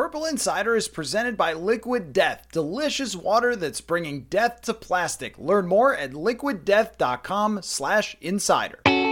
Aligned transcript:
Purple 0.00 0.24
Insider 0.24 0.76
is 0.76 0.88
presented 0.88 1.36
by 1.36 1.52
Liquid 1.52 2.14
Death, 2.14 2.46
delicious 2.52 3.14
water 3.14 3.54
that's 3.54 3.82
bringing 3.82 4.22
death 4.30 4.62
to 4.62 4.72
plastic. 4.72 5.36
Learn 5.36 5.66
more 5.66 5.94
at 5.94 6.12
liquiddeath.com/insider. 6.12 9.09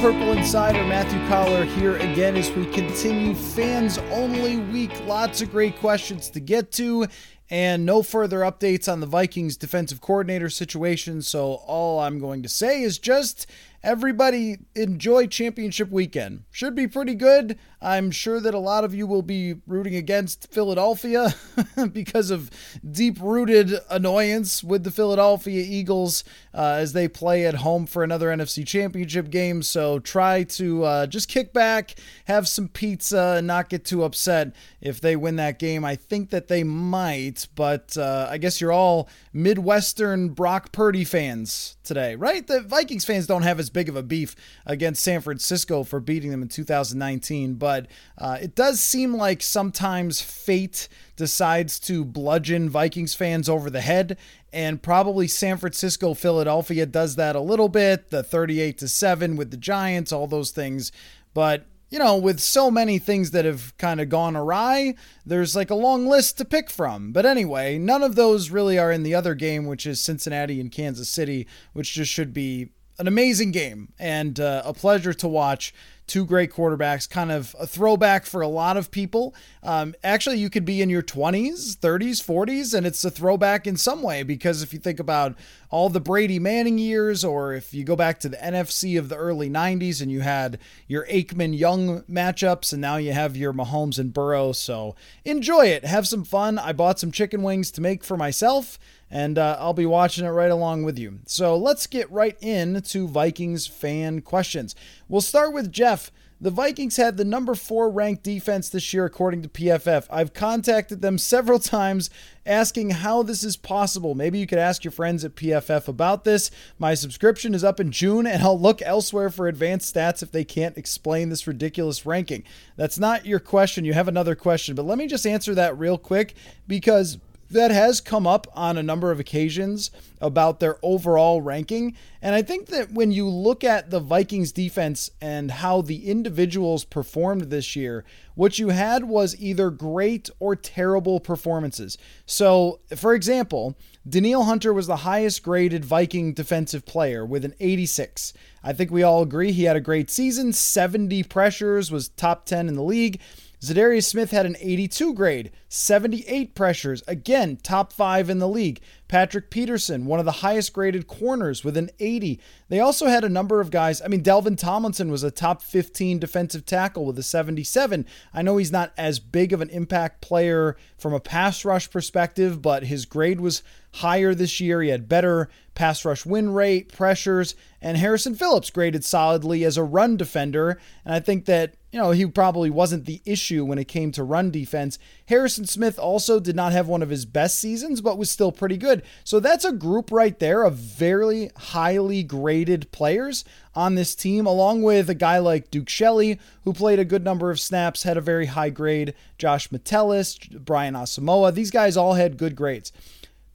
Purple 0.00 0.30
Insider. 0.30 0.84
Matthew 0.84 1.18
Coller 1.26 1.64
here 1.64 1.96
again 1.96 2.36
as 2.36 2.48
we 2.52 2.66
continue 2.66 3.34
fans 3.34 3.98
only 4.12 4.58
week. 4.58 4.92
Lots 5.06 5.42
of 5.42 5.50
great 5.50 5.76
questions 5.80 6.30
to 6.30 6.40
get 6.40 6.70
to, 6.72 7.08
and 7.50 7.84
no 7.84 8.04
further 8.04 8.40
updates 8.40 8.90
on 8.90 9.00
the 9.00 9.06
Vikings 9.06 9.56
defensive 9.56 10.00
coordinator 10.00 10.50
situation. 10.50 11.20
So, 11.20 11.54
all 11.66 11.98
I'm 11.98 12.20
going 12.20 12.44
to 12.44 12.48
say 12.48 12.82
is 12.82 13.00
just 13.00 13.48
everybody 13.82 14.58
enjoy 14.74 15.26
championship 15.26 15.90
weekend. 15.90 16.44
Should 16.50 16.74
be 16.74 16.88
pretty 16.88 17.14
good. 17.14 17.58
I'm 17.80 18.10
sure 18.10 18.40
that 18.40 18.54
a 18.54 18.58
lot 18.58 18.82
of 18.82 18.94
you 18.94 19.06
will 19.06 19.22
be 19.22 19.56
rooting 19.66 19.94
against 19.94 20.52
Philadelphia 20.52 21.34
because 21.92 22.30
of 22.30 22.50
deep 22.88 23.18
rooted 23.20 23.72
annoyance 23.88 24.64
with 24.64 24.82
the 24.82 24.90
Philadelphia 24.90 25.64
Eagles 25.66 26.24
uh, 26.52 26.76
as 26.78 26.92
they 26.92 27.06
play 27.06 27.46
at 27.46 27.56
home 27.56 27.86
for 27.86 28.02
another 28.02 28.28
NFC 28.28 28.66
championship 28.66 29.30
game. 29.30 29.62
So 29.62 30.00
try 30.00 30.42
to 30.42 30.84
uh, 30.84 31.06
just 31.06 31.28
kick 31.28 31.52
back, 31.52 31.94
have 32.24 32.48
some 32.48 32.68
pizza, 32.68 33.36
and 33.38 33.46
not 33.46 33.68
get 33.68 33.84
too 33.84 34.02
upset 34.02 34.54
if 34.80 35.00
they 35.00 35.14
win 35.14 35.36
that 35.36 35.58
game. 35.58 35.84
I 35.84 35.94
think 35.94 36.30
that 36.30 36.48
they 36.48 36.64
might, 36.64 37.46
but 37.54 37.96
uh, 37.96 38.26
I 38.28 38.38
guess 38.38 38.60
you're 38.60 38.72
all 38.72 39.08
Midwestern 39.32 40.30
Brock 40.30 40.72
Purdy 40.72 41.04
fans 41.04 41.76
today, 41.88 42.14
right? 42.14 42.46
The 42.46 42.60
Vikings 42.60 43.04
fans 43.04 43.26
don't 43.26 43.42
have 43.42 43.58
as 43.58 43.70
big 43.70 43.88
of 43.88 43.96
a 43.96 44.02
beef 44.02 44.36
against 44.66 45.02
San 45.02 45.20
Francisco 45.20 45.82
for 45.82 45.98
beating 45.98 46.30
them 46.30 46.42
in 46.42 46.48
2019, 46.48 47.54
but 47.54 47.86
uh, 48.16 48.38
it 48.40 48.54
does 48.54 48.80
seem 48.80 49.14
like 49.14 49.42
sometimes 49.42 50.20
fate 50.20 50.88
decides 51.16 51.80
to 51.80 52.04
bludgeon 52.04 52.68
Vikings 52.70 53.14
fans 53.14 53.48
over 53.48 53.70
the 53.70 53.80
head, 53.80 54.16
and 54.52 54.80
probably 54.80 55.26
San 55.26 55.56
Francisco, 55.56 56.14
Philadelphia 56.14 56.86
does 56.86 57.16
that 57.16 57.34
a 57.34 57.40
little 57.40 57.68
bit. 57.68 58.10
The 58.10 58.22
38 58.22 58.78
to 58.78 58.88
7 58.88 59.36
with 59.36 59.50
the 59.50 59.56
Giants, 59.56 60.12
all 60.12 60.26
those 60.26 60.52
things. 60.52 60.92
But 61.34 61.66
you 61.90 61.98
know, 61.98 62.16
with 62.16 62.40
so 62.40 62.70
many 62.70 62.98
things 62.98 63.30
that 63.30 63.44
have 63.44 63.76
kind 63.78 64.00
of 64.00 64.08
gone 64.08 64.36
awry, 64.36 64.94
there's 65.24 65.56
like 65.56 65.70
a 65.70 65.74
long 65.74 66.06
list 66.06 66.36
to 66.38 66.44
pick 66.44 66.70
from. 66.70 67.12
But 67.12 67.24
anyway, 67.24 67.78
none 67.78 68.02
of 68.02 68.14
those 68.14 68.50
really 68.50 68.78
are 68.78 68.92
in 68.92 69.02
the 69.02 69.14
other 69.14 69.34
game, 69.34 69.66
which 69.66 69.86
is 69.86 70.00
Cincinnati 70.00 70.60
and 70.60 70.70
Kansas 70.70 71.08
City, 71.08 71.46
which 71.72 71.94
just 71.94 72.10
should 72.10 72.34
be 72.34 72.70
an 72.98 73.06
amazing 73.06 73.52
game 73.52 73.92
and 73.98 74.40
uh, 74.40 74.62
a 74.64 74.72
pleasure 74.72 75.12
to 75.14 75.28
watch 75.28 75.72
two 76.08 76.24
great 76.24 76.50
quarterbacks, 76.50 77.08
kind 77.08 77.30
of 77.30 77.54
a 77.60 77.66
throwback 77.66 78.24
for 78.24 78.40
a 78.40 78.48
lot 78.48 78.76
of 78.76 78.90
people. 78.90 79.34
Um, 79.62 79.94
actually, 80.02 80.38
you 80.38 80.48
could 80.50 80.64
be 80.64 80.80
in 80.80 80.88
your 80.88 81.02
20s, 81.02 81.76
30s, 81.76 82.24
40s, 82.24 82.74
and 82.74 82.86
it's 82.86 83.04
a 83.04 83.10
throwback 83.10 83.66
in 83.66 83.76
some 83.76 84.02
way 84.02 84.22
because 84.22 84.62
if 84.62 84.72
you 84.72 84.78
think 84.78 84.98
about 84.98 85.36
all 85.70 85.90
the 85.90 86.00
Brady 86.00 86.38
Manning 86.38 86.78
years, 86.78 87.24
or 87.24 87.52
if 87.52 87.74
you 87.74 87.84
go 87.84 87.94
back 87.94 88.18
to 88.20 88.28
the 88.28 88.38
NFC 88.38 88.98
of 88.98 89.10
the 89.10 89.16
early 89.16 89.50
90s 89.50 90.00
and 90.00 90.10
you 90.10 90.20
had 90.20 90.58
your 90.88 91.06
Aikman 91.06 91.56
Young 91.56 92.02
matchups, 92.04 92.72
and 92.72 92.80
now 92.80 92.96
you 92.96 93.12
have 93.12 93.36
your 93.36 93.52
Mahomes 93.52 93.98
and 93.98 94.12
Burrow. 94.12 94.52
So 94.52 94.96
enjoy 95.26 95.66
it, 95.66 95.84
have 95.84 96.08
some 96.08 96.24
fun. 96.24 96.58
I 96.58 96.72
bought 96.72 96.98
some 96.98 97.12
chicken 97.12 97.42
wings 97.42 97.70
to 97.72 97.82
make 97.82 98.02
for 98.02 98.16
myself 98.16 98.78
and 99.10 99.38
uh, 99.38 99.56
I'll 99.58 99.74
be 99.74 99.86
watching 99.86 100.24
it 100.24 100.30
right 100.30 100.50
along 100.50 100.82
with 100.84 100.98
you. 100.98 101.20
So 101.26 101.56
let's 101.56 101.86
get 101.86 102.10
right 102.10 102.36
into 102.40 103.08
Vikings 103.08 103.66
fan 103.66 104.20
questions. 104.20 104.74
We'll 105.08 105.20
start 105.20 105.52
with 105.52 105.72
Jeff. 105.72 106.10
The 106.40 106.50
Vikings 106.52 106.98
had 106.98 107.16
the 107.16 107.24
number 107.24 107.56
four 107.56 107.90
ranked 107.90 108.22
defense 108.22 108.68
this 108.68 108.94
year, 108.94 109.04
according 109.04 109.42
to 109.42 109.48
PFF. 109.48 110.06
I've 110.08 110.32
contacted 110.32 111.02
them 111.02 111.18
several 111.18 111.58
times 111.58 112.10
asking 112.46 112.90
how 112.90 113.24
this 113.24 113.42
is 113.42 113.56
possible. 113.56 114.14
Maybe 114.14 114.38
you 114.38 114.46
could 114.46 114.58
ask 114.58 114.84
your 114.84 114.92
friends 114.92 115.24
at 115.24 115.34
PFF 115.34 115.88
about 115.88 116.22
this. 116.22 116.52
My 116.78 116.94
subscription 116.94 117.54
is 117.54 117.64
up 117.64 117.80
in 117.80 117.90
June, 117.90 118.24
and 118.24 118.40
I'll 118.40 118.58
look 118.58 118.80
elsewhere 118.82 119.30
for 119.30 119.48
advanced 119.48 119.92
stats 119.92 120.22
if 120.22 120.30
they 120.30 120.44
can't 120.44 120.78
explain 120.78 121.28
this 121.28 121.48
ridiculous 121.48 122.06
ranking. 122.06 122.44
That's 122.76 123.00
not 123.00 123.26
your 123.26 123.40
question. 123.40 123.84
You 123.84 123.94
have 123.94 124.08
another 124.08 124.36
question, 124.36 124.76
but 124.76 124.86
let 124.86 124.98
me 124.98 125.08
just 125.08 125.26
answer 125.26 125.56
that 125.56 125.76
real 125.76 125.98
quick 125.98 126.34
because 126.68 127.18
that 127.50 127.70
has 127.70 128.00
come 128.00 128.26
up 128.26 128.46
on 128.54 128.76
a 128.76 128.82
number 128.82 129.10
of 129.10 129.20
occasions 129.20 129.90
about 130.20 130.60
their 130.60 130.76
overall 130.82 131.40
ranking. 131.40 131.96
And 132.20 132.34
I 132.34 132.42
think 132.42 132.66
that 132.66 132.92
when 132.92 133.12
you 133.12 133.28
look 133.28 133.64
at 133.64 133.90
the 133.90 134.00
Vikings 134.00 134.52
defense 134.52 135.10
and 135.20 135.50
how 135.50 135.80
the 135.80 136.08
individuals 136.08 136.84
performed 136.84 137.42
this 137.42 137.76
year, 137.76 138.04
what 138.34 138.58
you 138.58 138.68
had 138.68 139.04
was 139.04 139.40
either 139.40 139.70
great 139.70 140.28
or 140.38 140.54
terrible 140.56 141.20
performances. 141.20 141.96
So, 142.26 142.80
for 142.94 143.14
example, 143.14 143.76
Danielle 144.08 144.44
Hunter 144.44 144.72
was 144.72 144.86
the 144.86 144.96
highest 144.96 145.42
graded 145.42 145.84
Viking 145.84 146.32
defensive 146.32 146.84
player 146.84 147.24
with 147.24 147.44
an 147.44 147.54
86. 147.60 148.32
I 148.62 148.72
think 148.72 148.90
we 148.90 149.02
all 149.02 149.22
agree 149.22 149.52
he 149.52 149.64
had 149.64 149.76
a 149.76 149.80
great 149.80 150.10
season, 150.10 150.52
70 150.52 151.22
pressures, 151.24 151.90
was 151.90 152.08
top 152.10 152.44
10 152.46 152.68
in 152.68 152.74
the 152.74 152.82
league. 152.82 153.20
Za'Darius 153.60 154.04
Smith 154.04 154.30
had 154.30 154.46
an 154.46 154.56
82 154.60 155.14
grade, 155.14 155.50
78 155.68 156.54
pressures, 156.54 157.02
again, 157.08 157.58
top 157.60 157.92
five 157.92 158.30
in 158.30 158.38
the 158.38 158.48
league. 158.48 158.80
Patrick 159.08 159.50
Peterson, 159.50 160.06
one 160.06 160.20
of 160.20 160.26
the 160.26 160.32
highest 160.32 160.72
graded 160.72 161.08
corners 161.08 161.64
with 161.64 161.76
an 161.76 161.90
80. 161.98 162.38
They 162.68 162.78
also 162.78 163.06
had 163.06 163.24
a 163.24 163.28
number 163.28 163.60
of 163.60 163.70
guys. 163.70 164.00
I 164.00 164.06
mean, 164.06 164.22
Dalvin 164.22 164.56
Tomlinson 164.56 165.10
was 165.10 165.24
a 165.24 165.30
top 165.30 165.62
15 165.62 166.18
defensive 166.20 166.66
tackle 166.66 167.04
with 167.04 167.18
a 167.18 167.22
77. 167.22 168.06
I 168.32 168.42
know 168.42 168.58
he's 168.58 168.70
not 168.70 168.92
as 168.96 169.18
big 169.18 169.52
of 169.52 169.60
an 169.60 169.70
impact 169.70 170.20
player 170.20 170.76
from 170.96 171.12
a 171.12 171.20
pass 171.20 171.64
rush 171.64 171.90
perspective, 171.90 172.62
but 172.62 172.84
his 172.84 173.06
grade 173.06 173.40
was 173.40 173.62
higher 173.94 174.34
this 174.34 174.60
year. 174.60 174.82
He 174.82 174.90
had 174.90 175.08
better 175.08 175.48
pass 175.74 176.04
rush 176.04 176.24
win 176.26 176.50
rate, 176.52 176.92
pressures, 176.92 177.54
and 177.80 177.96
Harrison 177.96 178.34
Phillips 178.34 178.70
graded 178.70 179.04
solidly 179.04 179.64
as 179.64 179.76
a 179.76 179.82
run 179.82 180.16
defender. 180.16 180.78
And 181.04 181.14
I 181.14 181.20
think 181.20 181.46
that, 181.46 181.74
you 181.90 181.98
know, 181.98 182.10
he 182.10 182.26
probably 182.26 182.68
wasn't 182.68 183.06
the 183.06 183.22
issue 183.24 183.64
when 183.64 183.78
it 183.78 183.88
came 183.88 184.12
to 184.12 184.22
run 184.22 184.50
defense. 184.50 184.98
Harrison 185.26 185.66
Smith 185.66 185.98
also 185.98 186.38
did 186.38 186.54
not 186.54 186.72
have 186.72 186.86
one 186.86 187.02
of 187.02 187.08
his 187.08 187.24
best 187.24 187.58
seasons, 187.58 188.02
but 188.02 188.18
was 188.18 188.30
still 188.30 188.52
pretty 188.52 188.76
good. 188.76 189.02
So 189.24 189.40
that's 189.40 189.64
a 189.64 189.72
group 189.72 190.12
right 190.12 190.38
there 190.38 190.64
of 190.64 190.74
very 190.74 191.50
highly 191.56 192.22
graded 192.22 192.90
players 192.92 193.42
on 193.74 193.94
this 193.94 194.14
team, 194.14 194.46
along 194.46 194.82
with 194.82 195.08
a 195.08 195.14
guy 195.14 195.38
like 195.38 195.70
Duke 195.70 195.88
Shelley, 195.88 196.38
who 196.64 196.74
played 196.74 196.98
a 196.98 197.06
good 197.06 197.24
number 197.24 197.50
of 197.50 197.60
snaps, 197.60 198.02
had 198.02 198.18
a 198.18 198.22
very 198.22 198.46
high 198.46 198.70
grade. 198.70 199.14
Josh 199.38 199.72
Metellus, 199.72 200.36
Brian 200.38 200.94
Asamoah, 200.94 201.54
these 201.54 201.70
guys 201.70 201.96
all 201.96 202.14
had 202.14 202.36
good 202.36 202.54
grades. 202.54 202.92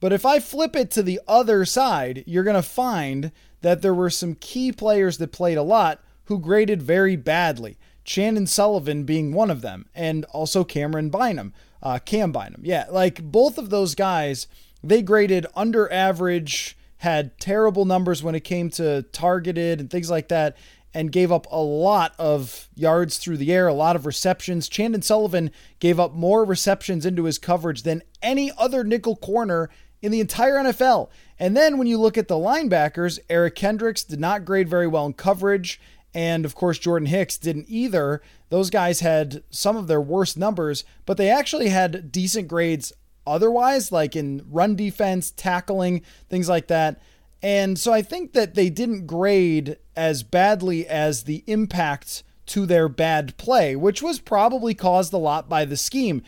But 0.00 0.12
if 0.12 0.26
I 0.26 0.40
flip 0.40 0.74
it 0.74 0.90
to 0.92 1.02
the 1.02 1.20
other 1.28 1.64
side, 1.64 2.24
you're 2.26 2.44
going 2.44 2.56
to 2.56 2.62
find 2.62 3.30
that 3.60 3.80
there 3.80 3.94
were 3.94 4.10
some 4.10 4.34
key 4.34 4.72
players 4.72 5.18
that 5.18 5.32
played 5.32 5.56
a 5.56 5.62
lot 5.62 6.02
who 6.24 6.38
graded 6.38 6.82
very 6.82 7.16
badly. 7.16 7.78
Chandon 8.04 8.46
Sullivan 8.46 9.04
being 9.04 9.32
one 9.32 9.50
of 9.50 9.62
them, 9.62 9.86
and 9.94 10.24
also 10.26 10.64
Camryn 10.64 11.10
Bynum, 11.10 11.52
uh, 11.82 11.98
Cam 11.98 12.32
Bynum. 12.32 12.62
Yeah, 12.62 12.86
like 12.90 13.22
both 13.22 13.58
of 13.58 13.70
those 13.70 13.94
guys, 13.94 14.46
they 14.82 15.02
graded 15.02 15.46
under 15.56 15.90
average, 15.92 16.76
had 16.98 17.38
terrible 17.38 17.84
numbers 17.84 18.22
when 18.22 18.34
it 18.34 18.44
came 18.44 18.70
to 18.70 19.02
targeted 19.12 19.80
and 19.80 19.90
things 19.90 20.10
like 20.10 20.28
that, 20.28 20.56
and 20.94 21.10
gave 21.10 21.32
up 21.32 21.46
a 21.50 21.60
lot 21.60 22.14
of 22.18 22.68
yards 22.76 23.18
through 23.18 23.36
the 23.36 23.52
air, 23.52 23.66
a 23.66 23.74
lot 23.74 23.96
of 23.96 24.06
receptions. 24.06 24.68
Chandon 24.68 25.02
Sullivan 25.02 25.50
gave 25.80 25.98
up 25.98 26.14
more 26.14 26.44
receptions 26.44 27.04
into 27.04 27.24
his 27.24 27.38
coverage 27.38 27.82
than 27.82 28.02
any 28.22 28.52
other 28.56 28.84
nickel 28.84 29.16
corner 29.16 29.70
in 30.00 30.12
the 30.12 30.20
entire 30.20 30.56
NFL. 30.56 31.08
And 31.38 31.56
then 31.56 31.78
when 31.78 31.88
you 31.88 31.98
look 31.98 32.16
at 32.16 32.28
the 32.28 32.36
linebackers, 32.36 33.18
Eric 33.28 33.56
Kendricks 33.56 34.04
did 34.04 34.20
not 34.20 34.44
grade 34.44 34.68
very 34.68 34.86
well 34.86 35.06
in 35.06 35.14
coverage. 35.14 35.80
And 36.14 36.44
of 36.44 36.54
course, 36.54 36.78
Jordan 36.78 37.06
Hicks 37.06 37.36
didn't 37.36 37.66
either. 37.68 38.22
Those 38.48 38.70
guys 38.70 39.00
had 39.00 39.42
some 39.50 39.76
of 39.76 39.88
their 39.88 40.00
worst 40.00 40.38
numbers, 40.38 40.84
but 41.06 41.16
they 41.16 41.28
actually 41.28 41.68
had 41.70 42.12
decent 42.12 42.48
grades 42.48 42.92
otherwise, 43.26 43.90
like 43.90 44.14
in 44.14 44.44
run 44.48 44.76
defense, 44.76 45.32
tackling, 45.32 46.02
things 46.28 46.48
like 46.48 46.68
that. 46.68 47.00
And 47.42 47.78
so 47.78 47.92
I 47.92 48.00
think 48.00 48.32
that 48.32 48.54
they 48.54 48.70
didn't 48.70 49.06
grade 49.06 49.76
as 49.96 50.22
badly 50.22 50.86
as 50.86 51.24
the 51.24 51.44
impact 51.46 52.22
to 52.46 52.64
their 52.64 52.88
bad 52.88 53.36
play, 53.36 53.74
which 53.74 54.02
was 54.02 54.20
probably 54.20 54.74
caused 54.74 55.12
a 55.12 55.18
lot 55.18 55.48
by 55.48 55.64
the 55.64 55.76
scheme. 55.76 56.22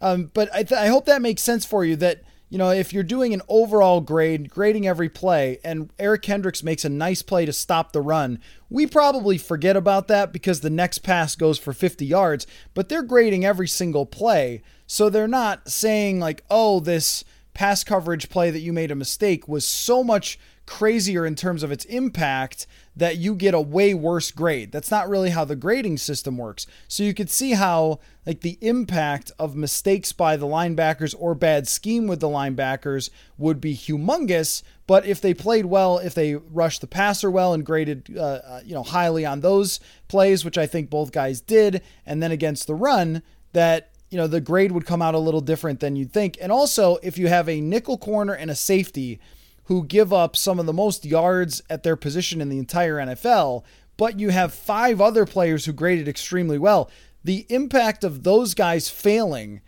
Um, 0.00 0.30
but 0.34 0.52
I, 0.54 0.62
th- 0.62 0.80
I 0.80 0.86
hope 0.88 1.06
that 1.06 1.22
makes 1.22 1.42
sense 1.42 1.64
for 1.64 1.84
you 1.84 1.96
that 1.96 2.22
you 2.50 2.56
know, 2.56 2.70
if 2.70 2.92
you're 2.92 3.02
doing 3.02 3.34
an 3.34 3.42
overall 3.48 4.00
grade, 4.00 4.48
grading 4.50 4.86
every 4.86 5.08
play, 5.08 5.58
and 5.62 5.90
Eric 5.98 6.22
Kendricks 6.22 6.62
makes 6.62 6.84
a 6.84 6.88
nice 6.88 7.20
play 7.22 7.44
to 7.44 7.52
stop 7.52 7.92
the 7.92 8.00
run, 8.00 8.40
we 8.70 8.86
probably 8.86 9.36
forget 9.36 9.76
about 9.76 10.08
that 10.08 10.32
because 10.32 10.60
the 10.60 10.70
next 10.70 10.98
pass 10.98 11.36
goes 11.36 11.58
for 11.58 11.72
50 11.72 12.06
yards, 12.06 12.46
but 12.74 12.88
they're 12.88 13.02
grading 13.02 13.44
every 13.44 13.68
single 13.68 14.06
play. 14.06 14.62
So 14.86 15.10
they're 15.10 15.28
not 15.28 15.70
saying, 15.70 16.20
like, 16.20 16.42
oh, 16.48 16.80
this 16.80 17.22
pass 17.58 17.82
coverage 17.82 18.28
play 18.28 18.52
that 18.52 18.60
you 18.60 18.72
made 18.72 18.88
a 18.88 18.94
mistake 18.94 19.48
was 19.48 19.66
so 19.66 20.04
much 20.04 20.38
crazier 20.64 21.26
in 21.26 21.34
terms 21.34 21.64
of 21.64 21.72
its 21.72 21.84
impact 21.86 22.68
that 22.94 23.16
you 23.16 23.34
get 23.34 23.52
a 23.52 23.60
way 23.60 23.92
worse 23.92 24.30
grade. 24.30 24.70
That's 24.70 24.92
not 24.92 25.08
really 25.08 25.30
how 25.30 25.44
the 25.44 25.56
grading 25.56 25.96
system 25.96 26.36
works. 26.36 26.68
So 26.86 27.02
you 27.02 27.12
could 27.12 27.28
see 27.28 27.54
how 27.54 27.98
like 28.24 28.42
the 28.42 28.58
impact 28.60 29.32
of 29.40 29.56
mistakes 29.56 30.12
by 30.12 30.36
the 30.36 30.46
linebackers 30.46 31.16
or 31.18 31.34
bad 31.34 31.66
scheme 31.66 32.06
with 32.06 32.20
the 32.20 32.28
linebackers 32.28 33.10
would 33.36 33.60
be 33.60 33.74
humongous, 33.74 34.62
but 34.86 35.04
if 35.04 35.20
they 35.20 35.34
played 35.34 35.66
well, 35.66 35.98
if 35.98 36.14
they 36.14 36.36
rushed 36.36 36.80
the 36.80 36.86
passer 36.86 37.28
well 37.28 37.54
and 37.54 37.66
graded 37.66 38.16
uh, 38.16 38.20
uh 38.22 38.60
you 38.64 38.74
know 38.74 38.84
highly 38.84 39.26
on 39.26 39.40
those 39.40 39.80
plays, 40.06 40.44
which 40.44 40.58
I 40.58 40.68
think 40.68 40.90
both 40.90 41.10
guys 41.10 41.40
did, 41.40 41.82
and 42.06 42.22
then 42.22 42.30
against 42.30 42.68
the 42.68 42.76
run, 42.76 43.24
that 43.52 43.90
you 44.10 44.16
know 44.16 44.26
the 44.26 44.40
grade 44.40 44.72
would 44.72 44.86
come 44.86 45.02
out 45.02 45.14
a 45.14 45.18
little 45.18 45.40
different 45.40 45.80
than 45.80 45.96
you'd 45.96 46.12
think. 46.12 46.38
And 46.40 46.50
also, 46.50 46.98
if 47.02 47.18
you 47.18 47.28
have 47.28 47.48
a 47.48 47.60
nickel 47.60 47.98
corner 47.98 48.32
and 48.32 48.50
a 48.50 48.54
safety 48.54 49.20
who 49.64 49.84
give 49.84 50.12
up 50.12 50.34
some 50.34 50.58
of 50.58 50.66
the 50.66 50.72
most 50.72 51.04
yards 51.04 51.62
at 51.68 51.82
their 51.82 51.96
position 51.96 52.40
in 52.40 52.48
the 52.48 52.58
entire 52.58 52.96
NFL, 52.96 53.64
but 53.96 54.18
you 54.18 54.30
have 54.30 54.54
five 54.54 55.00
other 55.00 55.26
players 55.26 55.66
who 55.66 55.72
graded 55.72 56.08
extremely 56.08 56.58
well. 56.58 56.90
The 57.22 57.46
impact 57.50 58.04
of 58.04 58.22
those 58.22 58.54
guys 58.54 58.88
failing 58.88 59.60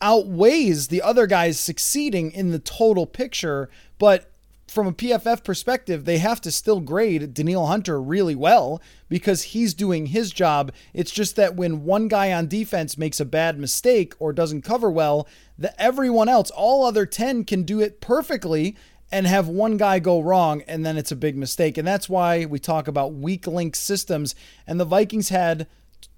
outweighs 0.00 0.88
the 0.88 1.02
other 1.02 1.26
guys 1.26 1.60
succeeding 1.60 2.30
in 2.32 2.50
the 2.50 2.58
total 2.58 3.06
picture, 3.06 3.68
but 3.98 4.30
from 4.76 4.86
a 4.86 4.92
PFF 4.92 5.42
perspective, 5.42 6.04
they 6.04 6.18
have 6.18 6.38
to 6.42 6.52
still 6.52 6.80
grade 6.80 7.32
Danielle 7.32 7.64
Hunter 7.64 7.98
really 7.98 8.34
well 8.34 8.82
because 9.08 9.42
he's 9.42 9.72
doing 9.72 10.04
his 10.04 10.30
job. 10.30 10.70
It's 10.92 11.10
just 11.10 11.34
that 11.36 11.56
when 11.56 11.84
one 11.86 12.08
guy 12.08 12.30
on 12.30 12.46
defense 12.46 12.98
makes 12.98 13.18
a 13.18 13.24
bad 13.24 13.58
mistake 13.58 14.12
or 14.18 14.34
doesn't 14.34 14.66
cover 14.66 14.90
well, 14.90 15.26
that 15.56 15.74
everyone 15.78 16.28
else, 16.28 16.50
all 16.50 16.84
other 16.84 17.06
10 17.06 17.44
can 17.44 17.62
do 17.62 17.80
it 17.80 18.02
perfectly 18.02 18.76
and 19.10 19.26
have 19.26 19.48
one 19.48 19.78
guy 19.78 19.98
go 19.98 20.20
wrong 20.20 20.60
and 20.68 20.84
then 20.84 20.98
it's 20.98 21.10
a 21.10 21.16
big 21.16 21.38
mistake. 21.38 21.78
And 21.78 21.88
that's 21.88 22.10
why 22.10 22.44
we 22.44 22.58
talk 22.58 22.86
about 22.86 23.14
weak 23.14 23.46
link 23.46 23.74
systems. 23.76 24.34
And 24.66 24.78
the 24.78 24.84
Vikings 24.84 25.30
had 25.30 25.68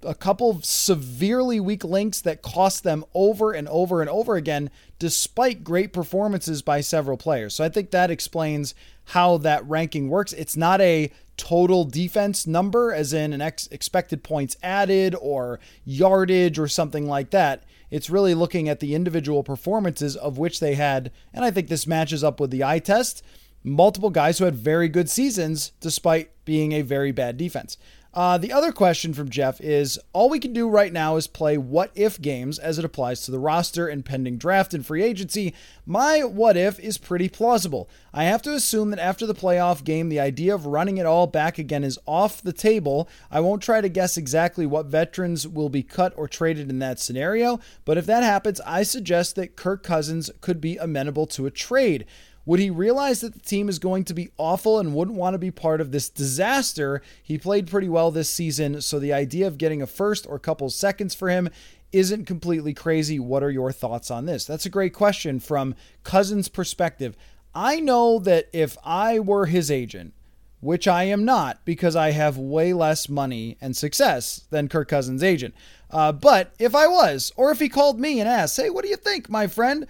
a 0.02 0.14
couple 0.14 0.60
severely 0.62 1.58
weak 1.58 1.82
links 1.82 2.20
that 2.20 2.42
cost 2.42 2.84
them 2.84 3.04
over 3.14 3.52
and 3.52 3.68
over 3.68 4.00
and 4.00 4.08
over 4.08 4.36
again, 4.36 4.70
despite 4.98 5.64
great 5.64 5.92
performances 5.92 6.62
by 6.62 6.80
several 6.80 7.16
players. 7.16 7.54
So 7.54 7.64
I 7.64 7.68
think 7.68 7.90
that 7.90 8.10
explains 8.10 8.74
how 9.06 9.38
that 9.38 9.68
ranking 9.68 10.08
works. 10.08 10.32
It's 10.32 10.56
not 10.56 10.80
a 10.80 11.10
total 11.36 11.84
defense 11.84 12.46
number, 12.46 12.92
as 12.92 13.12
in 13.12 13.32
an 13.32 13.40
ex- 13.40 13.68
expected 13.68 14.22
points 14.22 14.56
added 14.62 15.14
or 15.20 15.58
yardage 15.84 16.58
or 16.58 16.68
something 16.68 17.06
like 17.08 17.30
that. 17.30 17.64
It's 17.90 18.10
really 18.10 18.34
looking 18.34 18.68
at 18.68 18.80
the 18.80 18.94
individual 18.94 19.42
performances 19.42 20.14
of 20.14 20.36
which 20.36 20.60
they 20.60 20.74
had, 20.74 21.10
and 21.32 21.44
I 21.44 21.50
think 21.50 21.68
this 21.68 21.86
matches 21.86 22.22
up 22.22 22.38
with 22.38 22.50
the 22.50 22.64
eye 22.64 22.80
test. 22.80 23.22
Multiple 23.64 24.10
guys 24.10 24.38
who 24.38 24.44
had 24.44 24.54
very 24.54 24.88
good 24.88 25.10
seasons 25.10 25.72
despite 25.80 26.30
being 26.44 26.72
a 26.72 26.82
very 26.82 27.12
bad 27.12 27.36
defense. 27.36 27.76
Uh, 28.18 28.36
the 28.36 28.52
other 28.52 28.72
question 28.72 29.14
from 29.14 29.28
Jeff 29.28 29.60
is 29.60 29.96
all 30.12 30.28
we 30.28 30.40
can 30.40 30.52
do 30.52 30.68
right 30.68 30.92
now 30.92 31.14
is 31.14 31.28
play 31.28 31.56
what 31.56 31.92
if 31.94 32.20
games 32.20 32.58
as 32.58 32.76
it 32.76 32.84
applies 32.84 33.20
to 33.20 33.30
the 33.30 33.38
roster 33.38 33.86
and 33.86 34.04
pending 34.04 34.36
draft 34.36 34.74
and 34.74 34.84
free 34.84 35.04
agency. 35.04 35.54
My 35.86 36.24
what 36.24 36.56
if 36.56 36.80
is 36.80 36.98
pretty 36.98 37.28
plausible. 37.28 37.88
I 38.12 38.24
have 38.24 38.42
to 38.42 38.54
assume 38.54 38.90
that 38.90 38.98
after 38.98 39.24
the 39.24 39.36
playoff 39.36 39.84
game, 39.84 40.08
the 40.08 40.18
idea 40.18 40.52
of 40.52 40.66
running 40.66 40.98
it 40.98 41.06
all 41.06 41.28
back 41.28 41.58
again 41.58 41.84
is 41.84 41.96
off 42.06 42.42
the 42.42 42.52
table. 42.52 43.08
I 43.30 43.38
won't 43.38 43.62
try 43.62 43.80
to 43.80 43.88
guess 43.88 44.16
exactly 44.16 44.66
what 44.66 44.86
veterans 44.86 45.46
will 45.46 45.68
be 45.68 45.84
cut 45.84 46.12
or 46.16 46.26
traded 46.26 46.70
in 46.70 46.80
that 46.80 46.98
scenario, 46.98 47.60
but 47.84 47.98
if 47.98 48.06
that 48.06 48.24
happens, 48.24 48.60
I 48.62 48.82
suggest 48.82 49.36
that 49.36 49.54
Kirk 49.54 49.84
Cousins 49.84 50.28
could 50.40 50.60
be 50.60 50.76
amenable 50.76 51.28
to 51.28 51.46
a 51.46 51.52
trade. 51.52 52.04
Would 52.48 52.60
he 52.60 52.70
realize 52.70 53.20
that 53.20 53.34
the 53.34 53.40
team 53.40 53.68
is 53.68 53.78
going 53.78 54.04
to 54.04 54.14
be 54.14 54.30
awful 54.38 54.78
and 54.78 54.94
wouldn't 54.94 55.18
want 55.18 55.34
to 55.34 55.38
be 55.38 55.50
part 55.50 55.82
of 55.82 55.92
this 55.92 56.08
disaster? 56.08 57.02
He 57.22 57.36
played 57.36 57.66
pretty 57.66 57.90
well 57.90 58.10
this 58.10 58.30
season, 58.30 58.80
so 58.80 58.98
the 58.98 59.12
idea 59.12 59.46
of 59.46 59.58
getting 59.58 59.82
a 59.82 59.86
first 59.86 60.26
or 60.26 60.38
couple 60.38 60.70
seconds 60.70 61.14
for 61.14 61.28
him 61.28 61.50
isn't 61.92 62.24
completely 62.24 62.72
crazy. 62.72 63.18
What 63.18 63.42
are 63.42 63.50
your 63.50 63.70
thoughts 63.70 64.10
on 64.10 64.24
this? 64.24 64.46
That's 64.46 64.64
a 64.64 64.70
great 64.70 64.94
question 64.94 65.40
from 65.40 65.74
Cousins' 66.04 66.48
perspective. 66.48 67.18
I 67.54 67.80
know 67.80 68.18
that 68.20 68.48
if 68.54 68.78
I 68.82 69.18
were 69.18 69.44
his 69.44 69.70
agent, 69.70 70.14
which 70.60 70.88
I 70.88 71.04
am 71.04 71.26
not 71.26 71.62
because 71.66 71.96
I 71.96 72.12
have 72.12 72.38
way 72.38 72.72
less 72.72 73.10
money 73.10 73.58
and 73.60 73.76
success 73.76 74.46
than 74.48 74.68
Kirk 74.68 74.88
Cousins' 74.88 75.22
agent. 75.22 75.54
Uh, 75.90 76.12
but 76.12 76.54
if 76.58 76.74
I 76.74 76.86
was, 76.86 77.30
or 77.36 77.50
if 77.50 77.58
he 77.58 77.68
called 77.68 78.00
me 78.00 78.20
and 78.20 78.28
asked, 78.28 78.56
hey, 78.56 78.70
what 78.70 78.84
do 78.84 78.88
you 78.88 78.96
think, 78.96 79.28
my 79.28 79.46
friend? 79.48 79.86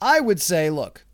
I 0.00 0.20
would 0.20 0.40
say, 0.40 0.70
look, 0.70 1.05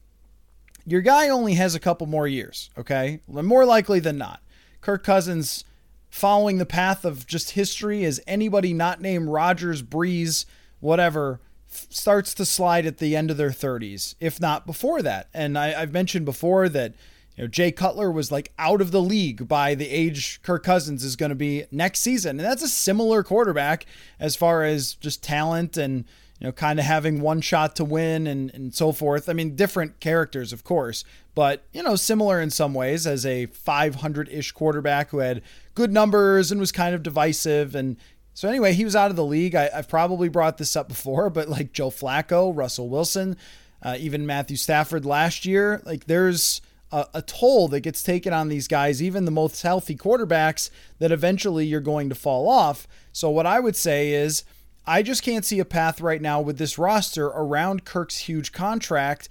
your 0.87 1.01
guy 1.01 1.29
only 1.29 1.55
has 1.55 1.75
a 1.75 1.81
couple 1.81 2.07
more 2.07 2.27
years, 2.27 2.71
okay? 2.77 3.21
More 3.29 3.65
likely 3.65 4.01
than 4.01 4.19
not. 4.19 4.41
Kirk 4.81 5.05
Cousins 5.05 5.65
following 6.11 6.59
the 6.59 6.67
path 6.67 7.05
of 7.05 7.27
just 7.27 7.53
history 7.53 8.05
as 8.05 8.21
anybody 8.27 8.75
not 8.75 9.01
named 9.01 9.29
Rodgers, 9.29 9.83
Brees, 9.83 10.45
whatever, 10.81 11.41
starts 11.67 12.35
to 12.35 12.45
slide 12.45 12.85
at 12.85 12.99
the 12.99 13.17
end 13.17 13.31
of 13.31 13.37
their 13.37 13.51
30s, 13.51 14.15
if 14.21 14.41
not 14.41 14.67
before 14.67 15.01
that. 15.03 15.29
And 15.33 15.57
I, 15.57 15.69
have 15.69 15.93
mentioned 15.93 16.27
before 16.27 16.69
that 16.69 16.95
you 17.37 17.45
know 17.45 17.49
Jay 17.49 17.73
Cutler 17.73 18.11
was 18.11 18.31
like 18.31 18.53
out 18.59 18.83
of 18.83 18.91
the 18.91 19.01
league 19.01 19.49
by 19.49 19.75
the 19.75 19.89
age 19.89 20.41
Kirk 20.43 20.65
Cousins 20.65 21.03
is 21.03 21.17
going 21.17 21.31
to 21.31 21.37
be 21.37 21.65
next 21.71 22.01
season, 22.01 22.39
and 22.39 22.47
that's 22.47 22.63
a 22.63 22.69
similar 22.69 23.23
quarterback 23.23 23.87
as 24.21 24.37
far 24.37 24.65
as 24.65 24.95
just 24.95 25.23
talent 25.23 25.77
and 25.77 26.05
you 26.43 26.49
know, 26.49 26.53
kind 26.53 26.81
of 26.81 26.85
having 26.85 27.21
one 27.21 27.41
shot 27.41 27.77
to 27.77 27.85
win 27.85 28.27
and, 28.27 28.53
and 28.53 28.75
so 28.75 28.91
forth. 28.91 29.29
I 29.29 29.33
mean, 29.33 29.55
different 29.55 30.01
characters, 30.01 30.53
of 30.53 30.65
course, 30.65 31.05
but, 31.37 31.63
you 31.73 31.85
know, 31.85 31.95
similar 31.95 32.41
in 32.41 32.51
some 32.51 32.75
ways 32.75 33.07
as 33.07 33.25
a 33.25 33.47
500 33.47 34.29
ish 34.29 34.51
quarterback 34.51 35.11
who 35.11 35.19
had 35.19 35.41
good 35.77 35.93
numbers 35.93 36.51
and 36.51 36.61
was 36.61 36.73
kind 36.73 36.97
of 36.97 37.03
divisive. 37.05 37.77
And 37.77 37.97
so, 38.35 38.49
anyway, 38.49 38.73
he 38.73 38.85
was 38.85 38.97
out 38.97 39.11
of 39.13 39.17
the 39.17 39.25
league. 39.25 39.55
I, 39.55 39.69
have 39.69 39.89
probably 39.89 40.29
brought 40.29 40.59
this 40.59 40.75
up 40.75 40.89
before, 40.89 41.31
but 41.31 41.49
like 41.49 41.73
Joe 41.73 41.91
Flacco, 41.91 42.51
Russell 42.53 42.89
Wilson, 42.89 43.37
uh, 43.81 43.97
even 44.01 44.27
Matthew 44.27 44.57
Stafford 44.57 45.07
last 45.07 45.47
year, 45.47 45.81
like 45.85 46.07
there's 46.07 46.61
a, 46.91 47.07
a 47.15 47.23
toll 47.23 47.69
that 47.69 47.83
gets 47.83 48.03
taken 48.03 48.33
on 48.33 48.49
these 48.49 48.67
guys, 48.67 49.01
even 49.01 49.27
the 49.27 49.31
most 49.31 49.63
healthy 49.63 49.95
quarterbacks, 49.95 50.71
that 50.99 51.13
eventually 51.13 51.67
you're 51.67 51.81
going 51.81 52.09
to 52.09 52.17
fall 52.17 52.49
off. 52.51 52.89
So, 53.13 53.31
what 53.31 53.47
I 53.47 53.61
would 53.61 53.77
say 53.77 54.11
is, 54.11 54.43
I 54.87 55.03
just 55.03 55.23
can't 55.23 55.45
see 55.45 55.61
a 55.61 55.65
path 55.65 56.01
right 56.01 56.21
now 56.21 56.41
with 56.41 56.59
this 56.59 56.79
roster 56.79 57.27
around 57.27 57.85
Kirk's 57.85 58.19
huge 58.19 58.53
contract 58.53 59.29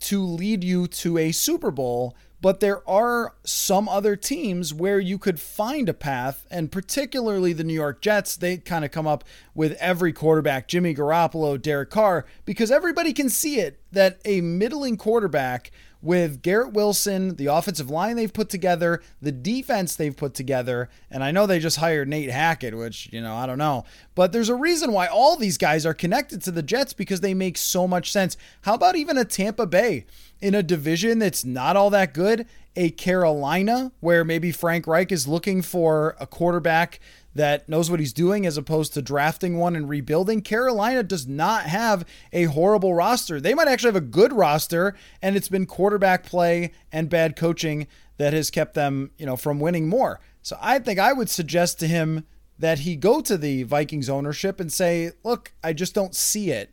to 0.00 0.22
lead 0.24 0.64
you 0.64 0.86
to 0.86 1.18
a 1.18 1.32
Super 1.32 1.70
Bowl. 1.70 2.16
But 2.40 2.60
there 2.60 2.88
are 2.88 3.34
some 3.44 3.88
other 3.88 4.14
teams 4.14 4.72
where 4.72 5.00
you 5.00 5.18
could 5.18 5.40
find 5.40 5.88
a 5.88 5.94
path, 5.94 6.46
and 6.50 6.70
particularly 6.70 7.52
the 7.52 7.64
New 7.64 7.74
York 7.74 8.02
Jets. 8.02 8.36
They 8.36 8.58
kind 8.58 8.84
of 8.84 8.90
come 8.90 9.06
up 9.06 9.24
with 9.54 9.72
every 9.80 10.12
quarterback 10.12 10.68
Jimmy 10.68 10.94
Garoppolo, 10.94 11.60
Derek 11.60 11.90
Carr, 11.90 12.26
because 12.44 12.70
everybody 12.70 13.12
can 13.12 13.30
see 13.30 13.58
it 13.58 13.80
that 13.96 14.20
a 14.24 14.40
middling 14.40 14.96
quarterback 14.96 15.70
with 16.02 16.42
Garrett 16.42 16.72
Wilson, 16.72 17.36
the 17.36 17.46
offensive 17.46 17.90
line 17.90 18.14
they've 18.14 18.32
put 18.32 18.48
together, 18.48 19.02
the 19.20 19.32
defense 19.32 19.96
they've 19.96 20.16
put 20.16 20.34
together, 20.34 20.88
and 21.10 21.24
I 21.24 21.30
know 21.30 21.46
they 21.46 21.58
just 21.58 21.78
hired 21.78 22.06
Nate 22.06 22.30
Hackett, 22.30 22.76
which, 22.76 23.08
you 23.12 23.20
know, 23.20 23.34
I 23.34 23.46
don't 23.46 23.58
know. 23.58 23.84
But 24.14 24.32
there's 24.32 24.50
a 24.50 24.54
reason 24.54 24.92
why 24.92 25.06
all 25.06 25.36
these 25.36 25.58
guys 25.58 25.84
are 25.84 25.94
connected 25.94 26.42
to 26.42 26.50
the 26.50 26.62
Jets 26.62 26.92
because 26.92 27.20
they 27.20 27.34
make 27.34 27.56
so 27.56 27.88
much 27.88 28.12
sense. 28.12 28.36
How 28.62 28.74
about 28.74 28.96
even 28.96 29.18
a 29.18 29.24
Tampa 29.24 29.66
Bay 29.66 30.04
in 30.40 30.54
a 30.54 30.62
division 30.62 31.18
that's 31.18 31.44
not 31.44 31.74
all 31.74 31.90
that 31.90 32.14
good? 32.14 32.46
A 32.76 32.90
Carolina, 32.90 33.90
where 34.00 34.22
maybe 34.22 34.52
Frank 34.52 34.86
Reich 34.86 35.10
is 35.10 35.26
looking 35.26 35.62
for 35.62 36.14
a 36.20 36.26
quarterback 36.26 37.00
that 37.36 37.68
knows 37.68 37.90
what 37.90 38.00
he's 38.00 38.12
doing 38.12 38.46
as 38.46 38.56
opposed 38.56 38.94
to 38.94 39.02
drafting 39.02 39.58
one 39.58 39.76
and 39.76 39.88
rebuilding. 39.88 40.40
Carolina 40.42 41.02
does 41.02 41.26
not 41.26 41.64
have 41.64 42.04
a 42.32 42.44
horrible 42.44 42.94
roster. 42.94 43.40
They 43.40 43.54
might 43.54 43.68
actually 43.68 43.88
have 43.88 43.96
a 43.96 44.00
good 44.00 44.32
roster, 44.32 44.94
and 45.22 45.36
it's 45.36 45.48
been 45.48 45.66
quarterback 45.66 46.24
play 46.24 46.72
and 46.90 47.10
bad 47.10 47.36
coaching 47.36 47.86
that 48.16 48.32
has 48.32 48.50
kept 48.50 48.74
them, 48.74 49.10
you 49.18 49.26
know, 49.26 49.36
from 49.36 49.60
winning 49.60 49.88
more. 49.88 50.20
So 50.42 50.56
I 50.60 50.78
think 50.78 50.98
I 50.98 51.12
would 51.12 51.28
suggest 51.28 51.78
to 51.80 51.86
him 51.86 52.24
that 52.58 52.80
he 52.80 52.96
go 52.96 53.20
to 53.20 53.36
the 53.36 53.64
Vikings 53.64 54.08
ownership 54.08 54.58
and 54.58 54.72
say, 54.72 55.12
"Look, 55.22 55.52
I 55.62 55.72
just 55.72 55.94
don't 55.94 56.14
see 56.14 56.50
it 56.50 56.72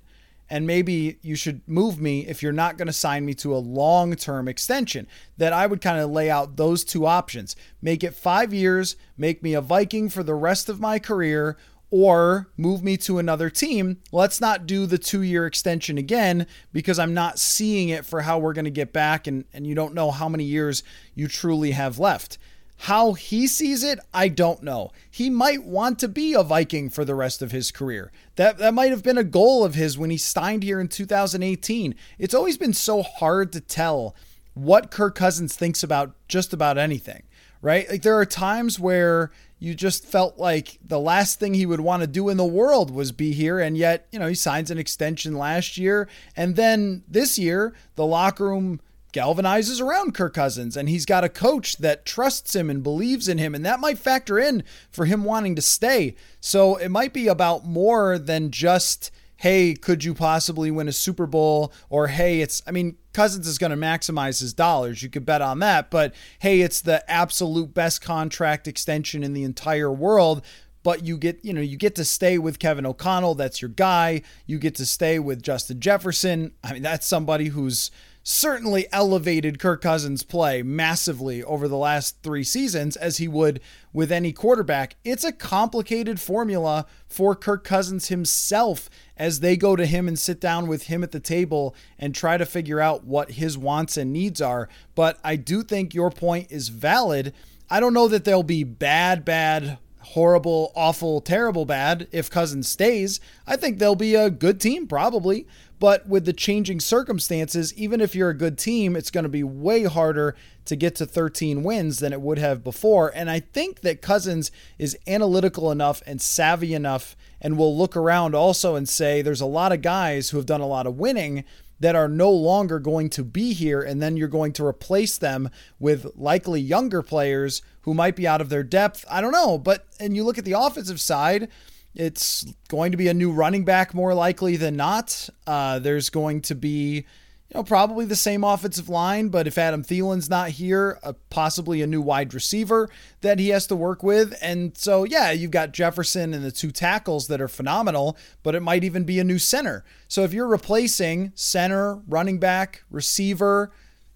and 0.53 0.67
maybe 0.67 1.17
you 1.23 1.35
should 1.35 1.67
move 1.67 1.99
me 1.99 2.27
if 2.27 2.43
you're 2.43 2.51
not 2.51 2.77
going 2.77 2.85
to 2.85 2.93
sign 2.93 3.25
me 3.25 3.33
to 3.33 3.55
a 3.55 3.57
long 3.57 4.15
term 4.15 4.47
extension. 4.47 5.07
That 5.35 5.51
I 5.51 5.65
would 5.65 5.81
kind 5.81 5.99
of 5.99 6.11
lay 6.11 6.29
out 6.29 6.57
those 6.57 6.83
two 6.83 7.07
options 7.07 7.55
make 7.81 8.03
it 8.03 8.13
five 8.13 8.53
years, 8.53 8.95
make 9.17 9.41
me 9.41 9.55
a 9.55 9.61
Viking 9.61 10.09
for 10.09 10.21
the 10.21 10.35
rest 10.35 10.69
of 10.69 10.79
my 10.79 10.99
career, 10.99 11.57
or 11.89 12.51
move 12.55 12.83
me 12.83 12.97
to 12.97 13.17
another 13.17 13.49
team. 13.49 13.97
Let's 14.11 14.39
not 14.39 14.67
do 14.67 14.85
the 14.85 14.99
two 14.99 15.23
year 15.23 15.47
extension 15.47 15.97
again 15.97 16.45
because 16.71 16.99
I'm 16.99 17.15
not 17.15 17.39
seeing 17.39 17.89
it 17.89 18.05
for 18.05 18.21
how 18.21 18.37
we're 18.37 18.53
going 18.53 18.65
to 18.65 18.71
get 18.71 18.93
back, 18.93 19.25
and, 19.25 19.45
and 19.53 19.65
you 19.65 19.73
don't 19.73 19.95
know 19.95 20.11
how 20.11 20.29
many 20.29 20.43
years 20.43 20.83
you 21.15 21.27
truly 21.27 21.71
have 21.71 21.97
left. 21.97 22.37
How 22.83 23.13
he 23.13 23.47
sees 23.47 23.81
it, 23.81 23.99
I 24.13 24.27
don't 24.27 24.61
know. 24.61 24.91
He 25.09 25.29
might 25.29 25.63
want 25.63 25.99
to 25.99 26.09
be 26.09 26.33
a 26.33 26.43
Viking 26.43 26.89
for 26.89 27.05
the 27.05 27.15
rest 27.15 27.41
of 27.41 27.51
his 27.51 27.71
career. 27.71 28.11
That 28.35 28.57
that 28.57 28.73
might 28.73 28.91
have 28.91 29.03
been 29.03 29.17
a 29.17 29.23
goal 29.23 29.63
of 29.63 29.73
his 29.73 29.97
when 29.97 30.09
he 30.09 30.17
signed 30.17 30.63
here 30.63 30.81
in 30.81 30.89
2018. 30.89 31.95
It's 32.19 32.33
always 32.33 32.57
been 32.57 32.73
so 32.73 33.01
hard 33.01 33.53
to 33.53 33.61
tell 33.61 34.17
what 34.53 34.91
Kirk 34.91 35.15
Cousins 35.15 35.55
thinks 35.55 35.81
about 35.81 36.13
just 36.27 36.51
about 36.51 36.77
anything, 36.77 37.23
right? 37.61 37.89
Like 37.89 38.01
there 38.01 38.19
are 38.19 38.25
times 38.25 38.81
where 38.81 39.31
you 39.59 39.75
just 39.75 40.05
felt 40.05 40.37
like 40.37 40.77
the 40.85 40.99
last 40.99 41.39
thing 41.39 41.53
he 41.53 41.65
would 41.65 41.79
want 41.79 42.01
to 42.01 42.07
do 42.07 42.27
in 42.27 42.35
the 42.35 42.43
world 42.43 42.91
was 42.91 43.13
be 43.13 43.31
here. 43.31 43.61
And 43.61 43.77
yet, 43.77 44.07
you 44.11 44.19
know, 44.19 44.27
he 44.27 44.35
signs 44.35 44.69
an 44.69 44.77
extension 44.77 45.37
last 45.37 45.77
year. 45.77 46.09
And 46.35 46.57
then 46.57 47.05
this 47.07 47.39
year, 47.39 47.73
the 47.95 48.05
locker 48.05 48.47
room 48.47 48.81
galvanizes 49.13 49.79
around 49.79 50.13
Kirk 50.13 50.33
Cousins 50.33 50.75
and 50.75 50.89
he's 50.89 51.05
got 51.05 51.23
a 51.23 51.29
coach 51.29 51.77
that 51.77 52.05
trusts 52.05 52.55
him 52.55 52.69
and 52.69 52.83
believes 52.83 53.27
in 53.27 53.37
him 53.37 53.55
and 53.55 53.65
that 53.65 53.79
might 53.79 53.97
factor 53.97 54.39
in 54.39 54.63
for 54.91 55.05
him 55.05 55.23
wanting 55.23 55.55
to 55.55 55.61
stay. 55.61 56.15
So 56.41 56.75
it 56.75 56.89
might 56.89 57.13
be 57.13 57.27
about 57.27 57.65
more 57.65 58.17
than 58.17 58.51
just 58.51 59.11
hey, 59.43 59.73
could 59.73 60.05
you 60.05 60.13
possibly 60.13 60.71
win 60.71 60.87
a 60.87 60.93
Super 60.93 61.25
Bowl? 61.25 61.73
Or 61.89 62.07
hey, 62.07 62.39
it's, 62.39 62.61
I 62.65 62.71
mean, 62.71 62.95
Cousins 63.11 63.45
is 63.45 63.57
going 63.57 63.71
to 63.71 63.75
maximize 63.75 64.39
his 64.39 64.53
dollars. 64.53 65.03
You 65.03 65.09
could 65.09 65.25
bet 65.25 65.41
on 65.41 65.59
that. 65.59 65.91
But 65.91 66.15
hey, 66.39 66.61
it's 66.61 66.79
the 66.79 67.03
absolute 67.11 67.73
best 67.73 68.01
contract 68.01 68.69
extension 68.69 69.21
in 69.21 69.33
the 69.33 69.43
entire 69.43 69.91
world. 69.91 70.45
But 70.81 71.05
you 71.05 71.17
get, 71.17 71.43
you 71.43 71.51
know, 71.51 71.59
you 71.59 71.75
get 71.75 71.95
to 71.95 72.05
stay 72.05 72.37
with 72.37 72.57
Kevin 72.57 72.85
O'Connell. 72.85 73.35
That's 73.35 73.61
your 73.61 73.67
guy. 73.67 74.21
You 74.45 74.59
get 74.59 74.75
to 74.75 74.85
stay 74.85 75.19
with 75.19 75.43
Justin 75.43 75.81
Jefferson. 75.81 76.53
I 76.63 76.71
mean, 76.71 76.81
that's 76.81 77.05
somebody 77.05 77.47
who's, 77.47 77.91
certainly 78.23 78.87
elevated 78.91 79.59
Kirk 79.59 79.81
Cousins' 79.81 80.23
play 80.23 80.63
massively 80.63 81.43
over 81.43 81.67
the 81.67 81.77
last 81.77 82.23
three 82.23 82.43
seasons, 82.43 82.95
as 82.95 83.17
he 83.17 83.27
would 83.27 83.59
with 83.91 84.11
any 84.11 84.31
quarterback. 84.31 84.95
It's 85.03 85.25
a 85.25 85.33
complicated 85.33 86.19
formula 86.19 86.85
for 87.07 87.35
Kirk 87.35 87.65
Cousins 87.65 88.07
himself 88.07 88.89
as 89.17 89.41
they 89.41 89.57
go 89.57 89.75
to 89.75 89.85
him 89.85 90.07
and 90.07 90.17
sit 90.17 90.39
down 90.39 90.67
with 90.67 90.83
him 90.83 91.03
at 91.03 91.11
the 91.11 91.19
table 91.19 91.75
and 91.99 92.15
try 92.15 92.37
to 92.37 92.45
figure 92.45 92.79
out 92.79 93.03
what 93.03 93.31
his 93.31 93.57
wants 93.57 93.97
and 93.97 94.13
needs 94.13 94.41
are. 94.41 94.69
But 94.95 95.19
I 95.23 95.35
do 95.35 95.61
think 95.61 95.93
your 95.93 96.09
point 96.09 96.47
is 96.49 96.69
valid. 96.69 97.33
I 97.69 97.79
don't 97.79 97.93
know 97.93 98.07
that 98.07 98.23
they'll 98.23 98.41
be 98.41 98.63
bad, 98.63 99.25
bad, 99.25 99.77
horrible, 99.99 100.71
awful, 100.75 101.21
terrible 101.21 101.65
bad 101.65 102.07
if 102.11 102.29
Cousins 102.29 102.67
stays. 102.67 103.19
I 103.47 103.55
think 103.55 103.79
they'll 103.79 103.95
be 103.95 104.15
a 104.15 104.29
good 104.29 104.59
team, 104.59 104.87
probably. 104.87 105.47
But 105.83 106.07
with 106.07 106.23
the 106.23 106.31
changing 106.31 106.79
circumstances, 106.79 107.73
even 107.73 107.99
if 107.99 108.15
you're 108.15 108.29
a 108.29 108.33
good 108.33 108.57
team, 108.57 108.95
it's 108.95 109.11
going 109.11 109.25
to 109.25 109.29
be 109.29 109.43
way 109.43 109.83
harder 109.83 110.33
to 110.63 110.77
get 110.77 110.95
to 110.95 111.05
13 111.05 111.61
wins 111.61 111.99
than 111.99 112.13
it 112.13 112.21
would 112.21 112.37
have 112.37 112.63
before. 112.63 113.11
And 113.13 113.29
I 113.29 113.41
think 113.41 113.81
that 113.81 114.01
Cousins 114.01 114.49
is 114.79 114.97
analytical 115.05 115.71
enough 115.71 116.01
and 116.07 116.21
savvy 116.21 116.73
enough 116.73 117.17
and 117.41 117.57
will 117.57 117.77
look 117.77 117.97
around 117.97 118.33
also 118.33 118.75
and 118.75 118.87
say 118.87 119.21
there's 119.21 119.41
a 119.41 119.45
lot 119.45 119.73
of 119.73 119.81
guys 119.81 120.29
who 120.29 120.37
have 120.37 120.45
done 120.45 120.61
a 120.61 120.65
lot 120.65 120.87
of 120.87 120.97
winning 120.97 121.43
that 121.81 121.97
are 121.97 122.07
no 122.07 122.31
longer 122.31 122.79
going 122.79 123.09
to 123.09 123.23
be 123.25 123.51
here. 123.51 123.81
And 123.81 124.01
then 124.01 124.15
you're 124.15 124.29
going 124.29 124.53
to 124.53 124.65
replace 124.65 125.17
them 125.17 125.49
with 125.79 126.15
likely 126.15 126.61
younger 126.61 127.01
players 127.01 127.61
who 127.81 127.93
might 127.93 128.15
be 128.15 128.25
out 128.25 128.39
of 128.39 128.47
their 128.47 128.63
depth. 128.63 129.03
I 129.11 129.19
don't 129.19 129.33
know. 129.33 129.57
But, 129.57 129.85
and 129.99 130.15
you 130.15 130.23
look 130.23 130.37
at 130.37 130.45
the 130.45 130.57
offensive 130.57 131.01
side, 131.01 131.49
it's 131.95 132.45
going 132.67 132.91
to 132.91 132.97
be 132.97 133.07
a 133.07 133.13
new 133.13 133.31
running 133.31 133.65
back 133.65 133.93
more 133.93 134.13
likely 134.13 134.57
than 134.57 134.75
not. 134.75 135.29
Uh, 135.45 135.79
there's 135.79 136.09
going 136.09 136.41
to 136.41 136.55
be, 136.55 137.05
you 137.49 137.53
know, 137.53 137.63
probably 137.63 138.05
the 138.05 138.15
same 138.15 138.43
offensive 138.43 138.89
line, 138.89 139.29
but 139.29 139.45
if 139.45 139.57
Adam 139.57 139.83
Thielen's 139.83 140.29
not 140.29 140.49
here, 140.49 140.97
uh, 141.03 141.13
possibly 141.29 141.81
a 141.81 141.87
new 141.87 142.01
wide 142.01 142.33
receiver 142.33 142.89
that 143.21 143.37
he 143.37 143.49
has 143.49 143.67
to 143.67 143.75
work 143.75 144.01
with. 144.01 144.35
And 144.41 144.75
so, 144.75 145.03
yeah, 145.03 145.31
you've 145.31 145.51
got 145.51 145.71
Jefferson 145.71 146.33
and 146.33 146.43
the 146.43 146.51
two 146.51 146.71
tackles 146.71 147.27
that 147.27 147.41
are 147.41 147.47
phenomenal, 147.47 148.17
but 148.41 148.55
it 148.55 148.61
might 148.61 148.83
even 148.83 149.03
be 149.03 149.19
a 149.19 149.23
new 149.23 149.39
center. 149.39 149.83
So 150.07 150.23
if 150.23 150.33
you're 150.33 150.47
replacing 150.47 151.31
center, 151.35 152.01
running 152.07 152.39
back, 152.39 152.83
receiver, 152.89 153.71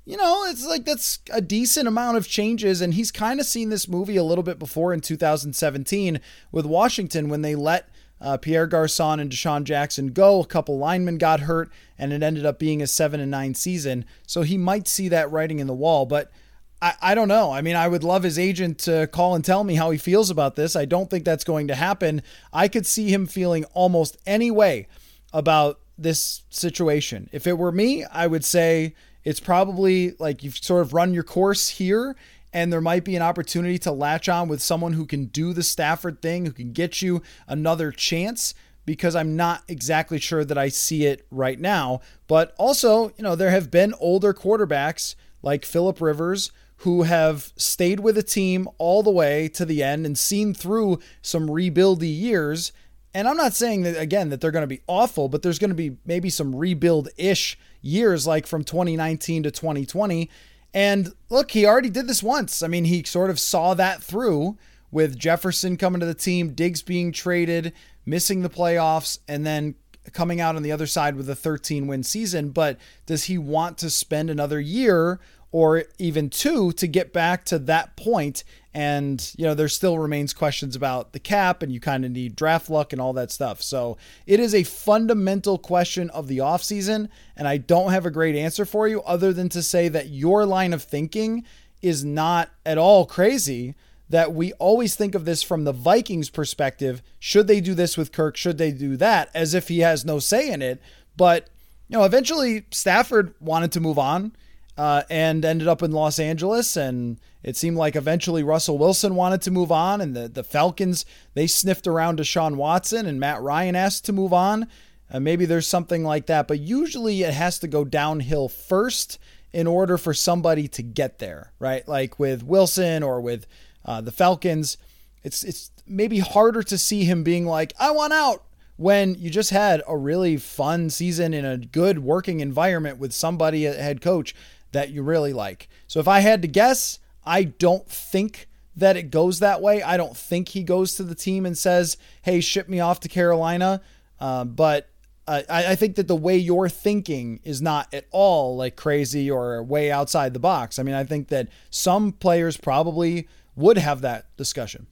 you 0.08 0.16
know, 0.16 0.46
it's 0.46 0.66
like 0.66 0.86
that's 0.86 1.20
a 1.34 1.42
decent 1.42 1.86
amount 1.86 2.16
of 2.16 2.30
changes. 2.30 2.80
And 2.80 2.94
he's 2.94 3.12
kind 3.12 3.42
of 3.42 3.46
seen 3.46 3.68
this 3.68 3.90
movie 3.90 4.16
a 4.16 4.24
little 4.24 4.44
bit 4.44 4.58
before 4.58 4.94
in 4.94 5.02
2017 5.02 6.22
with 6.50 6.66
Washington 6.66 7.28
when 7.28 7.42
they 7.42 7.56
let 7.56 7.90
uh, 8.22 8.38
Pierre 8.38 8.68
Garcon 8.68 9.20
and 9.20 9.30
DeSean 9.30 9.66
Jackson 9.66 10.14
go. 10.14 10.42
A 10.42 10.46
couple 10.46 10.78
linemen 10.78 11.18
got 11.18 11.42
hurt, 11.42 11.70
and 12.00 12.14
it 12.14 12.24
ended 12.24 12.46
up 12.46 12.58
being 12.58 12.82
a 12.82 12.88
seven 12.88 13.20
and 13.20 13.30
nine 13.30 13.54
season. 13.54 14.06
So 14.26 14.44
he 14.44 14.58
might 14.58 14.88
see 14.88 15.10
that 15.10 15.30
writing 15.30 15.60
in 15.60 15.68
the 15.68 15.74
wall, 15.74 16.06
but. 16.06 16.32
I, 16.80 16.94
I 17.02 17.16
don't 17.16 17.28
know. 17.28 17.52
I 17.52 17.62
mean, 17.62 17.76
I 17.76 17.88
would 17.88 18.04
love 18.04 18.22
his 18.22 18.38
agent 18.38 18.78
to 18.82 19.08
call 19.08 19.34
and 19.34 19.44
tell 19.44 19.64
me 19.64 19.74
how 19.74 19.90
he 19.90 19.98
feels 19.98 20.30
about 20.30 20.56
this. 20.56 20.76
I 20.76 20.86
don't 20.86 21.10
think 21.10 21.26
that's 21.26 21.44
going 21.44 21.70
to 21.70 21.74
happen. 21.74 22.22
I 22.54 22.68
could 22.68 22.86
see 22.86 23.12
him 23.12 23.26
feeling 23.26 23.66
almost 23.74 24.16
any 24.28 24.52
way 24.52 24.88
about 25.34 25.80
this 25.98 26.44
situation. 26.52 27.30
If 27.32 27.48
it 27.48 27.58
were 27.58 27.72
me, 27.72 28.06
I 28.06 28.28
would 28.28 28.46
say, 28.46 28.94
it's 29.28 29.42
probably 29.42 30.14
like 30.20 30.42
you've 30.42 30.56
sort 30.58 30.80
of 30.80 30.94
run 30.94 31.14
your 31.14 31.22
course 31.22 31.68
here 31.68 32.16
and 32.54 32.72
there 32.72 32.80
might 32.80 33.04
be 33.04 33.14
an 33.18 33.22
opportunity 33.22 33.78
to 33.78 33.92
latch 33.92 34.30
on 34.30 34.48
with 34.48 34.62
someone 34.62 34.94
who 34.94 35.06
can 35.06 35.26
do 35.26 35.52
the 35.52 35.64
Stafford 35.64 36.22
thing, 36.22 36.46
who 36.46 36.54
can 36.54 36.72
get 36.72 37.02
you 37.02 37.22
another 37.46 37.92
chance 37.92 38.54
because 38.86 39.18
I'm 39.18 39.36
not 39.36 39.64
exactly 39.68 40.18
sure 40.18 40.46
that 40.46 40.58
I 40.58 40.70
see 40.70 41.06
it 41.06 41.28
right 41.30 41.60
now. 41.60 42.00
But 42.28 42.56
also, 42.58 43.10
you 43.18 43.24
know, 43.24 43.36
there 43.36 43.50
have 43.50 43.70
been 43.70 43.94
older 44.00 44.34
quarterbacks 44.34 45.16
like 45.42 45.66
Philip 45.66 46.00
Rivers 46.00 46.54
who 46.78 47.04
have 47.04 47.52
stayed 47.58 48.00
with 48.00 48.18
a 48.18 48.24
team 48.24 48.70
all 48.78 49.04
the 49.04 49.12
way 49.12 49.50
to 49.50 49.66
the 49.66 49.84
end 49.84 50.06
and 50.06 50.18
seen 50.18 50.54
through 50.54 51.00
some 51.22 51.50
rebuildy 51.50 52.18
years. 52.18 52.72
And 53.14 53.28
I'm 53.28 53.36
not 53.36 53.56
saying 53.56 53.82
that 53.82 54.00
again 54.00 54.30
that 54.30 54.40
they're 54.40 54.52
going 54.52 54.64
to 54.64 54.68
be 54.68 54.84
awful, 54.88 55.28
but 55.28 55.42
there's 55.42 55.60
going 55.60 55.72
to 55.72 55.76
be 55.76 55.98
maybe 56.06 56.30
some 56.30 56.56
rebuild-ish 56.56 57.58
years, 57.82 58.28
like 58.28 58.48
from 58.48 58.64
2019 58.64 59.44
to 59.44 59.52
2020. 59.52 60.30
And 60.74 61.14
look, 61.30 61.52
he 61.52 61.66
already 61.66 61.90
did 61.90 62.08
this 62.08 62.22
once. 62.22 62.62
I 62.62 62.68
mean, 62.68 62.86
he 62.86 63.04
sort 63.04 63.30
of 63.30 63.40
saw 63.40 63.74
that 63.74 64.04
through 64.04 64.58
with 64.92 65.18
Jefferson 65.18 65.78
coming 65.78 66.00
to 66.00 66.06
the 66.06 66.14
team, 66.14 66.54
Diggs 66.54 66.82
being 66.82 67.12
traded, 67.12 67.74
missing 68.06 68.42
the 68.42 68.50
playoffs, 68.50 69.20
and 69.28 69.46
then 69.46 69.76
coming 70.14 70.40
out 70.40 70.56
on 70.56 70.64
the 70.64 70.72
other 70.72 70.88
side 70.88 71.16
with 71.16 71.30
a 71.30 71.36
13 71.36 71.88
win 71.88 72.04
season. 72.04 72.50
But 72.50 72.78
does 73.06 73.26
he 73.26 73.38
want 73.38 73.78
to 73.80 73.90
spend 73.90 74.30
another 74.30 74.60
year 74.60 75.20
or 75.52 75.86
even 75.98 76.30
two 76.30 76.72
to 76.74 76.88
get 76.88 77.14
back 77.14 77.46
to 77.46 77.58
that 77.58 77.96
point 77.96 78.44
and, 78.78 79.34
you 79.36 79.44
know, 79.44 79.56
there 79.56 79.70
still 79.70 79.98
remains 79.98 80.36
questions 80.36 80.76
about 80.76 81.12
the 81.12 81.20
cap 81.20 81.64
and 81.64 81.72
you 81.72 81.80
kind 81.80 82.06
of 82.06 82.12
need 82.12 82.36
draft 82.36 82.70
luck 82.70 82.94
and 82.94 83.02
all 83.02 83.12
that 83.14 83.32
stuff. 83.32 83.60
So 83.64 83.98
it 84.28 84.40
is 84.40 84.54
a 84.54 84.62
fundamental 84.62 85.58
question 85.58 86.12
of 86.12 86.28
the 86.28 86.38
offseason. 86.38 87.10
And 87.36 87.48
I 87.48 87.58
don't 87.58 87.90
have 87.90 88.06
a 88.06 88.12
great 88.12 88.36
answer 88.36 88.66
for 88.66 88.88
you 88.88 89.02
other 89.02 89.34
than 89.34 89.50
to 89.50 89.64
say 89.64 89.88
that 89.88 90.10
your 90.10 90.46
line 90.46 90.74
of 90.74 90.84
thinking 90.84 91.44
is 91.82 92.06
not 92.06 92.52
at 92.68 92.78
all 92.78 93.08
crazy. 93.08 93.74
That 94.10 94.32
we 94.32 94.54
always 94.54 94.96
think 94.96 95.16
of 95.16 95.26
this 95.26 95.42
from 95.42 95.64
the 95.64 95.74
Vikings 95.74 96.30
perspective. 96.30 97.02
Should 97.18 97.48
they 97.48 97.60
do 97.60 97.74
this 97.74 97.98
with 97.98 98.12
Kirk? 98.12 98.38
Should 98.38 98.60
they 98.60 98.72
do 98.72 98.96
that? 98.98 99.32
As 99.34 99.56
if 99.56 99.70
he 99.70 99.80
has 99.80 100.06
no 100.06 100.20
say 100.20 100.52
in 100.52 100.62
it. 100.62 100.80
But, 101.18 101.50
you 101.88 101.98
know, 101.98 102.04
eventually 102.04 102.66
Stafford 102.70 103.34
wanted 103.40 103.72
to 103.72 103.80
move 103.80 103.98
on 103.98 104.34
uh, 104.78 105.04
and 105.10 105.44
ended 105.44 105.68
up 105.68 105.82
in 105.82 105.92
Los 105.92 106.20
Angeles. 106.20 106.78
And 106.78 107.20
it 107.44 107.56
seemed 107.56 107.78
like 107.78 107.96
eventually 107.96 108.44
Russell 108.44 108.78
Wilson 108.78 109.16
wanted 109.16 109.42
to 109.44 109.52
move 109.52 109.72
on, 109.72 110.02
and 110.02 110.16
the, 110.16 110.28
the 110.28 110.44
Falcons, 110.44 111.06
they 111.34 111.48
sniffed 111.48 111.88
around 111.88 112.20
Deshaun 112.20 112.56
Watson, 112.56 113.06
and 113.06 113.20
Matt 113.20 113.42
Ryan 113.42 113.76
asked 113.76 114.06
to 114.06 114.14
move 114.14 114.34
on. 114.34 114.68
Uh, 115.10 115.20
maybe 115.20 115.46
there's 115.46 115.68
something 115.68 116.04
like 116.04 116.26
that, 116.26 116.48
but 116.48 116.60
usually 116.60 117.24
it 117.24 117.34
has 117.34 117.60
to 117.60 117.68
go 117.68 117.86
downhill 117.86 118.50
first 118.50 119.18
in 119.54 119.66
order 119.66 119.98
for 119.98 120.14
somebody 120.14 120.68
to 120.68 120.84
get 120.84 121.20
there, 121.20 121.54
right? 121.60 121.88
Like 121.88 122.20
with 122.20 122.44
Wilson 122.44 123.04
or 123.04 123.22
with 123.22 123.48
uh, 123.86 124.02
the 124.02 124.12
Falcons, 124.12 124.78
it's 125.24 125.44
it's 125.44 125.72
maybe 125.86 126.20
harder 126.20 126.62
to 126.64 126.78
see 126.78 127.06
him 127.06 127.24
being 127.24 127.46
like, 127.46 127.74
"I 127.80 127.92
want 127.92 128.12
out," 128.12 128.44
when 128.76 129.16
you 129.16 129.30
just 129.30 129.50
had 129.50 129.82
a 129.88 129.98
really 129.98 130.38
fun 130.38 130.90
season 130.90 131.34
in 131.34 131.46
a 131.46 131.58
good 131.58 132.00
working 132.00 132.40
environment 132.40 133.00
with 133.00 133.14
somebody 133.14 133.66
a 133.66 133.74
head 133.74 134.02
coach 134.02 134.36
that 134.72 134.90
you 134.90 135.04
really 135.04 135.34
like. 135.34 135.70
So 135.88 136.00
if 136.00 136.08
I 136.08 136.20
had 136.20 136.42
to 136.42 136.48
guess, 136.48 137.00
I 137.26 137.44
don't 137.44 137.88
think 137.88 138.48
that 138.76 138.96
it 138.96 139.10
goes 139.12 139.40
that 139.40 139.62
way. 139.62 139.82
I 139.82 139.98
don't 139.98 140.16
think 140.16 140.50
he 140.50 140.64
goes 140.64 140.96
to 140.96 141.04
the 141.04 141.16
team 141.16 141.46
and 141.46 141.58
says, 141.58 141.98
"Hey, 142.22 142.42
ship 142.42 142.70
me 142.70 142.80
off 142.80 143.00
to 143.02 143.10
Carolina." 143.10 143.82
Uh, 144.20 144.46
but 144.46 144.90
I, 145.28 145.44
I 145.50 145.76
think 145.76 145.96
that 145.96 146.08
the 146.08 146.16
way 146.16 146.38
you're 146.38 146.70
thinking 146.70 147.42
is 147.44 147.62
not 147.62 147.94
at 147.94 148.06
all 148.12 148.56
like 148.56 148.76
crazy 148.76 149.30
or 149.30 149.62
way 149.62 149.92
outside 149.92 150.34
the 150.34 150.40
box. 150.40 150.80
I 150.80 150.84
mean, 150.84 150.96
I 150.96 151.04
think 151.04 151.28
that 151.30 151.50
some 151.70 152.14
players 152.14 152.56
probably 152.56 153.28
would 153.56 153.78
have 153.78 154.02
that 154.02 154.26
discussion. 154.38 154.88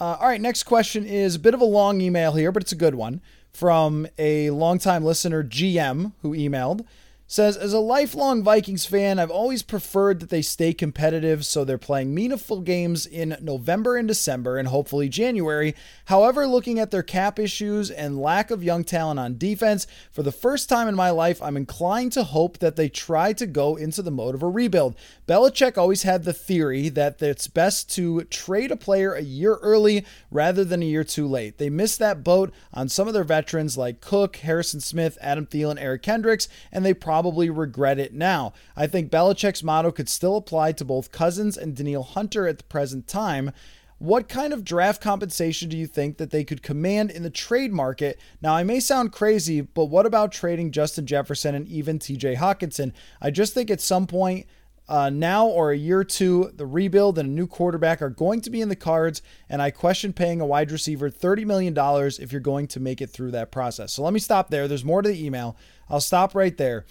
Uh, 0.00 0.16
all 0.20 0.26
right, 0.26 0.40
next 0.40 0.64
question 0.64 1.06
is 1.06 1.36
a 1.36 1.38
bit 1.38 1.54
of 1.54 1.60
a 1.60 1.66
long 1.66 2.00
email 2.00 2.32
here, 2.32 2.50
but 2.50 2.62
it's 2.62 2.72
a 2.72 2.76
good 2.76 2.96
one 2.96 3.20
from 3.52 4.08
a 4.18 4.50
longtime 4.50 5.04
listener, 5.04 5.44
GM, 5.44 6.12
who 6.22 6.32
emailed 6.32 6.84
says 7.26 7.56
as 7.56 7.72
a 7.72 7.80
lifelong 7.80 8.42
Vikings 8.42 8.84
fan, 8.84 9.18
I've 9.18 9.30
always 9.30 9.62
preferred 9.62 10.20
that 10.20 10.28
they 10.28 10.42
stay 10.42 10.74
competitive 10.74 11.46
so 11.46 11.64
they're 11.64 11.78
playing 11.78 12.14
meaningful 12.14 12.60
games 12.60 13.06
in 13.06 13.36
November 13.40 13.96
and 13.96 14.06
December 14.06 14.58
and 14.58 14.68
hopefully 14.68 15.08
January. 15.08 15.74
However, 16.06 16.46
looking 16.46 16.78
at 16.78 16.90
their 16.90 17.02
cap 17.02 17.38
issues 17.38 17.90
and 17.90 18.20
lack 18.20 18.50
of 18.50 18.62
young 18.62 18.84
talent 18.84 19.18
on 19.18 19.38
defense, 19.38 19.86
for 20.12 20.22
the 20.22 20.30
first 20.30 20.68
time 20.68 20.86
in 20.86 20.94
my 20.94 21.10
life, 21.10 21.40
I'm 21.40 21.56
inclined 21.56 22.12
to 22.12 22.24
hope 22.24 22.58
that 22.58 22.76
they 22.76 22.90
try 22.90 23.32
to 23.32 23.46
go 23.46 23.76
into 23.76 24.02
the 24.02 24.10
mode 24.10 24.34
of 24.34 24.42
a 24.42 24.48
rebuild. 24.48 24.94
Belichick 25.26 25.78
always 25.78 26.02
had 26.02 26.24
the 26.24 26.34
theory 26.34 26.90
that 26.90 27.22
it's 27.22 27.48
best 27.48 27.90
to 27.94 28.24
trade 28.24 28.70
a 28.70 28.76
player 28.76 29.14
a 29.14 29.22
year 29.22 29.54
early 29.62 30.04
rather 30.30 30.62
than 30.62 30.82
a 30.82 30.86
year 30.86 31.04
too 31.04 31.26
late. 31.26 31.56
They 31.56 31.70
missed 31.70 31.98
that 32.00 32.22
boat 32.22 32.52
on 32.72 32.90
some 32.90 33.08
of 33.08 33.14
their 33.14 33.24
veterans 33.24 33.78
like 33.78 34.02
Cook, 34.02 34.36
Harrison 34.36 34.80
Smith, 34.80 35.16
Adam 35.22 35.46
Thielen, 35.46 35.80
Eric 35.80 36.02
Kendricks, 36.02 36.48
and 36.70 36.84
they 36.84 36.92
probably 36.92 37.13
probably 37.14 37.48
regret 37.48 37.96
it 38.00 38.12
now. 38.12 38.52
I 38.76 38.88
think 38.88 39.08
Belichick's 39.08 39.62
motto 39.62 39.92
could 39.92 40.08
still 40.08 40.34
apply 40.34 40.72
to 40.72 40.84
both 40.84 41.12
Cousins 41.12 41.56
and 41.56 41.76
Danielle 41.76 42.02
Hunter 42.02 42.48
at 42.48 42.58
the 42.58 42.64
present 42.64 43.06
time. 43.06 43.52
What 43.98 44.28
kind 44.28 44.52
of 44.52 44.64
draft 44.64 45.00
compensation 45.00 45.68
do 45.68 45.76
you 45.76 45.86
think 45.86 46.16
that 46.18 46.32
they 46.32 46.42
could 46.42 46.60
command 46.60 47.12
in 47.12 47.22
the 47.22 47.30
trade 47.30 47.72
market? 47.72 48.18
Now, 48.42 48.56
I 48.56 48.64
may 48.64 48.80
sound 48.80 49.12
crazy, 49.12 49.60
but 49.60 49.84
what 49.84 50.06
about 50.06 50.32
trading 50.32 50.72
Justin 50.72 51.06
Jefferson 51.06 51.54
and 51.54 51.68
even 51.68 52.00
TJ 52.00 52.38
Hockenson? 52.38 52.90
I 53.22 53.30
just 53.30 53.54
think 53.54 53.70
at 53.70 53.80
some 53.80 54.08
point, 54.08 54.48
uh, 54.88 55.10
now 55.10 55.46
or 55.46 55.70
a 55.70 55.76
year 55.76 56.00
or 56.00 56.04
two, 56.04 56.52
the 56.54 56.66
rebuild 56.66 57.18
and 57.18 57.28
a 57.28 57.32
new 57.32 57.46
quarterback 57.46 58.02
are 58.02 58.10
going 58.10 58.40
to 58.42 58.50
be 58.50 58.60
in 58.60 58.68
the 58.68 58.76
cards, 58.76 59.22
and 59.48 59.62
I 59.62 59.70
question 59.70 60.12
paying 60.12 60.40
a 60.40 60.46
wide 60.46 60.70
receiver 60.70 61.10
$30 61.10 61.46
million 61.46 61.74
if 62.20 62.32
you're 62.32 62.40
going 62.40 62.66
to 62.68 62.80
make 62.80 63.00
it 63.00 63.08
through 63.08 63.30
that 63.30 63.50
process. 63.50 63.92
So 63.92 64.02
let 64.02 64.12
me 64.12 64.20
stop 64.20 64.50
there. 64.50 64.68
There's 64.68 64.84
more 64.84 65.02
to 65.02 65.08
the 65.08 65.24
email. 65.24 65.56
I'll 65.88 66.00
stop 66.00 66.34
right 66.34 66.56
there. 66.56 66.84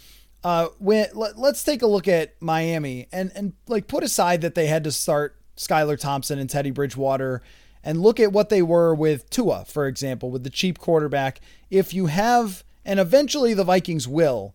Uh, 0.43 0.67
when 0.77 1.07
let, 1.13 1.37
us 1.37 1.63
take 1.63 1.81
a 1.81 1.87
look 1.87 2.05
at 2.05 2.33
Miami 2.41 3.07
and 3.13 3.31
and 3.33 3.53
like 3.69 3.87
put 3.87 4.03
aside 4.03 4.41
that 4.41 4.55
they 4.55 4.67
had 4.67 4.83
to 4.83 4.91
start 4.91 5.37
Skylar 5.55 5.97
Thompson 5.97 6.37
and 6.37 6.49
Teddy 6.49 6.69
Bridgewater 6.69 7.41
and 7.83 8.01
look 8.01 8.19
at 8.19 8.33
what 8.33 8.49
they 8.49 8.61
were 8.61 8.93
with 8.93 9.29
Tua, 9.29 9.65
for 9.65 9.87
example, 9.87 10.31
with 10.31 10.43
the 10.43 10.49
cheap 10.49 10.79
quarterback. 10.79 11.39
If 11.69 11.93
you 11.93 12.07
have, 12.07 12.63
and 12.85 12.99
eventually 12.99 13.53
the 13.53 13.63
Vikings 13.63 14.07
will, 14.07 14.53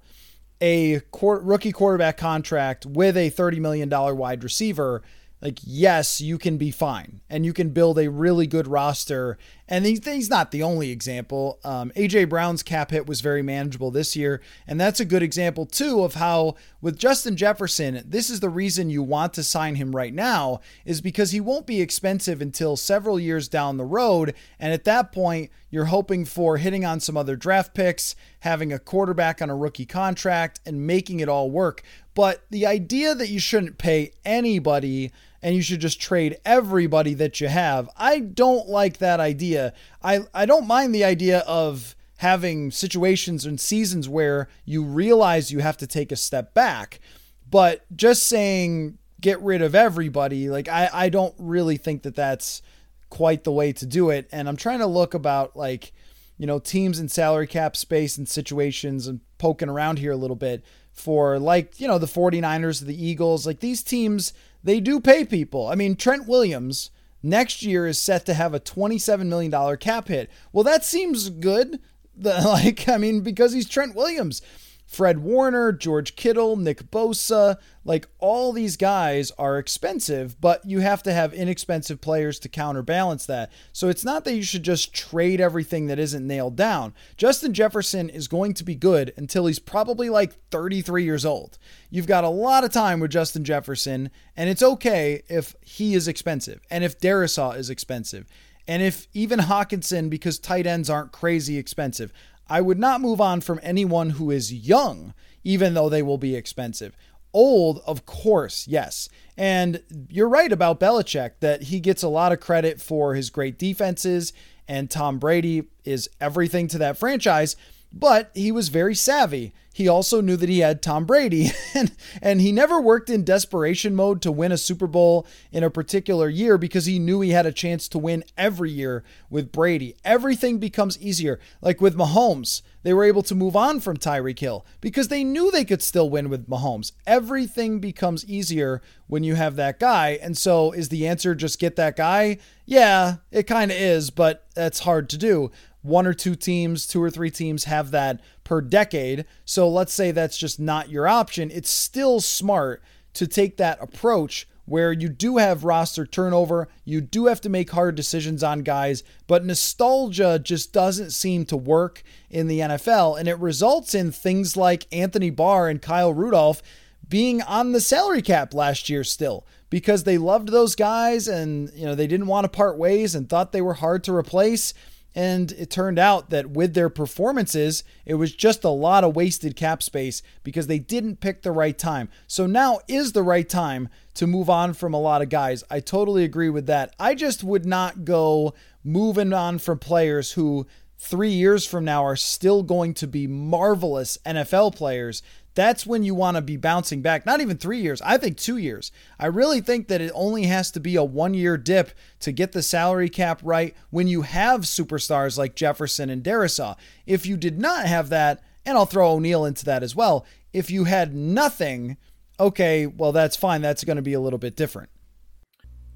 a 0.60 1.00
rookie 1.22 1.72
quarterback 1.72 2.16
contract 2.16 2.86
with 2.86 3.16
a 3.16 3.30
$30 3.30 3.58
million 3.58 3.88
wide 3.88 4.42
receiver, 4.42 5.02
like 5.40 5.58
yes 5.64 6.20
you 6.20 6.38
can 6.38 6.56
be 6.56 6.70
fine. 6.70 7.20
And 7.30 7.46
you 7.46 7.52
can 7.52 7.70
build 7.70 7.98
a 7.98 8.10
really 8.10 8.46
good 8.46 8.66
roster 8.66 9.38
and 9.68 9.86
he's, 9.86 10.04
he's 10.04 10.30
not 10.30 10.50
the 10.50 10.62
only 10.62 10.90
example. 10.90 11.58
Um, 11.64 11.90
aj 11.96 12.28
brown's 12.28 12.62
cap 12.62 12.90
hit 12.90 13.06
was 13.06 13.20
very 13.20 13.42
manageable 13.42 13.90
this 13.90 14.16
year 14.16 14.40
and 14.66 14.80
that's 14.80 15.00
a 15.00 15.04
good 15.04 15.22
example 15.22 15.66
too 15.66 16.02
of 16.02 16.14
how 16.14 16.54
with 16.80 16.98
justin 16.98 17.36
jefferson 17.36 18.02
this 18.04 18.30
is 18.30 18.40
the 18.40 18.48
reason 18.48 18.90
you 18.90 19.02
want 19.02 19.34
to 19.34 19.42
sign 19.42 19.74
him 19.76 19.94
right 19.94 20.14
now 20.14 20.60
is 20.84 21.00
because 21.00 21.30
he 21.30 21.40
won't 21.40 21.66
be 21.66 21.80
expensive 21.80 22.40
until 22.40 22.76
several 22.76 23.18
years 23.18 23.48
down 23.48 23.76
the 23.76 23.84
road. 23.84 24.34
And 24.58 24.72
at 24.72 24.84
that 24.84 25.12
point 25.12 25.50
you're 25.70 25.86
hoping 25.86 26.24
for 26.24 26.56
hitting 26.56 26.84
on 26.84 27.00
some 27.00 27.16
other 27.16 27.36
draft 27.36 27.74
picks 27.74 28.14
having 28.40 28.72
a 28.72 28.78
quarterback 28.78 29.42
on 29.42 29.50
a 29.50 29.56
rookie 29.56 29.86
contract 29.86 30.60
and 30.64 30.86
making 30.86 31.20
it 31.20 31.28
all 31.28 31.50
work. 31.50 31.82
But 32.14 32.44
the 32.50 32.66
idea 32.66 33.14
that 33.14 33.28
you 33.28 33.38
shouldn't 33.38 33.78
pay 33.78 34.12
anybody 34.24 35.12
and 35.42 35.54
you 35.54 35.62
should 35.62 35.80
just 35.80 36.00
trade 36.00 36.38
everybody 36.44 37.14
that 37.14 37.40
you 37.40 37.48
have. 37.48 37.88
I 37.96 38.20
don't 38.20 38.68
like 38.68 38.98
that 38.98 39.20
idea. 39.20 39.72
I, 40.02 40.20
I 40.34 40.46
don't 40.46 40.66
mind 40.66 40.94
the 40.94 41.04
idea 41.04 41.40
of 41.40 41.94
having 42.18 42.70
situations 42.70 43.46
and 43.46 43.60
seasons 43.60 44.08
where 44.08 44.48
you 44.64 44.82
realize 44.82 45.52
you 45.52 45.60
have 45.60 45.76
to 45.76 45.86
take 45.86 46.10
a 46.10 46.16
step 46.16 46.52
back, 46.54 47.00
but 47.48 47.84
just 47.96 48.26
saying 48.26 48.98
get 49.20 49.40
rid 49.40 49.62
of 49.62 49.74
everybody, 49.74 50.48
like 50.48 50.68
I, 50.68 50.90
I 50.92 51.08
don't 51.08 51.34
really 51.38 51.76
think 51.76 52.02
that 52.02 52.14
that's 52.14 52.62
quite 53.10 53.44
the 53.44 53.52
way 53.52 53.72
to 53.72 53.86
do 53.86 54.10
it. 54.10 54.28
And 54.32 54.48
I'm 54.48 54.56
trying 54.56 54.80
to 54.80 54.86
look 54.86 55.14
about 55.14 55.56
like, 55.56 55.92
you 56.36 56.46
know, 56.46 56.58
teams 56.58 56.98
and 56.98 57.10
salary 57.10 57.46
cap 57.46 57.76
space 57.76 58.18
and 58.18 58.28
situations 58.28 59.06
and 59.06 59.20
poking 59.38 59.68
around 59.68 59.98
here 59.98 60.12
a 60.12 60.16
little 60.16 60.36
bit 60.36 60.64
for 60.92 61.38
like, 61.38 61.80
you 61.80 61.88
know, 61.88 61.98
the 61.98 62.06
49ers, 62.06 62.84
the 62.84 63.04
Eagles, 63.06 63.46
like 63.46 63.60
these 63.60 63.82
teams 63.82 64.32
they 64.62 64.80
do 64.80 65.00
pay 65.00 65.24
people. 65.24 65.66
I 65.66 65.74
mean, 65.74 65.96
Trent 65.96 66.26
Williams 66.26 66.90
next 67.22 67.62
year 67.62 67.86
is 67.86 68.00
set 68.00 68.26
to 68.26 68.34
have 68.34 68.54
a 68.54 68.60
$27 68.60 69.26
million 69.26 69.76
cap 69.78 70.08
hit. 70.08 70.30
Well, 70.52 70.64
that 70.64 70.84
seems 70.84 71.30
good. 71.30 71.80
The, 72.16 72.40
like, 72.44 72.88
I 72.88 72.98
mean, 72.98 73.20
because 73.20 73.52
he's 73.52 73.68
Trent 73.68 73.94
Williams. 73.94 74.42
Fred 74.88 75.18
Warner, 75.18 75.70
George 75.70 76.16
Kittle, 76.16 76.56
Nick 76.56 76.90
Bosa, 76.90 77.58
like 77.84 78.08
all 78.18 78.52
these 78.52 78.78
guys 78.78 79.30
are 79.32 79.58
expensive, 79.58 80.40
but 80.40 80.64
you 80.64 80.80
have 80.80 81.02
to 81.02 81.12
have 81.12 81.34
inexpensive 81.34 82.00
players 82.00 82.38
to 82.38 82.48
counterbalance 82.48 83.26
that. 83.26 83.52
So 83.70 83.90
it's 83.90 84.04
not 84.04 84.24
that 84.24 84.34
you 84.34 84.42
should 84.42 84.62
just 84.62 84.94
trade 84.94 85.42
everything 85.42 85.88
that 85.88 85.98
isn't 85.98 86.26
nailed 86.26 86.56
down. 86.56 86.94
Justin 87.18 87.52
Jefferson 87.52 88.08
is 88.08 88.28
going 88.28 88.54
to 88.54 88.64
be 88.64 88.74
good 88.74 89.12
until 89.18 89.44
he's 89.44 89.58
probably 89.58 90.08
like 90.08 90.32
33 90.50 91.04
years 91.04 91.26
old. 91.26 91.58
You've 91.90 92.06
got 92.06 92.24
a 92.24 92.30
lot 92.30 92.64
of 92.64 92.72
time 92.72 92.98
with 92.98 93.10
Justin 93.10 93.44
Jefferson, 93.44 94.10
and 94.38 94.48
it's 94.48 94.62
okay 94.62 95.22
if 95.28 95.54
he 95.60 95.92
is 95.92 96.08
expensive 96.08 96.60
and 96.70 96.82
if 96.82 96.98
Darrisaw 96.98 97.56
is 97.58 97.68
expensive. 97.68 98.26
And 98.66 98.82
if 98.82 99.06
even 99.14 99.38
Hockenson, 99.40 100.10
because 100.10 100.38
tight 100.38 100.66
ends 100.66 100.90
aren't 100.90 101.10
crazy 101.10 101.56
expensive, 101.56 102.12
I 102.48 102.60
would 102.60 102.78
not 102.78 103.00
move 103.00 103.20
on 103.20 103.40
from 103.40 103.60
anyone 103.62 104.10
who 104.10 104.30
is 104.30 104.52
young, 104.52 105.14
even 105.44 105.74
though 105.74 105.88
they 105.88 106.02
will 106.02 106.18
be 106.18 106.34
expensive. 106.34 106.96
Old, 107.32 107.82
of 107.86 108.06
course, 108.06 108.66
yes. 108.66 109.08
And 109.36 109.82
you're 110.08 110.28
right 110.28 110.50
about 110.50 110.80
Belichick 110.80 111.32
that 111.40 111.64
he 111.64 111.78
gets 111.78 112.02
a 112.02 112.08
lot 112.08 112.32
of 112.32 112.40
credit 112.40 112.80
for 112.80 113.14
his 113.14 113.30
great 113.30 113.58
defenses, 113.58 114.32
and 114.66 114.90
Tom 114.90 115.18
Brady 115.18 115.64
is 115.84 116.08
everything 116.20 116.68
to 116.68 116.78
that 116.78 116.98
franchise, 116.98 117.54
but 117.92 118.30
he 118.34 118.50
was 118.50 118.68
very 118.68 118.94
savvy 118.94 119.52
he 119.78 119.86
also 119.86 120.20
knew 120.20 120.34
that 120.36 120.48
he 120.48 120.58
had 120.58 120.82
Tom 120.82 121.04
Brady, 121.04 121.52
and, 121.74 121.92
and 122.20 122.40
he 122.40 122.50
never 122.50 122.80
worked 122.80 123.08
in 123.08 123.22
desperation 123.22 123.94
mode 123.94 124.20
to 124.22 124.32
win 124.32 124.50
a 124.50 124.56
Super 124.56 124.88
Bowl 124.88 125.24
in 125.52 125.62
a 125.62 125.70
particular 125.70 126.28
year 126.28 126.58
because 126.58 126.86
he 126.86 126.98
knew 126.98 127.20
he 127.20 127.30
had 127.30 127.46
a 127.46 127.52
chance 127.52 127.86
to 127.90 127.98
win 127.98 128.24
every 128.36 128.72
year 128.72 129.04
with 129.30 129.52
Brady. 129.52 129.94
Everything 130.04 130.58
becomes 130.58 131.00
easier. 131.00 131.38
Like 131.60 131.80
with 131.80 131.96
Mahomes, 131.96 132.62
they 132.82 132.92
were 132.92 133.04
able 133.04 133.22
to 133.22 133.36
move 133.36 133.54
on 133.54 133.78
from 133.78 133.98
Tyreek 133.98 134.40
Hill 134.40 134.66
because 134.80 135.06
they 135.06 135.22
knew 135.22 135.52
they 135.52 135.64
could 135.64 135.80
still 135.80 136.10
win 136.10 136.28
with 136.28 136.48
Mahomes. 136.48 136.90
Everything 137.06 137.78
becomes 137.78 138.24
easier 138.24 138.82
when 139.06 139.22
you 139.22 139.36
have 139.36 139.54
that 139.54 139.78
guy. 139.78 140.18
And 140.20 140.36
so, 140.36 140.72
is 140.72 140.88
the 140.88 141.06
answer 141.06 141.36
just 141.36 141.60
get 141.60 141.76
that 141.76 141.94
guy? 141.94 142.38
Yeah, 142.66 143.18
it 143.30 143.44
kind 143.44 143.70
of 143.70 143.76
is, 143.76 144.10
but 144.10 144.44
that's 144.56 144.80
hard 144.80 145.08
to 145.10 145.16
do 145.16 145.52
one 145.82 146.06
or 146.06 146.14
two 146.14 146.34
teams, 146.34 146.86
two 146.86 147.02
or 147.02 147.10
three 147.10 147.30
teams 147.30 147.64
have 147.64 147.90
that 147.92 148.20
per 148.48 148.62
decade. 148.62 149.26
So 149.44 149.68
let's 149.68 149.92
say 149.92 150.10
that's 150.10 150.38
just 150.38 150.58
not 150.58 150.88
your 150.88 151.06
option. 151.06 151.50
It's 151.50 151.68
still 151.68 152.18
smart 152.18 152.82
to 153.12 153.26
take 153.26 153.58
that 153.58 153.76
approach 153.78 154.48
where 154.64 154.90
you 154.90 155.10
do 155.10 155.36
have 155.36 155.64
roster 155.64 156.06
turnover, 156.06 156.66
you 156.84 157.02
do 157.02 157.26
have 157.26 157.42
to 157.42 157.50
make 157.50 157.70
hard 157.70 157.94
decisions 157.94 158.42
on 158.42 158.60
guys, 158.60 159.02
but 159.26 159.44
nostalgia 159.44 160.38
just 160.42 160.72
doesn't 160.72 161.10
seem 161.10 161.44
to 161.44 161.56
work 161.56 162.02
in 162.30 162.48
the 162.48 162.60
NFL. 162.60 163.18
And 163.18 163.28
it 163.28 163.38
results 163.38 163.94
in 163.94 164.12
things 164.12 164.56
like 164.56 164.86
Anthony 164.90 165.30
Barr 165.30 165.68
and 165.68 165.80
Kyle 165.80 166.12
Rudolph 166.14 166.62
being 167.06 167.42
on 167.42 167.72
the 167.72 167.80
salary 167.82 168.22
cap 168.22 168.54
last 168.54 168.88
year 168.88 169.04
still 169.04 169.46
because 169.68 170.04
they 170.04 170.16
loved 170.16 170.48
those 170.48 170.74
guys 170.74 171.28
and 171.28 171.70
you 171.74 171.84
know 171.84 171.94
they 171.94 172.06
didn't 172.06 172.26
want 172.26 172.44
to 172.44 172.48
part 172.48 172.78
ways 172.78 173.14
and 173.14 173.28
thought 173.28 173.52
they 173.52 173.62
were 173.62 173.74
hard 173.74 174.04
to 174.04 174.14
replace 174.14 174.74
and 175.14 175.52
it 175.52 175.70
turned 175.70 175.98
out 175.98 176.30
that 176.30 176.50
with 176.50 176.74
their 176.74 176.88
performances, 176.88 177.82
it 178.06 178.14
was 178.14 178.34
just 178.34 178.64
a 178.64 178.68
lot 178.68 179.04
of 179.04 179.16
wasted 179.16 179.56
cap 179.56 179.82
space 179.82 180.22
because 180.44 180.66
they 180.66 180.78
didn't 180.78 181.20
pick 181.20 181.42
the 181.42 181.52
right 181.52 181.76
time. 181.76 182.08
So 182.26 182.46
now 182.46 182.80
is 182.88 183.12
the 183.12 183.22
right 183.22 183.48
time 183.48 183.88
to 184.14 184.26
move 184.26 184.50
on 184.50 184.74
from 184.74 184.94
a 184.94 185.00
lot 185.00 185.22
of 185.22 185.28
guys. 185.28 185.64
I 185.70 185.80
totally 185.80 186.24
agree 186.24 186.50
with 186.50 186.66
that. 186.66 186.94
I 186.98 187.14
just 187.14 187.42
would 187.42 187.66
not 187.66 188.04
go 188.04 188.54
moving 188.84 189.32
on 189.32 189.58
from 189.58 189.78
players 189.78 190.32
who 190.32 190.66
three 190.98 191.30
years 191.30 191.66
from 191.66 191.84
now 191.84 192.04
are 192.04 192.16
still 192.16 192.62
going 192.62 192.94
to 192.94 193.06
be 193.06 193.26
marvelous 193.26 194.18
NFL 194.26 194.74
players 194.74 195.22
that's 195.58 195.84
when 195.84 196.04
you 196.04 196.14
want 196.14 196.36
to 196.36 196.40
be 196.40 196.56
bouncing 196.56 197.02
back. 197.02 197.26
Not 197.26 197.40
even 197.40 197.56
three 197.56 197.80
years, 197.80 198.00
I 198.02 198.16
think 198.16 198.36
two 198.36 198.58
years. 198.58 198.92
I 199.18 199.26
really 199.26 199.60
think 199.60 199.88
that 199.88 200.00
it 200.00 200.12
only 200.14 200.44
has 200.44 200.70
to 200.70 200.78
be 200.78 200.94
a 200.94 201.02
one 201.02 201.34
year 201.34 201.56
dip 201.56 201.90
to 202.20 202.30
get 202.30 202.52
the 202.52 202.62
salary 202.62 203.08
cap 203.08 203.40
right 203.42 203.74
when 203.90 204.06
you 204.06 204.22
have 204.22 204.60
superstars 204.60 205.36
like 205.36 205.56
Jefferson 205.56 206.10
and 206.10 206.22
Darrisaw. 206.22 206.76
If 207.06 207.26
you 207.26 207.36
did 207.36 207.58
not 207.58 207.86
have 207.86 208.08
that, 208.10 208.40
and 208.64 208.78
I'll 208.78 208.86
throw 208.86 209.10
O'Neill 209.10 209.44
into 209.44 209.64
that 209.64 209.82
as 209.82 209.96
well, 209.96 210.24
if 210.52 210.70
you 210.70 210.84
had 210.84 211.12
nothing, 211.12 211.96
okay, 212.38 212.86
well, 212.86 213.10
that's 213.10 213.34
fine. 213.36 213.60
That's 213.60 213.82
going 213.82 213.96
to 213.96 214.02
be 214.02 214.12
a 214.12 214.20
little 214.20 214.38
bit 214.38 214.54
different. 214.54 214.90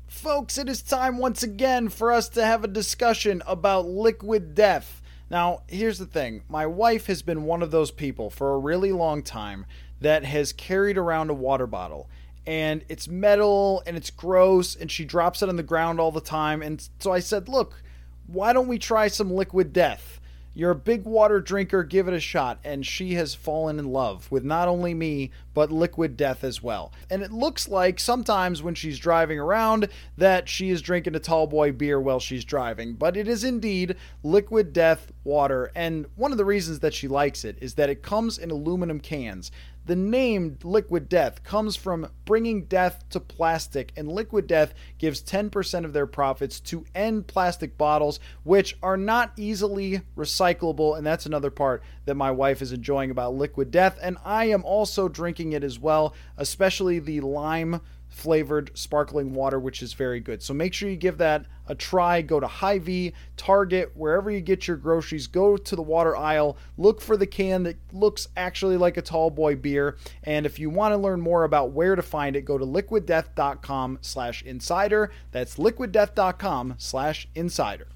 Folks, 0.08 0.58
it 0.58 0.68
is 0.68 0.82
time 0.82 1.18
once 1.18 1.44
again 1.44 1.88
for 1.88 2.10
us 2.10 2.28
to 2.30 2.44
have 2.44 2.64
a 2.64 2.68
discussion 2.68 3.44
about 3.46 3.86
liquid 3.86 4.56
death. 4.56 5.00
Now, 5.32 5.62
here's 5.66 5.98
the 5.98 6.04
thing 6.04 6.42
my 6.46 6.66
wife 6.66 7.06
has 7.06 7.22
been 7.22 7.44
one 7.44 7.62
of 7.62 7.70
those 7.70 7.90
people 7.90 8.28
for 8.28 8.52
a 8.52 8.58
really 8.58 8.92
long 8.92 9.22
time 9.22 9.64
that 10.02 10.24
has 10.26 10.52
carried 10.52 10.98
around 10.98 11.30
a 11.30 11.34
water 11.34 11.66
bottle. 11.66 12.10
And 12.46 12.84
it's 12.90 13.08
metal 13.08 13.82
and 13.86 13.96
it's 13.96 14.10
gross, 14.10 14.76
and 14.76 14.90
she 14.90 15.06
drops 15.06 15.42
it 15.42 15.48
on 15.48 15.56
the 15.56 15.62
ground 15.62 16.00
all 16.00 16.12
the 16.12 16.20
time. 16.20 16.60
And 16.60 16.86
so 16.98 17.12
I 17.12 17.20
said, 17.20 17.48
Look, 17.48 17.82
why 18.26 18.52
don't 18.52 18.68
we 18.68 18.78
try 18.78 19.08
some 19.08 19.32
liquid 19.32 19.72
death? 19.72 20.20
You're 20.54 20.72
a 20.72 20.74
big 20.74 21.06
water 21.06 21.40
drinker, 21.40 21.82
give 21.82 22.08
it 22.08 22.14
a 22.14 22.20
shot. 22.20 22.58
And 22.62 22.84
she 22.84 23.14
has 23.14 23.34
fallen 23.34 23.78
in 23.78 23.90
love 23.90 24.30
with 24.30 24.44
not 24.44 24.68
only 24.68 24.92
me, 24.92 25.30
but 25.54 25.72
liquid 25.72 26.16
death 26.16 26.44
as 26.44 26.62
well. 26.62 26.92
And 27.10 27.22
it 27.22 27.32
looks 27.32 27.68
like 27.68 28.00
sometimes 28.00 28.62
when 28.62 28.74
she's 28.74 28.98
driving 28.98 29.38
around 29.38 29.88
that 30.16 30.48
she 30.48 30.70
is 30.70 30.82
drinking 30.82 31.14
a 31.14 31.20
tall 31.20 31.46
boy 31.46 31.72
beer 31.72 32.00
while 32.00 32.20
she's 32.20 32.44
driving. 32.44 32.94
But 32.94 33.16
it 33.16 33.28
is 33.28 33.44
indeed 33.44 33.96
liquid 34.22 34.72
death 34.72 35.12
water. 35.24 35.70
And 35.74 36.06
one 36.16 36.32
of 36.32 36.38
the 36.38 36.44
reasons 36.44 36.80
that 36.80 36.94
she 36.94 37.08
likes 37.08 37.44
it 37.44 37.58
is 37.60 37.74
that 37.74 37.90
it 37.90 38.02
comes 38.02 38.38
in 38.38 38.50
aluminum 38.50 39.00
cans. 39.00 39.50
The 39.84 39.96
name 39.96 40.58
Liquid 40.62 41.08
Death 41.08 41.42
comes 41.42 41.74
from 41.74 42.08
bringing 42.24 42.66
death 42.66 43.02
to 43.10 43.18
plastic, 43.18 43.92
and 43.96 44.06
Liquid 44.06 44.46
Death 44.46 44.74
gives 44.98 45.20
10% 45.24 45.84
of 45.84 45.92
their 45.92 46.06
profits 46.06 46.60
to 46.60 46.84
end 46.94 47.26
plastic 47.26 47.76
bottles, 47.76 48.20
which 48.44 48.78
are 48.80 48.96
not 48.96 49.32
easily 49.36 50.02
recyclable. 50.16 50.96
And 50.96 51.04
that's 51.04 51.26
another 51.26 51.50
part 51.50 51.82
that 52.04 52.14
my 52.14 52.30
wife 52.30 52.62
is 52.62 52.72
enjoying 52.72 53.10
about 53.10 53.34
Liquid 53.34 53.70
Death. 53.70 53.98
And 54.02 54.18
I 54.24 54.46
am 54.46 54.64
also 54.64 55.08
drinking 55.08 55.52
it 55.52 55.64
as 55.64 55.78
well, 55.78 56.14
especially 56.36 56.98
the 56.98 57.20
lime 57.20 57.80
flavored 58.12 58.70
sparkling 58.74 59.32
water, 59.32 59.58
which 59.58 59.82
is 59.82 59.94
very 59.94 60.20
good. 60.20 60.42
So 60.42 60.52
make 60.52 60.74
sure 60.74 60.88
you 60.88 60.96
give 60.96 61.18
that 61.18 61.46
a 61.66 61.74
try. 61.74 62.20
Go 62.20 62.40
to 62.40 62.46
Hy-Vee, 62.46 63.14
Target, 63.36 63.92
wherever 63.94 64.30
you 64.30 64.40
get 64.40 64.68
your 64.68 64.76
groceries. 64.76 65.26
Go 65.26 65.56
to 65.56 65.76
the 65.76 65.82
water 65.82 66.14
aisle. 66.14 66.58
Look 66.76 67.00
for 67.00 67.16
the 67.16 67.26
can 67.26 67.62
that 67.62 67.76
looks 67.90 68.28
actually 68.36 68.76
like 68.76 68.98
a 68.98 69.02
tall 69.02 69.30
boy 69.30 69.56
beer. 69.56 69.96
And 70.24 70.44
if 70.44 70.58
you 70.58 70.68
want 70.68 70.92
to 70.92 70.98
learn 70.98 71.20
more 71.20 71.44
about 71.44 71.72
where 71.72 71.96
to 71.96 72.02
find 72.02 72.36
it, 72.36 72.44
go 72.44 72.58
to 72.58 72.66
liquiddeath.com 72.66 73.98
slash 74.02 74.42
insider. 74.42 75.10
That's 75.30 75.56
liquiddeath.com 75.56 76.74
slash 76.76 77.28
insider. 77.34 77.88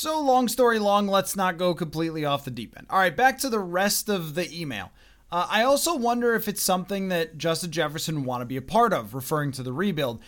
So, 0.00 0.20
long 0.20 0.46
story 0.46 0.78
long, 0.78 1.08
let's 1.08 1.34
not 1.34 1.58
go 1.58 1.74
completely 1.74 2.24
off 2.24 2.44
the 2.44 2.52
deep 2.52 2.72
end. 2.78 2.86
All 2.88 3.00
right, 3.00 3.16
back 3.16 3.36
to 3.38 3.48
the 3.48 3.58
rest 3.58 4.08
of 4.08 4.36
the 4.36 4.48
email. 4.56 4.92
Uh, 5.32 5.48
I 5.50 5.64
also 5.64 5.96
wonder 5.96 6.36
if 6.36 6.46
it's 6.46 6.62
something 6.62 7.08
that 7.08 7.36
Justin 7.36 7.72
Jefferson 7.72 8.22
want 8.22 8.42
to 8.42 8.46
be 8.46 8.56
a 8.56 8.62
part 8.62 8.92
of, 8.92 9.12
referring 9.12 9.50
to 9.50 9.64
the 9.64 9.72
rebuild. 9.72 10.20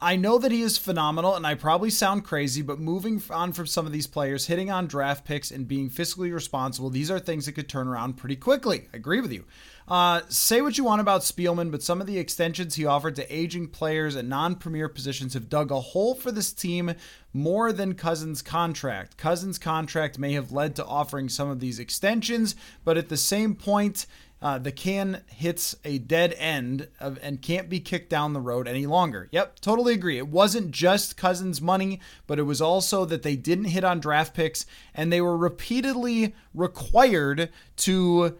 I 0.00 0.16
know 0.16 0.38
that 0.38 0.50
he 0.50 0.62
is 0.62 0.78
phenomenal, 0.78 1.34
and 1.34 1.46
I 1.46 1.56
probably 1.56 1.90
sound 1.90 2.24
crazy, 2.24 2.62
but 2.62 2.80
moving 2.80 3.22
on 3.28 3.52
from 3.52 3.66
some 3.66 3.84
of 3.84 3.92
these 3.92 4.06
players, 4.06 4.46
hitting 4.46 4.70
on 4.70 4.86
draft 4.86 5.26
picks, 5.26 5.50
and 5.50 5.68
being 5.68 5.90
fiscally 5.90 6.32
responsible, 6.32 6.88
these 6.88 7.10
are 7.10 7.18
things 7.18 7.44
that 7.44 7.52
could 7.52 7.68
turn 7.68 7.86
around 7.86 8.16
pretty 8.16 8.36
quickly. 8.36 8.88
I 8.94 8.96
agree 8.96 9.20
with 9.20 9.34
you. 9.34 9.44
Uh, 9.88 10.20
say 10.28 10.60
what 10.60 10.76
you 10.76 10.84
want 10.84 11.00
about 11.00 11.22
Spielman, 11.22 11.70
but 11.70 11.82
some 11.82 12.00
of 12.00 12.06
the 12.06 12.18
extensions 12.18 12.74
he 12.74 12.84
offered 12.84 13.16
to 13.16 13.34
aging 13.34 13.68
players 13.68 14.16
at 14.16 14.26
non 14.26 14.54
premier 14.54 14.88
positions 14.88 15.32
have 15.32 15.48
dug 15.48 15.70
a 15.70 15.80
hole 15.80 16.14
for 16.14 16.30
this 16.30 16.52
team 16.52 16.92
more 17.32 17.72
than 17.72 17.94
Cousins' 17.94 18.42
contract. 18.42 19.16
Cousins' 19.16 19.58
contract 19.58 20.18
may 20.18 20.34
have 20.34 20.52
led 20.52 20.76
to 20.76 20.84
offering 20.84 21.30
some 21.30 21.48
of 21.48 21.60
these 21.60 21.78
extensions, 21.78 22.54
but 22.84 22.98
at 22.98 23.08
the 23.08 23.16
same 23.16 23.54
point, 23.54 24.04
uh, 24.40 24.58
the 24.58 24.70
can 24.70 25.22
hits 25.26 25.74
a 25.84 25.98
dead 25.98 26.34
end 26.38 26.88
of, 27.00 27.18
and 27.22 27.40
can't 27.40 27.68
be 27.68 27.80
kicked 27.80 28.10
down 28.10 28.34
the 28.34 28.40
road 28.40 28.68
any 28.68 28.86
longer. 28.86 29.28
Yep, 29.32 29.60
totally 29.60 29.94
agree. 29.94 30.18
It 30.18 30.28
wasn't 30.28 30.70
just 30.70 31.16
Cousins' 31.16 31.60
money, 31.60 31.98
but 32.26 32.38
it 32.38 32.44
was 32.44 32.60
also 32.60 33.04
that 33.06 33.22
they 33.22 33.36
didn't 33.36 33.66
hit 33.66 33.84
on 33.84 34.00
draft 34.00 34.34
picks 34.34 34.66
and 34.94 35.12
they 35.12 35.20
were 35.20 35.36
repeatedly 35.36 36.34
required 36.54 37.48
to 37.78 38.38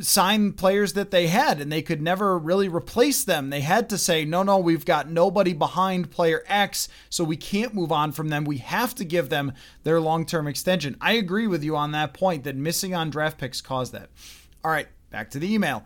sign 0.00 0.52
players 0.52 0.94
that 0.94 1.10
they 1.10 1.28
had 1.28 1.60
and 1.60 1.70
they 1.70 1.82
could 1.82 2.02
never 2.02 2.38
really 2.38 2.68
replace 2.68 3.24
them. 3.24 3.50
They 3.50 3.60
had 3.60 3.88
to 3.90 3.98
say, 3.98 4.24
no, 4.24 4.42
no, 4.42 4.58
we've 4.58 4.84
got 4.84 5.10
nobody 5.10 5.52
behind 5.52 6.10
player 6.10 6.42
X, 6.46 6.88
so 7.08 7.24
we 7.24 7.36
can't 7.36 7.74
move 7.74 7.92
on 7.92 8.12
from 8.12 8.28
them. 8.28 8.44
We 8.44 8.58
have 8.58 8.94
to 8.96 9.04
give 9.04 9.28
them 9.28 9.52
their 9.84 10.00
long 10.00 10.26
term 10.26 10.46
extension. 10.46 10.96
I 11.00 11.12
agree 11.12 11.46
with 11.46 11.62
you 11.62 11.76
on 11.76 11.92
that 11.92 12.14
point 12.14 12.44
that 12.44 12.56
missing 12.56 12.94
on 12.94 13.10
draft 13.10 13.38
picks 13.38 13.60
caused 13.60 13.92
that. 13.92 14.10
All 14.64 14.70
right, 14.70 14.88
Back 15.10 15.30
to 15.30 15.38
the 15.38 15.52
email. 15.52 15.84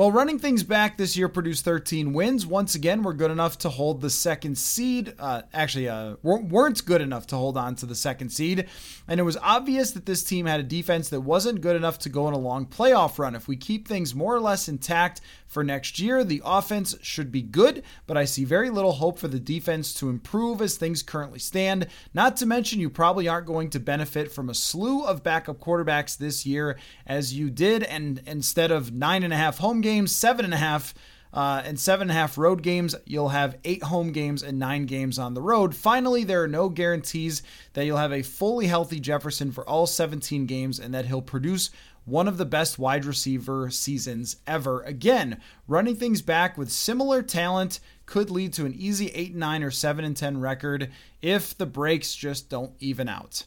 Well, 0.00 0.10
running 0.10 0.38
things 0.38 0.62
back 0.62 0.96
this 0.96 1.14
year 1.14 1.28
produced 1.28 1.62
13 1.62 2.14
wins. 2.14 2.46
Once 2.46 2.74
again, 2.74 3.02
we're 3.02 3.12
good 3.12 3.30
enough 3.30 3.58
to 3.58 3.68
hold 3.68 4.00
the 4.00 4.08
second 4.08 4.56
seed. 4.56 5.12
Uh, 5.18 5.42
actually, 5.52 5.90
uh, 5.90 6.16
weren't 6.22 6.82
good 6.86 7.02
enough 7.02 7.26
to 7.26 7.36
hold 7.36 7.58
on 7.58 7.74
to 7.74 7.84
the 7.84 7.94
second 7.94 8.30
seed. 8.30 8.66
And 9.06 9.20
it 9.20 9.24
was 9.24 9.36
obvious 9.36 9.90
that 9.90 10.06
this 10.06 10.24
team 10.24 10.46
had 10.46 10.58
a 10.58 10.62
defense 10.62 11.10
that 11.10 11.20
wasn't 11.20 11.60
good 11.60 11.76
enough 11.76 11.98
to 11.98 12.08
go 12.08 12.24
on 12.24 12.32
a 12.32 12.38
long 12.38 12.64
playoff 12.64 13.18
run. 13.18 13.34
If 13.34 13.46
we 13.46 13.56
keep 13.58 13.86
things 13.86 14.14
more 14.14 14.34
or 14.34 14.40
less 14.40 14.68
intact 14.68 15.20
for 15.50 15.64
next 15.64 15.98
year, 15.98 16.22
the 16.22 16.40
offense 16.44 16.94
should 17.02 17.32
be 17.32 17.42
good, 17.42 17.82
but 18.06 18.16
I 18.16 18.24
see 18.24 18.44
very 18.44 18.70
little 18.70 18.92
hope 18.92 19.18
for 19.18 19.26
the 19.26 19.40
defense 19.40 19.92
to 19.94 20.08
improve 20.08 20.62
as 20.62 20.76
things 20.76 21.02
currently 21.02 21.40
stand. 21.40 21.88
Not 22.14 22.36
to 22.36 22.46
mention, 22.46 22.78
you 22.78 22.88
probably 22.88 23.26
aren't 23.26 23.48
going 23.48 23.68
to 23.70 23.80
benefit 23.80 24.30
from 24.30 24.48
a 24.48 24.54
slew 24.54 25.04
of 25.04 25.24
backup 25.24 25.58
quarterbacks 25.58 26.16
this 26.16 26.46
year 26.46 26.78
as 27.04 27.34
you 27.34 27.50
did, 27.50 27.82
and 27.82 28.22
instead 28.26 28.70
of 28.70 28.92
nine 28.92 29.24
and 29.24 29.34
a 29.34 29.36
half 29.36 29.58
home 29.58 29.80
games, 29.80 29.89
seven 30.06 30.44
and 30.44 30.54
a 30.54 30.58
half. 30.58 30.94
Uh, 31.32 31.62
and 31.64 31.78
seven 31.78 32.06
and 32.06 32.10
a 32.10 32.14
half 32.14 32.36
road 32.36 32.60
games. 32.60 32.96
You'll 33.04 33.28
have 33.28 33.56
eight 33.62 33.84
home 33.84 34.10
games 34.10 34.42
and 34.42 34.58
nine 34.58 34.86
games 34.86 35.16
on 35.16 35.34
the 35.34 35.40
road. 35.40 35.76
Finally, 35.76 36.24
there 36.24 36.42
are 36.42 36.48
no 36.48 36.68
guarantees 36.68 37.44
that 37.74 37.86
you'll 37.86 37.98
have 37.98 38.12
a 38.12 38.22
fully 38.22 38.66
healthy 38.66 38.98
Jefferson 38.98 39.52
for 39.52 39.64
all 39.68 39.86
17 39.86 40.46
games 40.46 40.80
and 40.80 40.92
that 40.92 41.06
he'll 41.06 41.22
produce 41.22 41.70
one 42.04 42.26
of 42.26 42.36
the 42.36 42.44
best 42.44 42.78
wide 42.78 43.04
receiver 43.04 43.70
seasons 43.70 44.36
ever. 44.46 44.82
Again, 44.82 45.40
running 45.68 45.96
things 45.96 46.22
back 46.22 46.58
with 46.58 46.70
similar 46.70 47.22
talent 47.22 47.78
could 48.06 48.30
lead 48.30 48.52
to 48.54 48.66
an 48.66 48.74
easy 48.74 49.08
8 49.08 49.34
9 49.34 49.62
or 49.62 49.70
7 49.70 50.04
and 50.04 50.16
10 50.16 50.40
record 50.40 50.90
if 51.22 51.56
the 51.56 51.66
breaks 51.66 52.14
just 52.14 52.48
don't 52.48 52.72
even 52.80 53.08
out. 53.08 53.44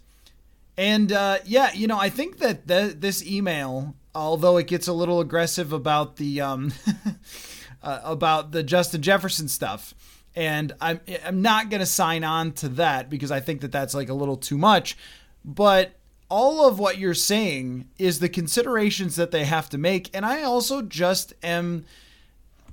And 0.77 1.11
uh, 1.11 1.39
yeah, 1.45 1.71
you 1.73 1.87
know, 1.87 1.99
I 1.99 2.09
think 2.09 2.39
that 2.39 2.67
th- 2.67 2.95
this 2.99 3.25
email 3.25 3.95
although 4.15 4.57
it 4.57 4.67
gets 4.67 4.87
a 4.87 4.93
little 4.93 5.19
aggressive 5.19 5.73
about 5.73 6.17
the 6.17 6.41
um, 6.41 6.73
uh, 7.83 7.99
about 8.03 8.51
the 8.51 8.63
Justin 8.63 9.01
Jefferson 9.01 9.47
stuff. 9.47 9.93
And 10.35 10.73
I'm 10.81 10.99
I'm 11.25 11.41
not 11.41 11.69
gonna 11.69 11.85
sign 11.85 12.23
on 12.23 12.53
to 12.53 12.69
that 12.69 13.09
because 13.09 13.31
I 13.31 13.39
think 13.39 13.61
that 13.61 13.71
that's 13.71 13.93
like 13.93 14.09
a 14.09 14.13
little 14.13 14.37
too 14.37 14.57
much. 14.57 14.97
But 15.45 15.95
all 16.29 16.67
of 16.67 16.79
what 16.79 16.97
you're 16.97 17.13
saying 17.13 17.87
is 17.99 18.19
the 18.19 18.29
considerations 18.29 19.15
that 19.17 19.31
they 19.31 19.45
have 19.45 19.69
to 19.69 19.77
make, 19.77 20.09
and 20.15 20.25
I 20.25 20.43
also 20.43 20.81
just 20.81 21.33
am 21.43 21.85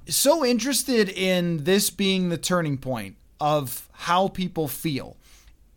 so 0.07 0.44
interested 0.44 1.09
in 1.09 1.64
this 1.64 1.90
being 1.90 2.31
the 2.31 2.38
turning 2.38 2.79
point 2.79 3.16
of 3.38 3.88
how 3.92 4.29
people 4.29 4.68
feel. 4.68 5.16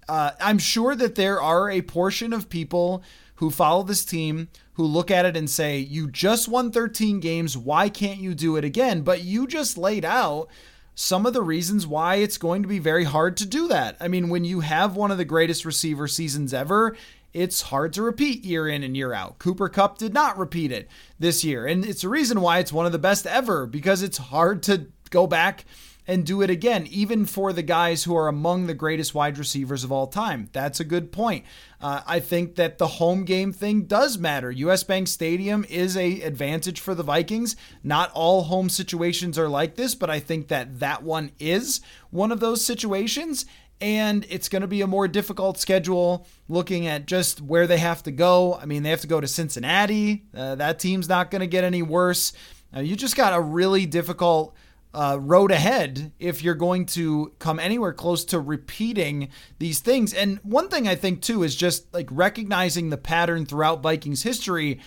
Uh, 0.07 0.31
I'm 0.39 0.57
sure 0.57 0.95
that 0.95 1.15
there 1.15 1.41
are 1.41 1.69
a 1.69 1.81
portion 1.81 2.33
of 2.33 2.49
people 2.49 3.03
who 3.35 3.49
follow 3.49 3.83
this 3.83 4.05
team 4.05 4.49
who 4.73 4.83
look 4.83 5.11
at 5.11 5.25
it 5.25 5.37
and 5.37 5.49
say, 5.49 5.77
You 5.77 6.09
just 6.09 6.47
won 6.47 6.71
13 6.71 7.19
games. 7.19 7.57
Why 7.57 7.89
can't 7.89 8.19
you 8.19 8.33
do 8.33 8.55
it 8.55 8.63
again? 8.63 9.01
But 9.01 9.23
you 9.23 9.47
just 9.47 9.77
laid 9.77 10.05
out 10.05 10.47
some 10.95 11.25
of 11.25 11.33
the 11.33 11.41
reasons 11.41 11.87
why 11.87 12.15
it's 12.15 12.37
going 12.37 12.61
to 12.61 12.67
be 12.67 12.79
very 12.79 13.03
hard 13.03 13.35
to 13.37 13.45
do 13.45 13.67
that. 13.67 13.97
I 13.99 14.07
mean, 14.07 14.29
when 14.29 14.43
you 14.43 14.59
have 14.59 14.95
one 14.95 15.11
of 15.11 15.17
the 15.17 15.25
greatest 15.25 15.65
receiver 15.65 16.07
seasons 16.07 16.53
ever, 16.53 16.95
it's 17.33 17.63
hard 17.63 17.93
to 17.93 18.03
repeat 18.03 18.45
year 18.45 18.67
in 18.67 18.83
and 18.83 18.95
year 18.95 19.13
out. 19.13 19.39
Cooper 19.39 19.69
Kupp 19.69 19.97
did 19.97 20.13
not 20.13 20.37
repeat 20.37 20.71
it 20.71 20.87
this 21.17 21.43
year. 21.43 21.65
And 21.65 21.83
it's 21.83 22.03
a 22.03 22.09
reason 22.09 22.41
why 22.41 22.59
it's 22.59 22.71
one 22.71 22.85
of 22.85 22.91
the 22.91 22.99
best 22.99 23.25
ever 23.25 23.65
because 23.65 24.03
it's 24.03 24.17
hard 24.19 24.61
to 24.63 24.87
go 25.09 25.25
back 25.25 25.65
and 26.07 26.25
do 26.25 26.41
it 26.41 26.49
again, 26.49 26.85
even 26.87 27.25
for 27.25 27.53
the 27.53 27.63
guys 27.63 28.03
who 28.03 28.15
are 28.15 28.27
among 28.27 28.67
the 28.67 28.73
greatest 28.73 29.15
wide 29.15 29.37
receivers 29.37 29.83
of 29.83 29.91
all 29.91 30.07
time. 30.07 30.49
That's 30.51 30.79
a 30.79 30.85
good 30.85 31.11
point. 31.11 31.45
Uh, 31.79 32.01
I 32.05 32.19
think 32.19 32.55
that 32.55 32.77
the 32.77 32.87
home 32.87 33.23
game 33.23 33.53
thing 33.53 33.83
does 33.83 34.17
matter. 34.17 34.51
US 34.51 34.83
Bank 34.83 35.07
Stadium 35.07 35.65
is 35.69 35.95
a 35.95 36.21
advantage 36.21 36.79
for 36.79 36.93
the 36.93 37.03
Vikings. 37.03 37.55
Not 37.83 38.11
all 38.13 38.43
home 38.43 38.69
situations 38.69 39.39
are 39.39 39.49
like 39.49 39.75
this, 39.75 39.95
but 39.95 40.09
I 40.09 40.19
think 40.19 40.49
that 40.49 40.79
that 40.79 41.03
one 41.03 41.31
is 41.39 41.81
one 42.09 42.31
of 42.31 42.39
those 42.39 42.63
situations. 42.63 43.45
And 43.81 44.25
it's 44.29 44.47
going 44.47 44.61
to 44.61 44.67
be 44.67 44.81
a 44.81 44.87
more 44.87 45.09
difficult 45.09 45.57
schedule 45.57 46.25
looking 46.47 46.87
at 46.87 47.05
just 47.05 47.41
where 47.41 47.67
they 47.67 47.79
have 47.79 48.01
to 48.03 48.11
go. 48.11 48.55
I 48.55 48.65
mean, 48.65 48.83
they 48.83 48.89
have 48.89 49.01
to 49.01 49.07
go 49.07 49.19
to 49.19 49.27
Cincinnati. 49.27 50.23
Uh, 50.33 50.55
that 50.55 50.79
team's 50.79 51.09
not 51.09 51.31
going 51.31 51.41
to 51.41 51.47
get 51.47 51.65
any 51.65 51.81
worse. 51.81 52.31
Uh, 52.75 52.79
you 52.79 52.95
just 52.95 53.17
got 53.17 53.33
a 53.33 53.41
really 53.41 53.85
difficult 53.85 54.55
uh, 54.93 55.17
road 55.19 55.51
ahead 55.51 56.11
if 56.19 56.43
you're 56.43 56.53
going 56.53 56.85
to 56.85 57.33
come 57.39 57.59
anywhere 57.59 57.93
close 57.93 58.23
to 58.25 58.39
repeating 58.39 59.29
these 59.59 59.79
things. 59.79 60.13
And 60.13 60.39
one 60.43 60.69
thing 60.69 60.87
I 60.87 60.95
think 60.95 61.21
too 61.21 61.43
is 61.43 61.55
just 61.55 61.91
like 61.93 62.07
recognizing 62.11 62.89
the 62.89 62.97
pattern 62.97 63.45
throughout 63.45 63.81
Vikings 63.81 64.23
history. 64.23 64.79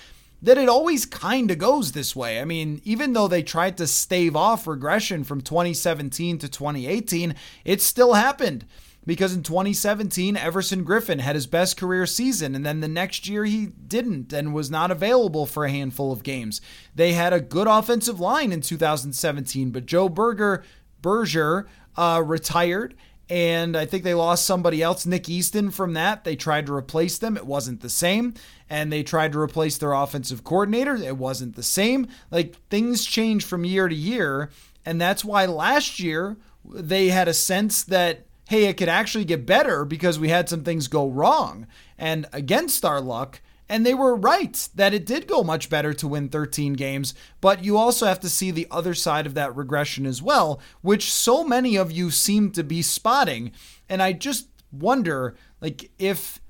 that 0.42 0.58
it 0.58 0.68
always 0.68 1.06
kind 1.06 1.50
of 1.50 1.58
goes 1.58 1.92
this 1.92 2.14
way. 2.14 2.40
I 2.40 2.44
mean, 2.44 2.80
even 2.84 3.14
though 3.14 3.26
they 3.26 3.42
tried 3.42 3.78
to 3.78 3.86
stave 3.86 4.36
off 4.36 4.66
regression 4.66 5.24
from 5.24 5.40
2017 5.40 6.38
to 6.38 6.48
2018, 6.48 7.34
it 7.64 7.80
still 7.80 8.12
happened 8.12 8.66
because 9.06 9.34
in 9.34 9.42
2017, 9.42 10.36
Everson 10.36 10.84
Griffen 10.84 11.20
had 11.20 11.36
his 11.36 11.46
best 11.46 11.76
career 11.76 12.06
season, 12.06 12.54
and 12.54 12.66
then 12.66 12.80
the 12.80 12.88
next 12.88 13.28
year 13.28 13.44
he 13.44 13.66
didn't 13.66 14.32
and 14.32 14.52
was 14.52 14.70
not 14.70 14.90
available 14.90 15.46
for 15.46 15.64
a 15.64 15.70
handful 15.70 16.12
of 16.12 16.24
games. 16.24 16.60
They 16.94 17.12
had 17.12 17.32
a 17.32 17.40
good 17.40 17.68
offensive 17.68 18.18
line 18.18 18.52
in 18.52 18.60
2017, 18.60 19.70
but 19.70 19.86
Joe 19.86 20.08
Berger, 20.08 20.64
Berger 21.00 21.68
uh, 21.96 22.22
retired. 22.24 22.94
And 23.28 23.76
I 23.76 23.86
think 23.86 24.04
they 24.04 24.14
lost 24.14 24.46
somebody 24.46 24.82
else, 24.82 25.04
Nick 25.04 25.28
Easton, 25.28 25.70
from 25.70 25.94
that. 25.94 26.22
They 26.22 26.36
tried 26.36 26.66
to 26.66 26.74
replace 26.74 27.18
them. 27.18 27.36
It 27.36 27.46
wasn't 27.46 27.80
the 27.80 27.88
same. 27.88 28.34
And 28.70 28.92
they 28.92 29.02
tried 29.02 29.32
to 29.32 29.40
replace 29.40 29.78
their 29.78 29.92
offensive 29.92 30.44
coordinator. 30.44 30.94
It 30.94 31.16
wasn't 31.16 31.56
the 31.56 31.64
same. 31.64 32.06
Like 32.30 32.54
things 32.70 33.04
change 33.04 33.44
from 33.44 33.64
year 33.64 33.88
to 33.88 33.94
year. 33.94 34.50
And 34.84 35.00
that's 35.00 35.24
why 35.24 35.46
last 35.46 35.98
year 35.98 36.36
they 36.64 37.08
had 37.08 37.26
a 37.26 37.34
sense 37.34 37.82
that 37.84 38.25
hey, 38.46 38.64
it 38.64 38.76
could 38.76 38.88
actually 38.88 39.24
get 39.24 39.46
better 39.46 39.84
because 39.84 40.18
we 40.18 40.28
had 40.28 40.48
some 40.48 40.62
things 40.62 40.88
go 40.88 41.08
wrong 41.08 41.66
and 41.98 42.26
against 42.32 42.84
our 42.84 43.00
luck. 43.00 43.40
And 43.68 43.84
they 43.84 43.94
were 43.94 44.14
right 44.14 44.68
that 44.76 44.94
it 44.94 45.04
did 45.04 45.26
go 45.26 45.42
much 45.42 45.68
better 45.68 45.92
to 45.94 46.06
win 46.06 46.28
13 46.28 46.74
games, 46.74 47.14
but 47.40 47.64
you 47.64 47.76
also 47.76 48.06
have 48.06 48.20
to 48.20 48.28
see 48.28 48.52
the 48.52 48.68
other 48.70 48.94
side 48.94 49.26
of 49.26 49.34
that 49.34 49.56
regression 49.56 50.06
as 50.06 50.22
well, 50.22 50.60
which 50.82 51.12
so 51.12 51.42
many 51.42 51.74
of 51.74 51.90
you 51.90 52.12
seem 52.12 52.52
to 52.52 52.62
be 52.62 52.80
spotting. 52.80 53.50
And 53.88 54.00
I 54.00 54.12
just 54.12 54.46
wonder 54.70 55.34
like 55.60 55.90
if 55.98 56.40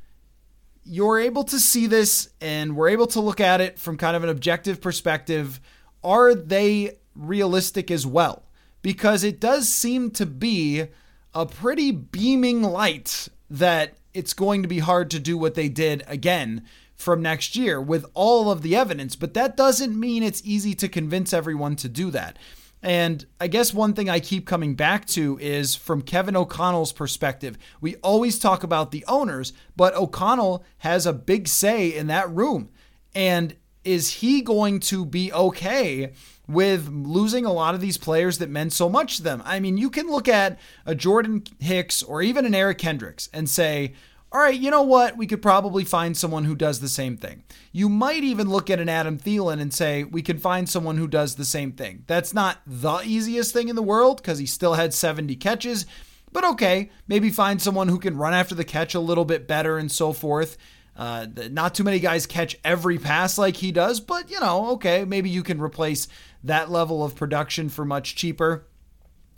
you're 0.84 1.18
able 1.18 1.44
to 1.44 1.58
see 1.58 1.86
this 1.86 2.28
and 2.40 2.76
we're 2.76 2.90
able 2.90 3.06
to 3.08 3.20
look 3.20 3.40
at 3.40 3.60
it 3.60 3.78
from 3.78 3.96
kind 3.96 4.14
of 4.14 4.22
an 4.22 4.28
objective 4.28 4.80
perspective, 4.80 5.60
are 6.04 6.34
they 6.34 6.98
realistic 7.14 7.90
as 7.90 8.06
well? 8.06 8.44
Because 8.82 9.24
it 9.24 9.40
does 9.40 9.68
seem 9.68 10.10
to 10.12 10.26
be 10.26 10.86
a 11.36 11.44
pretty 11.44 11.90
beaming 11.90 12.62
light 12.62 13.28
that 13.50 13.92
it's 14.14 14.32
going 14.32 14.62
to 14.62 14.68
be 14.68 14.78
hard 14.78 15.10
to 15.10 15.20
do 15.20 15.36
what 15.36 15.54
they 15.54 15.68
did 15.68 16.02
again 16.06 16.64
from 16.94 17.20
next 17.20 17.54
year 17.54 17.78
with 17.78 18.06
all 18.14 18.50
of 18.50 18.62
the 18.62 18.74
evidence, 18.74 19.14
but 19.16 19.34
that 19.34 19.54
doesn't 19.54 20.00
mean 20.00 20.22
it's 20.22 20.40
easy 20.46 20.74
to 20.74 20.88
convince 20.88 21.34
everyone 21.34 21.76
to 21.76 21.90
do 21.90 22.10
that. 22.10 22.38
And 22.82 23.26
I 23.38 23.48
guess 23.48 23.74
one 23.74 23.92
thing 23.92 24.08
I 24.08 24.18
keep 24.18 24.46
coming 24.46 24.76
back 24.76 25.04
to 25.08 25.38
is 25.38 25.74
from 25.74 26.00
Kevin 26.00 26.36
O'Connell's 26.36 26.92
perspective. 26.92 27.58
We 27.82 27.96
always 27.96 28.38
talk 28.38 28.62
about 28.62 28.90
the 28.90 29.04
owners, 29.06 29.52
but 29.76 29.94
O'Connell 29.94 30.64
has 30.78 31.04
a 31.04 31.12
big 31.12 31.48
say 31.48 31.94
in 31.94 32.06
that 32.06 32.30
room. 32.30 32.70
And 33.14 33.56
is 33.84 34.10
he 34.10 34.40
going 34.40 34.80
to 34.80 35.04
be 35.04 35.32
okay 35.32 36.12
with 36.48 36.88
losing 36.88 37.44
a 37.44 37.52
lot 37.52 37.74
of 37.74 37.80
these 37.80 37.98
players 37.98 38.38
that 38.38 38.50
meant 38.50 38.72
so 38.72 38.88
much 38.88 39.16
to 39.16 39.22
them. 39.22 39.42
I 39.44 39.60
mean, 39.60 39.76
you 39.76 39.90
can 39.90 40.08
look 40.08 40.28
at 40.28 40.58
a 40.84 40.94
Jordan 40.94 41.42
Hicks 41.58 42.02
or 42.02 42.22
even 42.22 42.46
an 42.46 42.54
Eric 42.54 42.78
Kendricks 42.78 43.28
and 43.32 43.48
say, 43.48 43.94
all 44.32 44.40
right, 44.40 44.58
you 44.58 44.70
know 44.70 44.82
what? 44.82 45.16
We 45.16 45.26
could 45.26 45.40
probably 45.40 45.84
find 45.84 46.16
someone 46.16 46.44
who 46.44 46.54
does 46.54 46.80
the 46.80 46.88
same 46.88 47.16
thing. 47.16 47.44
You 47.72 47.88
might 47.88 48.24
even 48.24 48.48
look 48.48 48.68
at 48.68 48.80
an 48.80 48.88
Adam 48.88 49.18
Thielen 49.18 49.60
and 49.60 49.72
say, 49.72 50.04
we 50.04 50.20
can 50.20 50.38
find 50.38 50.68
someone 50.68 50.98
who 50.98 51.08
does 51.08 51.36
the 51.36 51.44
same 51.44 51.72
thing. 51.72 52.04
That's 52.06 52.34
not 52.34 52.58
the 52.66 53.00
easiest 53.04 53.52
thing 53.52 53.68
in 53.68 53.76
the 53.76 53.82
world 53.82 54.18
because 54.18 54.38
he 54.38 54.46
still 54.46 54.74
had 54.74 54.92
70 54.92 55.36
catches, 55.36 55.86
but 56.32 56.44
okay, 56.44 56.90
maybe 57.08 57.30
find 57.30 57.62
someone 57.62 57.88
who 57.88 57.98
can 57.98 58.16
run 58.16 58.34
after 58.34 58.54
the 58.54 58.64
catch 58.64 58.94
a 58.94 59.00
little 59.00 59.24
bit 59.24 59.48
better 59.48 59.78
and 59.78 59.90
so 59.90 60.12
forth. 60.12 60.58
Uh, 60.96 61.26
not 61.50 61.74
too 61.74 61.84
many 61.84 61.98
guys 61.98 62.26
catch 62.26 62.56
every 62.64 62.98
pass 62.98 63.36
like 63.38 63.56
he 63.56 63.70
does, 63.70 64.00
but 64.00 64.30
you 64.30 64.40
know, 64.40 64.70
okay, 64.70 65.04
maybe 65.04 65.30
you 65.30 65.42
can 65.42 65.60
replace 65.60 66.08
that 66.46 66.70
level 66.70 67.04
of 67.04 67.14
production 67.14 67.68
for 67.68 67.84
much 67.84 68.16
cheaper. 68.16 68.66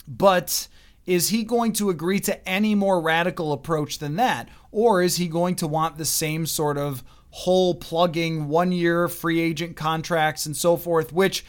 But 0.07 0.67
is 1.05 1.29
he 1.29 1.43
going 1.43 1.73
to 1.73 1.89
agree 1.89 2.19
to 2.21 2.47
any 2.47 2.75
more 2.75 3.01
radical 3.01 3.51
approach 3.51 3.99
than 3.99 4.15
that? 4.17 4.49
Or 4.71 5.01
is 5.01 5.17
he 5.17 5.27
going 5.27 5.55
to 5.55 5.67
want 5.67 5.97
the 5.97 6.05
same 6.05 6.45
sort 6.45 6.77
of 6.77 7.03
hole 7.31 7.75
plugging, 7.75 8.47
one 8.47 8.71
year 8.71 9.07
free 9.07 9.39
agent 9.39 9.75
contracts 9.75 10.45
and 10.45 10.55
so 10.55 10.77
forth, 10.77 11.13
which 11.13 11.45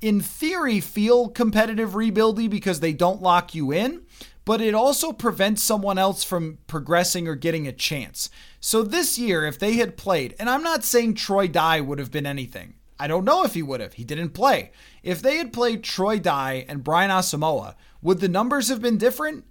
in 0.00 0.20
theory 0.20 0.80
feel 0.80 1.28
competitive 1.28 1.90
rebuildy 1.90 2.48
because 2.48 2.80
they 2.80 2.92
don't 2.92 3.22
lock 3.22 3.54
you 3.54 3.72
in, 3.72 4.02
but 4.44 4.60
it 4.60 4.74
also 4.74 5.12
prevents 5.12 5.62
someone 5.62 5.98
else 5.98 6.22
from 6.22 6.58
progressing 6.66 7.26
or 7.26 7.34
getting 7.34 7.66
a 7.66 7.72
chance. 7.72 8.28
So 8.60 8.82
this 8.82 9.18
year, 9.18 9.46
if 9.46 9.58
they 9.58 9.74
had 9.74 9.96
played, 9.96 10.34
and 10.38 10.50
I'm 10.50 10.62
not 10.62 10.84
saying 10.84 11.14
Troy 11.14 11.48
Dye 11.48 11.80
would 11.80 11.98
have 11.98 12.10
been 12.10 12.26
anything. 12.26 12.74
I 13.04 13.06
don't 13.06 13.26
know 13.26 13.44
if 13.44 13.52
he 13.52 13.62
would 13.62 13.80
have. 13.80 13.92
He 13.92 14.04
didn't 14.04 14.30
play. 14.30 14.70
If 15.02 15.20
they 15.20 15.36
had 15.36 15.52
played 15.52 15.84
Troy 15.84 16.18
Dye 16.18 16.64
and 16.66 16.82
Brian 16.82 17.10
Asamoah, 17.10 17.74
would 18.00 18.20
the 18.20 18.28
numbers 18.28 18.70
have 18.70 18.80
been 18.80 18.96
different? 18.96 19.44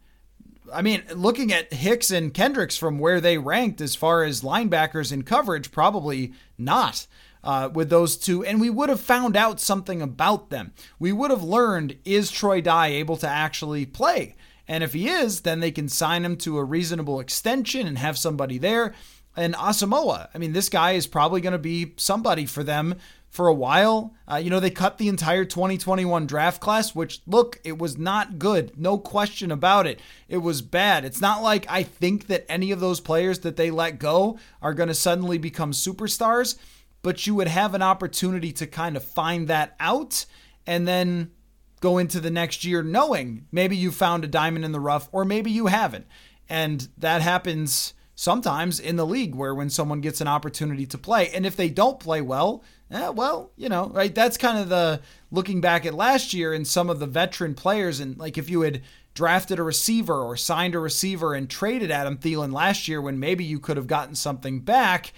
I 0.73 0.81
mean, 0.81 1.03
looking 1.13 1.53
at 1.53 1.71
Hicks 1.71 2.09
and 2.09 2.33
Kendricks 2.33 2.77
from 2.77 2.97
where 2.97 3.21
they 3.21 3.37
ranked 3.37 3.79
as 3.79 3.93
far 3.93 4.23
as 4.23 4.41
linebackers 4.41 5.13
in 5.13 5.21
coverage, 5.21 5.71
probably 5.71 6.33
not. 6.57 7.05
Uh, 7.43 7.69
with 7.71 7.89
those 7.89 8.17
two, 8.17 8.43
and 8.43 8.59
we 8.59 8.69
would 8.69 8.87
have 8.87 9.01
found 9.01 9.35
out 9.35 9.59
something 9.59 10.01
about 10.01 10.49
them. 10.49 10.71
We 10.97 11.11
would 11.11 11.29
have 11.29 11.43
learned 11.43 11.97
is 12.05 12.31
Troy 12.31 12.61
Dye 12.61 12.87
able 12.87 13.17
to 13.17 13.27
actually 13.27 13.85
play? 13.85 14.35
And 14.65 14.81
if 14.81 14.93
he 14.93 15.09
is, 15.09 15.41
then 15.41 15.59
they 15.59 15.71
can 15.71 15.89
sign 15.89 16.23
him 16.23 16.37
to 16.37 16.57
a 16.57 16.63
reasonable 16.63 17.19
extension 17.19 17.85
and 17.85 17.97
have 17.97 18.17
somebody 18.17 18.57
there. 18.57 18.95
And 19.35 19.55
Asamoah, 19.55 20.29
I 20.33 20.37
mean, 20.37 20.53
this 20.53 20.69
guy 20.69 20.93
is 20.93 21.05
probably 21.05 21.41
going 21.41 21.53
to 21.53 21.59
be 21.59 21.93
somebody 21.97 22.45
for 22.45 22.63
them 22.63 22.95
for 23.33 23.47
a 23.47 23.53
while. 23.53 24.13
Uh, 24.31 24.35
you 24.35 24.51
know, 24.51 24.59
they 24.59 24.69
cut 24.69 24.99
the 24.99 25.07
entire 25.07 25.43
2021 25.43 26.27
draft 26.27 26.61
class, 26.61 26.93
which, 26.93 27.19
look, 27.25 27.59
it 27.63 27.79
was 27.79 27.97
not 27.97 28.37
good. 28.37 28.79
No 28.79 28.99
question 28.99 29.51
about 29.51 29.87
it. 29.87 29.99
It 30.29 30.37
was 30.37 30.61
bad. 30.61 31.03
It's 31.03 31.19
not 31.19 31.41
like 31.41 31.65
I 31.67 31.81
think 31.81 32.27
that 32.27 32.45
any 32.47 32.69
of 32.69 32.79
those 32.79 32.99
players 32.99 33.39
that 33.39 33.55
they 33.55 33.71
let 33.71 33.97
go 33.97 34.37
are 34.61 34.75
going 34.75 34.89
to 34.89 34.93
suddenly 34.93 35.39
become 35.39 35.71
superstars, 35.71 36.57
but 37.01 37.25
you 37.25 37.33
would 37.33 37.47
have 37.47 37.73
an 37.73 37.81
opportunity 37.81 38.51
to 38.51 38.67
kind 38.67 38.95
of 38.95 39.03
find 39.03 39.47
that 39.47 39.75
out 39.79 40.27
and 40.67 40.87
then 40.87 41.31
go 41.79 41.97
into 41.97 42.19
the 42.19 42.29
next 42.29 42.63
year 42.63 42.83
knowing 42.83 43.47
maybe 43.51 43.75
you 43.75 43.91
found 43.91 44.23
a 44.23 44.27
diamond 44.27 44.63
in 44.63 44.73
the 44.73 44.79
rough 44.79 45.09
or 45.11 45.25
maybe 45.25 45.49
you 45.49 45.65
haven't. 45.65 46.05
And 46.47 46.87
that 46.99 47.23
happens 47.23 47.95
sometimes 48.15 48.79
in 48.79 48.95
the 48.95 49.05
league 49.05 49.35
where 49.35 49.55
when 49.55 49.69
someone 49.69 50.01
gets 50.01 50.21
an 50.21 50.27
opportunity 50.27 50.85
to 50.85 50.97
play 50.97 51.29
and 51.29 51.45
if 51.45 51.55
they 51.55 51.69
don't 51.69 51.99
play 51.99 52.21
well 52.21 52.63
eh, 52.91 53.09
well 53.09 53.51
you 53.55 53.67
know 53.67 53.87
right 53.87 54.13
that's 54.13 54.37
kind 54.37 54.59
of 54.59 54.69
the 54.69 55.01
looking 55.33 55.59
back 55.59 55.83
at 55.85 55.95
last 55.95 56.31
year 56.33 56.53
and 56.53 56.65
some 56.65 56.89
of 56.89 56.99
the 56.99 57.07
veteran 57.07 57.55
players. 57.55 57.99
And 57.99 58.17
like 58.17 58.37
if 58.37 58.49
you 58.49 58.61
had 58.61 58.83
drafted 59.15 59.57
a 59.57 59.63
receiver 59.63 60.21
or 60.21 60.37
signed 60.37 60.75
a 60.75 60.79
receiver 60.79 61.33
and 61.33 61.49
traded 61.49 61.89
Adam 61.89 62.17
Thielen 62.17 62.53
last 62.53 62.87
year 62.87 63.01
when 63.01 63.19
maybe 63.19 63.43
you 63.43 63.59
could 63.59 63.77
have 63.77 63.87
gotten 63.87 64.15
something 64.15 64.59
back 64.61 65.13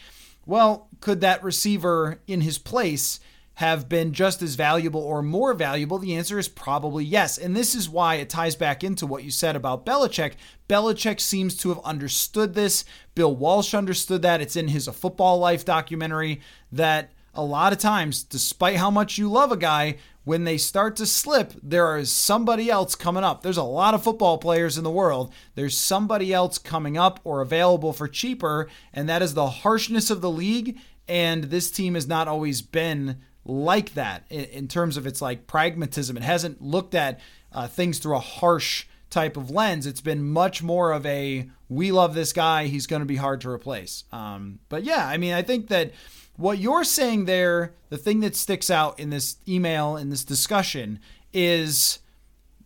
well 0.45 0.89
could 0.99 1.21
that 1.21 1.43
receiver 1.43 2.19
in 2.27 2.41
his 2.41 2.58
place 2.58 3.19
have 3.55 3.89
been 3.89 4.13
just 4.13 4.41
as 4.41 4.55
valuable 4.55 5.01
or 5.01 5.21
more 5.21 5.53
valuable? 5.53 5.97
The 5.97 6.15
answer 6.15 6.37
is 6.39 6.47
probably 6.47 7.03
yes. 7.03 7.37
And 7.37 7.55
this 7.55 7.75
is 7.75 7.89
why 7.89 8.15
it 8.15 8.29
ties 8.29 8.55
back 8.55 8.83
into 8.83 9.05
what 9.05 9.23
you 9.23 9.31
said 9.31 9.55
about 9.55 9.85
Belichick. 9.85 10.33
Belichick 10.69 11.19
seems 11.19 11.55
to 11.57 11.69
have 11.69 11.79
understood 11.83 12.53
this. 12.53 12.85
Bill 13.15 13.35
Walsh 13.35 13.73
understood 13.73 14.21
that. 14.21 14.41
It's 14.41 14.55
in 14.55 14.67
his 14.69 14.87
A 14.87 14.93
Football 14.93 15.39
Life 15.39 15.65
documentary 15.65 16.41
that 16.71 17.11
a 17.33 17.43
lot 17.43 17.73
of 17.73 17.79
times, 17.79 18.23
despite 18.23 18.77
how 18.77 18.89
much 18.89 19.17
you 19.17 19.29
love 19.29 19.51
a 19.51 19.57
guy, 19.57 19.97
when 20.23 20.43
they 20.43 20.57
start 20.57 20.95
to 20.95 21.05
slip, 21.05 21.53
there 21.61 21.97
is 21.97 22.11
somebody 22.11 22.69
else 22.69 22.95
coming 22.95 23.23
up. 23.23 23.43
There's 23.43 23.57
a 23.57 23.63
lot 23.63 23.93
of 23.93 24.03
football 24.03 24.37
players 24.39 24.77
in 24.77 24.83
the 24.83 24.89
world. 24.89 25.31
There's 25.53 25.77
somebody 25.77 26.33
else 26.33 26.57
coming 26.57 26.97
up 26.97 27.19
or 27.23 27.41
available 27.41 27.93
for 27.93 28.07
cheaper, 28.07 28.67
and 28.91 29.07
that 29.07 29.21
is 29.21 29.33
the 29.33 29.47
harshness 29.47 30.09
of 30.09 30.21
the 30.21 30.31
league. 30.31 30.79
And 31.07 31.45
this 31.45 31.69
team 31.69 31.93
has 31.93 32.07
not 32.07 32.27
always 32.27 32.63
been 32.63 33.17
like 33.45 33.93
that 33.93 34.25
in, 34.29 34.45
in 34.45 34.67
terms 34.67 34.97
of 34.97 35.08
its 35.08 35.21
like 35.21 35.47
pragmatism. 35.47 36.17
It 36.17 36.23
hasn't 36.23 36.62
looked 36.62 36.95
at 36.95 37.19
uh, 37.51 37.67
things 37.67 37.99
through 37.99 38.15
a 38.15 38.19
harsh 38.19 38.86
type 39.10 39.38
of 39.38 39.49
lens. 39.49 39.88
It's 39.88 40.01
been 40.01 40.27
much 40.27 40.62
more 40.62 40.91
of 40.91 41.05
a 41.05 41.49
we 41.69 41.91
love 41.91 42.13
this 42.13 42.34
guy. 42.34 42.65
He's 42.65 42.88
going 42.88 43.01
to 43.01 43.08
be 43.08 43.15
hard 43.15 43.41
to 43.41 43.49
replace. 43.49 44.03
Um, 44.12 44.60
but 44.69 44.84
yeah, 44.84 45.08
I 45.08 45.17
mean, 45.17 45.34
I 45.34 45.41
think 45.41 45.69
that 45.69 45.93
what 46.36 46.58
you're 46.58 46.84
saying 46.84 47.25
there, 47.25 47.73
the 47.89 47.97
thing 47.97 48.19
that 48.21 48.36
sticks 48.36 48.69
out 48.69 48.99
in 48.99 49.10
this 49.10 49.38
email, 49.47 49.95
in 49.95 50.10
this 50.10 50.23
discussion, 50.23 50.99
is 51.34 51.99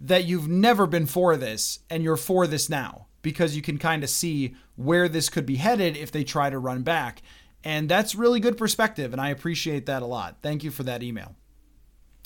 that 0.01 0.25
you've 0.25 0.47
never 0.47 0.87
been 0.87 1.05
for 1.05 1.37
this 1.37 1.79
and 1.89 2.03
you're 2.03 2.17
for 2.17 2.47
this 2.47 2.69
now 2.69 3.07
because 3.21 3.55
you 3.55 3.61
can 3.61 3.77
kind 3.77 4.03
of 4.03 4.09
see 4.09 4.55
where 4.75 5.09
this 5.09 5.29
could 5.29 5.45
be 5.45 5.57
headed 5.57 5.97
if 5.97 6.11
they 6.11 6.23
try 6.23 6.49
to 6.49 6.57
run 6.57 6.81
back. 6.81 7.21
And 7.63 7.89
that's 7.89 8.15
really 8.15 8.39
good 8.39 8.57
perspective, 8.57 9.11
and 9.11 9.21
I 9.21 9.29
appreciate 9.29 9.85
that 9.87 10.01
a 10.01 10.05
lot. 10.05 10.37
Thank 10.41 10.63
you 10.63 10.71
for 10.71 10.83
that 10.83 11.03
email. 11.03 11.35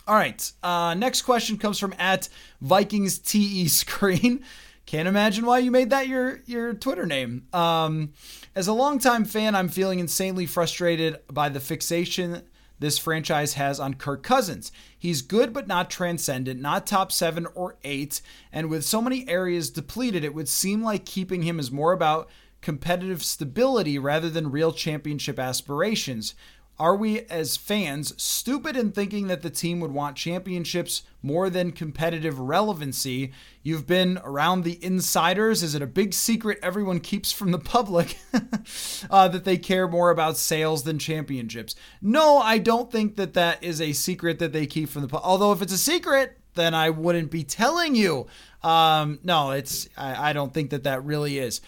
All 0.08 0.16
right, 0.16 0.52
uh, 0.62 0.94
next 0.96 1.22
question 1.22 1.58
comes 1.58 1.80
from 1.80 1.96
at 1.98 2.30
Vikings 2.62 3.18
TE 3.18 3.68
Screen. 3.70 4.44
Can't 4.86 5.08
imagine 5.08 5.46
why 5.46 5.60
you 5.60 5.72
made 5.72 5.92
that 5.92 6.08
your 6.08 6.42
your 6.46 6.74
Twitter 6.74 7.06
name. 7.06 7.48
Um, 7.54 8.14
as 8.54 8.68
a 8.68 8.74
longtime 8.74 9.26
fan, 9.26 9.56
I'm 9.56 9.70
feeling 9.70 10.00
insanely 10.00 10.46
frustrated 10.46 11.20
by 11.32 11.50
the 11.50 11.62
fixation 11.62 12.44
this 12.80 12.98
franchise 12.98 13.54
has 13.54 13.80
on 13.80 13.94
Kirk 13.94 14.24
Cousins. 14.24 14.74
He's 14.98 15.22
good 15.22 15.54
but 15.54 15.68
not 15.68 15.90
transcendent, 15.90 16.60
not 16.60 16.86
top 16.86 17.14
seven 17.14 17.48
or 17.56 17.78
eight, 17.86 18.22
and 18.52 18.70
with 18.70 18.84
so 18.84 19.02
many 19.02 19.28
areas 19.30 19.70
depleted, 19.70 20.26
it 20.26 20.34
would 20.34 20.50
seem 20.50 20.84
like 20.84 21.06
keeping 21.06 21.44
him 21.44 21.60
is 21.60 21.72
more 21.72 21.94
about 21.94 22.30
competitive 22.64 23.24
stability 23.24 24.00
rather 24.00 24.30
than 24.30 24.50
real 24.50 24.72
championship 24.72 25.38
aspirations. 25.38 26.34
Are 26.80 26.96
we, 26.96 27.22
as 27.28 27.56
fans, 27.56 28.20
stupid 28.22 28.76
in 28.76 28.92
thinking 28.92 29.28
that 29.28 29.44
the 29.44 29.52
team 29.52 29.80
would 29.80 29.92
want 29.92 30.18
championships 30.18 31.04
more 31.22 31.52
than 31.52 31.72
competitive 31.72 32.40
relevancy? 32.40 33.32
You've 33.62 33.86
been 33.86 34.20
around 34.24 34.64
the 34.64 34.84
insiders. 34.84 35.62
Is 35.62 35.76
it 35.76 35.84
a 35.84 35.88
big 35.88 36.16
secret 36.16 36.58
everyone 36.64 37.00
keeps 37.00 37.32
from 37.32 37.52
the 37.52 37.60
public 37.60 38.18
uh, 39.12 39.28
that 39.28 39.44
they 39.44 39.58
care 39.58 39.88
more 39.88 40.10
about 40.10 40.36
sales 40.36 40.82
than 40.82 40.98
championships? 40.98 41.76
No, 42.02 42.40
I 42.40 42.58
don't 42.58 42.92
think 42.92 43.18
that 43.18 43.36
that 43.36 43.64
is 43.64 43.80
a 43.80 43.94
secret 43.94 44.40
that 44.40 44.52
they 44.52 44.66
keep 44.66 44.90
from 44.90 45.04
the 45.04 45.08
public. 45.08 45.28
Although, 45.28 45.52
if 45.52 45.62
it's 45.62 45.74
a 45.74 45.78
secret, 45.78 46.40
then 46.56 46.74
I 46.74 46.90
wouldn't 46.90 47.30
be 47.30 47.44
telling 47.44 47.96
you. 47.96 48.26
Um, 48.64 49.20
no, 49.24 49.52
it's. 49.52 49.90
I, 49.96 50.30
I 50.30 50.34
don't 50.34 50.54
think 50.54 50.72
that 50.72 50.84
that 50.84 51.06
really 51.06 51.38
is. 51.38 51.62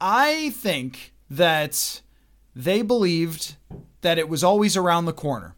I 0.00 0.50
think 0.50 1.14
that 1.30 2.00
they 2.54 2.82
believed 2.82 3.56
that 4.00 4.18
it 4.18 4.28
was 4.28 4.44
always 4.44 4.76
around 4.76 5.04
the 5.04 5.12
corner. 5.12 5.54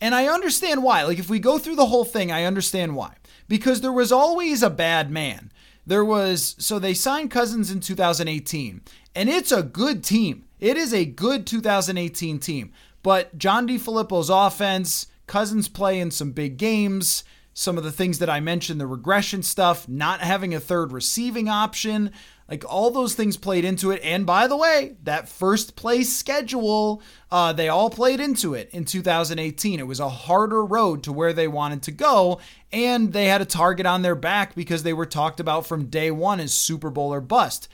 And 0.00 0.14
I 0.14 0.26
understand 0.26 0.82
why. 0.82 1.02
Like, 1.02 1.18
if 1.18 1.28
we 1.28 1.38
go 1.38 1.58
through 1.58 1.76
the 1.76 1.86
whole 1.86 2.04
thing, 2.04 2.32
I 2.32 2.44
understand 2.44 2.96
why. 2.96 3.16
Because 3.48 3.80
there 3.80 3.92
was 3.92 4.12
always 4.12 4.62
a 4.62 4.70
bad 4.70 5.10
man. 5.10 5.52
There 5.86 6.04
was, 6.04 6.54
so 6.58 6.78
they 6.78 6.94
signed 6.94 7.30
Cousins 7.30 7.70
in 7.70 7.80
2018, 7.80 8.82
and 9.14 9.28
it's 9.28 9.50
a 9.50 9.62
good 9.62 10.04
team. 10.04 10.44
It 10.60 10.76
is 10.76 10.94
a 10.94 11.04
good 11.04 11.46
2018 11.46 12.38
team. 12.38 12.72
But 13.02 13.36
John 13.38 13.66
DeFilippo's 13.66 14.30
offense, 14.30 15.06
Cousins 15.26 15.68
play 15.68 15.98
in 15.98 16.10
some 16.10 16.32
big 16.32 16.58
games, 16.58 17.24
some 17.54 17.76
of 17.76 17.84
the 17.84 17.92
things 17.92 18.18
that 18.18 18.30
I 18.30 18.40
mentioned, 18.40 18.80
the 18.80 18.86
regression 18.86 19.42
stuff, 19.42 19.88
not 19.88 20.20
having 20.20 20.54
a 20.54 20.60
third 20.60 20.92
receiving 20.92 21.48
option, 21.48 22.12
like 22.50 22.64
all 22.68 22.90
those 22.90 23.14
things 23.14 23.36
played 23.36 23.64
into 23.64 23.92
it. 23.92 24.00
And 24.02 24.26
by 24.26 24.48
the 24.48 24.56
way, 24.56 24.96
that 25.04 25.28
first 25.28 25.76
place 25.76 26.12
schedule, 26.12 27.00
uh, 27.30 27.52
they 27.52 27.68
all 27.68 27.88
played 27.88 28.18
into 28.18 28.54
it 28.54 28.68
in 28.72 28.84
2018. 28.84 29.78
It 29.78 29.86
was 29.86 30.00
a 30.00 30.08
harder 30.08 30.64
road 30.64 31.04
to 31.04 31.12
where 31.12 31.32
they 31.32 31.46
wanted 31.46 31.82
to 31.84 31.92
go. 31.92 32.40
And 32.72 33.12
they 33.12 33.26
had 33.26 33.40
a 33.40 33.46
target 33.46 33.86
on 33.86 34.02
their 34.02 34.16
back 34.16 34.56
because 34.56 34.82
they 34.82 34.92
were 34.92 35.06
talked 35.06 35.38
about 35.38 35.64
from 35.64 35.86
day 35.86 36.10
one 36.10 36.40
as 36.40 36.52
Super 36.52 36.90
Bowl 36.90 37.14
or 37.14 37.20
bust. 37.20 37.68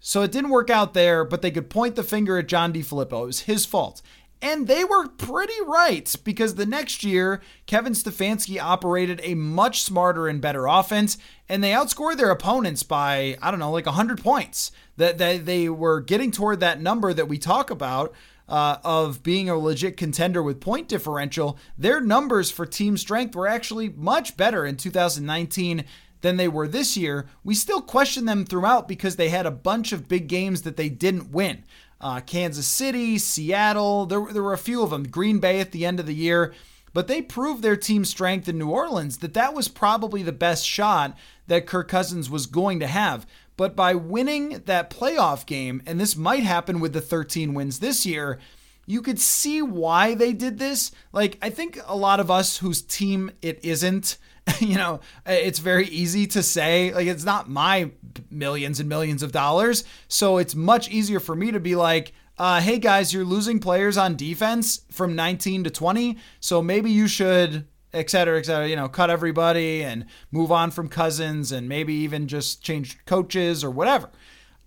So 0.00 0.22
it 0.22 0.32
didn't 0.32 0.50
work 0.50 0.70
out 0.70 0.92
there, 0.94 1.24
but 1.24 1.42
they 1.42 1.50
could 1.50 1.70
point 1.70 1.94
the 1.94 2.02
finger 2.02 2.38
at 2.38 2.48
John 2.48 2.72
DeFilippo. 2.72 3.22
It 3.22 3.26
was 3.26 3.40
his 3.40 3.64
fault. 3.64 4.02
And 4.42 4.66
they 4.66 4.84
were 4.84 5.06
pretty 5.06 5.60
right 5.66 6.14
because 6.24 6.54
the 6.54 6.64
next 6.64 7.04
year, 7.04 7.42
Kevin 7.66 7.92
Stefanski 7.92 8.60
operated 8.60 9.20
a 9.22 9.34
much 9.34 9.82
smarter 9.82 10.28
and 10.28 10.40
better 10.40 10.66
offense, 10.66 11.18
and 11.48 11.62
they 11.62 11.72
outscored 11.72 12.16
their 12.16 12.30
opponents 12.30 12.82
by, 12.82 13.36
I 13.42 13.50
don't 13.50 13.60
know, 13.60 13.70
like 13.70 13.86
100 13.86 14.22
points. 14.22 14.72
That 14.96 15.18
they, 15.18 15.38
they 15.38 15.68
were 15.68 16.00
getting 16.00 16.30
toward 16.30 16.60
that 16.60 16.80
number 16.80 17.12
that 17.12 17.28
we 17.28 17.38
talk 17.38 17.70
about 17.70 18.14
uh, 18.48 18.78
of 18.82 19.22
being 19.22 19.48
a 19.48 19.56
legit 19.56 19.96
contender 19.96 20.42
with 20.42 20.60
point 20.60 20.88
differential. 20.88 21.58
Their 21.78 22.00
numbers 22.00 22.50
for 22.50 22.66
team 22.66 22.96
strength 22.96 23.34
were 23.34 23.46
actually 23.46 23.88
much 23.90 24.36
better 24.36 24.66
in 24.66 24.76
2019 24.76 25.84
than 26.20 26.36
they 26.36 26.48
were 26.48 26.68
this 26.68 26.96
year. 26.96 27.26
We 27.44 27.54
still 27.54 27.80
question 27.80 28.26
them 28.26 28.44
throughout 28.44 28.88
because 28.88 29.16
they 29.16 29.28
had 29.28 29.46
a 29.46 29.50
bunch 29.50 29.92
of 29.92 30.08
big 30.08 30.28
games 30.28 30.62
that 30.62 30.76
they 30.76 30.88
didn't 30.88 31.30
win 31.30 31.64
uh, 32.00 32.20
Kansas 32.20 32.66
City, 32.66 33.18
Seattle. 33.18 34.06
There, 34.06 34.26
there 34.32 34.42
were 34.42 34.52
a 34.52 34.58
few 34.58 34.82
of 34.82 34.90
them. 34.90 35.04
Green 35.04 35.38
Bay 35.38 35.60
at 35.60 35.72
the 35.72 35.84
end 35.84 36.00
of 36.00 36.06
the 36.06 36.14
year. 36.14 36.52
But 36.92 37.06
they 37.06 37.22
proved 37.22 37.62
their 37.62 37.76
team 37.76 38.04
strength 38.04 38.48
in 38.48 38.58
New 38.58 38.70
Orleans 38.70 39.18
that 39.18 39.34
that 39.34 39.54
was 39.54 39.68
probably 39.68 40.22
the 40.22 40.32
best 40.32 40.66
shot 40.66 41.16
that 41.46 41.66
Kirk 41.66 41.88
Cousins 41.88 42.28
was 42.28 42.46
going 42.46 42.80
to 42.80 42.86
have. 42.86 43.26
But 43.56 43.76
by 43.76 43.94
winning 43.94 44.62
that 44.66 44.90
playoff 44.90 45.46
game, 45.46 45.82
and 45.86 46.00
this 46.00 46.16
might 46.16 46.42
happen 46.42 46.80
with 46.80 46.92
the 46.92 47.00
13 47.00 47.54
wins 47.54 47.78
this 47.78 48.04
year, 48.06 48.38
you 48.86 49.02
could 49.02 49.20
see 49.20 49.62
why 49.62 50.14
they 50.14 50.32
did 50.32 50.58
this. 50.58 50.90
Like, 51.12 51.38
I 51.40 51.50
think 51.50 51.78
a 51.86 51.96
lot 51.96 52.18
of 52.18 52.30
us 52.30 52.58
whose 52.58 52.82
team 52.82 53.30
it 53.40 53.60
isn't, 53.62 54.18
you 54.60 54.76
know, 54.76 55.00
it's 55.26 55.58
very 55.58 55.86
easy 55.88 56.26
to 56.28 56.42
say, 56.42 56.92
like, 56.92 57.06
it's 57.06 57.24
not 57.24 57.48
my 57.48 57.90
millions 58.30 58.80
and 58.80 58.88
millions 58.88 59.22
of 59.22 59.32
dollars. 59.32 59.84
So 60.08 60.38
it's 60.38 60.54
much 60.54 60.90
easier 60.90 61.20
for 61.20 61.34
me 61.34 61.50
to 61.50 61.60
be 61.60 61.76
like, 61.76 62.12
uh, 62.38 62.60
hey 62.60 62.78
guys, 62.78 63.12
you're 63.12 63.24
losing 63.24 63.60
players 63.60 63.98
on 63.98 64.16
defense 64.16 64.80
from 64.90 65.14
19 65.14 65.64
to 65.64 65.70
20. 65.70 66.16
So 66.40 66.62
maybe 66.62 66.90
you 66.90 67.06
should, 67.06 67.66
et 67.92 68.08
cetera, 68.08 68.38
et 68.38 68.46
cetera, 68.46 68.66
you 68.66 68.76
know, 68.76 68.88
cut 68.88 69.10
everybody 69.10 69.82
and 69.82 70.06
move 70.30 70.50
on 70.50 70.70
from 70.70 70.88
Cousins 70.88 71.52
and 71.52 71.68
maybe 71.68 71.92
even 71.92 72.28
just 72.28 72.62
change 72.62 73.04
coaches 73.04 73.62
or 73.62 73.70
whatever. 73.70 74.08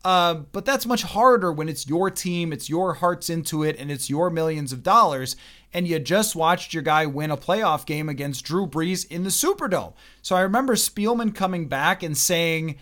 Uh, 0.06 0.34
but 0.34 0.66
that's 0.66 0.86
much 0.86 1.02
harder 1.04 1.52
when 1.52 1.70
it's 1.70 1.88
your 1.88 2.12
team, 2.12 2.52
it's 2.52 2.70
your 2.70 2.96
hearts 2.96 3.30
into 3.30 3.64
it, 3.64 3.80
and 3.80 3.90
it's 3.90 4.10
your 4.10 4.30
millions 4.30 4.74
of 4.74 4.84
dollars 4.84 5.36
and 5.74 5.88
you 5.88 6.00
just 6.00 6.36
watched 6.36 6.74
your 6.74 6.84
guy 6.84 7.06
win 7.06 7.32
a 7.32 7.38
playoff 7.38 7.86
game 7.86 8.10
against 8.10 8.46
Drew 8.46 8.68
Brees 8.68 9.10
in 9.10 9.24
the 9.24 9.30
Superdome. 9.30 9.94
So 10.22 10.36
I 10.36 10.42
remember 10.42 10.76
Spielman 10.76 11.34
coming 11.34 11.68
back 11.68 12.04
and 12.04 12.18
saying, 12.18 12.78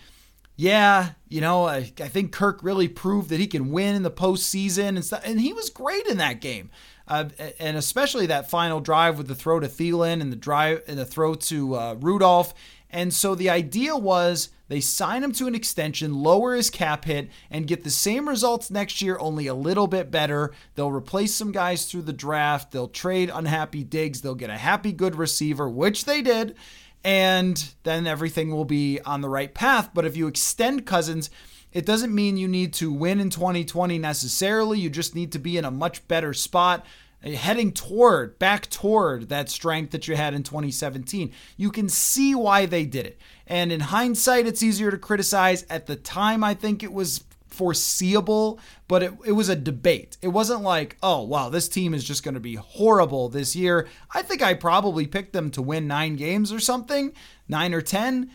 yeah, 0.56 1.12
you 1.28 1.40
know, 1.40 1.66
I, 1.66 1.92
I 1.98 2.08
think 2.08 2.32
Kirk 2.32 2.62
really 2.62 2.88
proved 2.88 3.30
that 3.30 3.40
he 3.40 3.46
can 3.46 3.72
win 3.72 3.94
in 3.94 4.02
the 4.02 4.10
postseason 4.10 4.88
and 4.90 5.04
stuff. 5.04 5.22
And 5.24 5.40
he 5.40 5.52
was 5.52 5.70
great 5.70 6.06
in 6.06 6.18
that 6.18 6.40
game. 6.40 6.70
Uh, 7.08 7.28
and 7.58 7.76
especially 7.76 8.26
that 8.26 8.48
final 8.48 8.80
drive 8.80 9.18
with 9.18 9.26
the 9.28 9.34
throw 9.34 9.58
to 9.58 9.66
Thielen 9.66 10.20
and 10.20 10.30
the 10.30 10.36
drive 10.36 10.82
and 10.86 10.98
the 10.98 11.04
throw 11.04 11.34
to 11.34 11.74
uh, 11.74 11.94
Rudolph. 11.98 12.54
And 12.92 13.12
so 13.12 13.34
the 13.34 13.48
idea 13.48 13.96
was 13.96 14.50
they 14.68 14.80
sign 14.80 15.24
him 15.24 15.32
to 15.32 15.46
an 15.46 15.54
extension, 15.54 16.14
lower 16.14 16.54
his 16.54 16.68
cap 16.70 17.06
hit, 17.06 17.30
and 17.50 17.66
get 17.66 17.84
the 17.84 17.90
same 17.90 18.28
results 18.28 18.70
next 18.70 19.00
year, 19.00 19.16
only 19.18 19.46
a 19.46 19.54
little 19.54 19.86
bit 19.86 20.10
better. 20.10 20.52
They'll 20.74 20.90
replace 20.90 21.34
some 21.34 21.52
guys 21.52 21.86
through 21.86 22.02
the 22.02 22.12
draft. 22.12 22.70
They'll 22.70 22.88
trade 22.88 23.30
unhappy 23.32 23.82
Diggs. 23.82 24.20
They'll 24.20 24.34
get 24.34 24.50
a 24.50 24.58
happy 24.58 24.92
good 24.92 25.16
receiver, 25.16 25.68
which 25.68 26.04
they 26.04 26.20
did. 26.20 26.54
And 27.02 27.72
then 27.82 28.06
everything 28.06 28.50
will 28.50 28.64
be 28.64 29.00
on 29.00 29.22
the 29.22 29.28
right 29.28 29.52
path. 29.52 29.90
But 29.94 30.04
if 30.04 30.16
you 30.16 30.26
extend 30.26 30.86
Cousins, 30.86 31.30
it 31.72 31.86
doesn't 31.86 32.14
mean 32.14 32.36
you 32.36 32.48
need 32.48 32.74
to 32.74 32.92
win 32.92 33.20
in 33.20 33.30
2020 33.30 33.98
necessarily. 33.98 34.78
You 34.78 34.90
just 34.90 35.14
need 35.14 35.32
to 35.32 35.38
be 35.38 35.56
in 35.56 35.64
a 35.64 35.70
much 35.70 36.06
better 36.06 36.34
spot 36.34 36.84
heading 37.22 37.72
toward, 37.72 38.38
back 38.38 38.68
toward 38.68 39.28
that 39.28 39.48
strength 39.48 39.92
that 39.92 40.08
you 40.08 40.16
had 40.16 40.34
in 40.34 40.42
2017. 40.42 41.32
You 41.56 41.70
can 41.70 41.88
see 41.88 42.34
why 42.34 42.66
they 42.66 42.84
did 42.84 43.06
it. 43.06 43.18
And 43.46 43.70
in 43.70 43.80
hindsight, 43.80 44.46
it's 44.46 44.62
easier 44.62 44.90
to 44.90 44.98
criticize. 44.98 45.64
At 45.70 45.86
the 45.86 45.96
time, 45.96 46.42
I 46.42 46.54
think 46.54 46.82
it 46.82 46.92
was 46.92 47.24
foreseeable, 47.46 48.58
but 48.88 49.02
it, 49.02 49.12
it 49.26 49.32
was 49.32 49.48
a 49.48 49.56
debate. 49.56 50.16
It 50.22 50.28
wasn't 50.28 50.62
like, 50.62 50.96
oh, 51.02 51.22
wow, 51.22 51.48
this 51.48 51.68
team 51.68 51.94
is 51.94 52.04
just 52.04 52.24
going 52.24 52.34
to 52.34 52.40
be 52.40 52.54
horrible 52.54 53.28
this 53.28 53.54
year. 53.54 53.88
I 54.12 54.22
think 54.22 54.42
I 54.42 54.54
probably 54.54 55.06
picked 55.06 55.32
them 55.32 55.50
to 55.52 55.62
win 55.62 55.86
nine 55.86 56.16
games 56.16 56.52
or 56.52 56.60
something, 56.60 57.12
nine 57.48 57.74
or 57.74 57.82
10. 57.82 58.30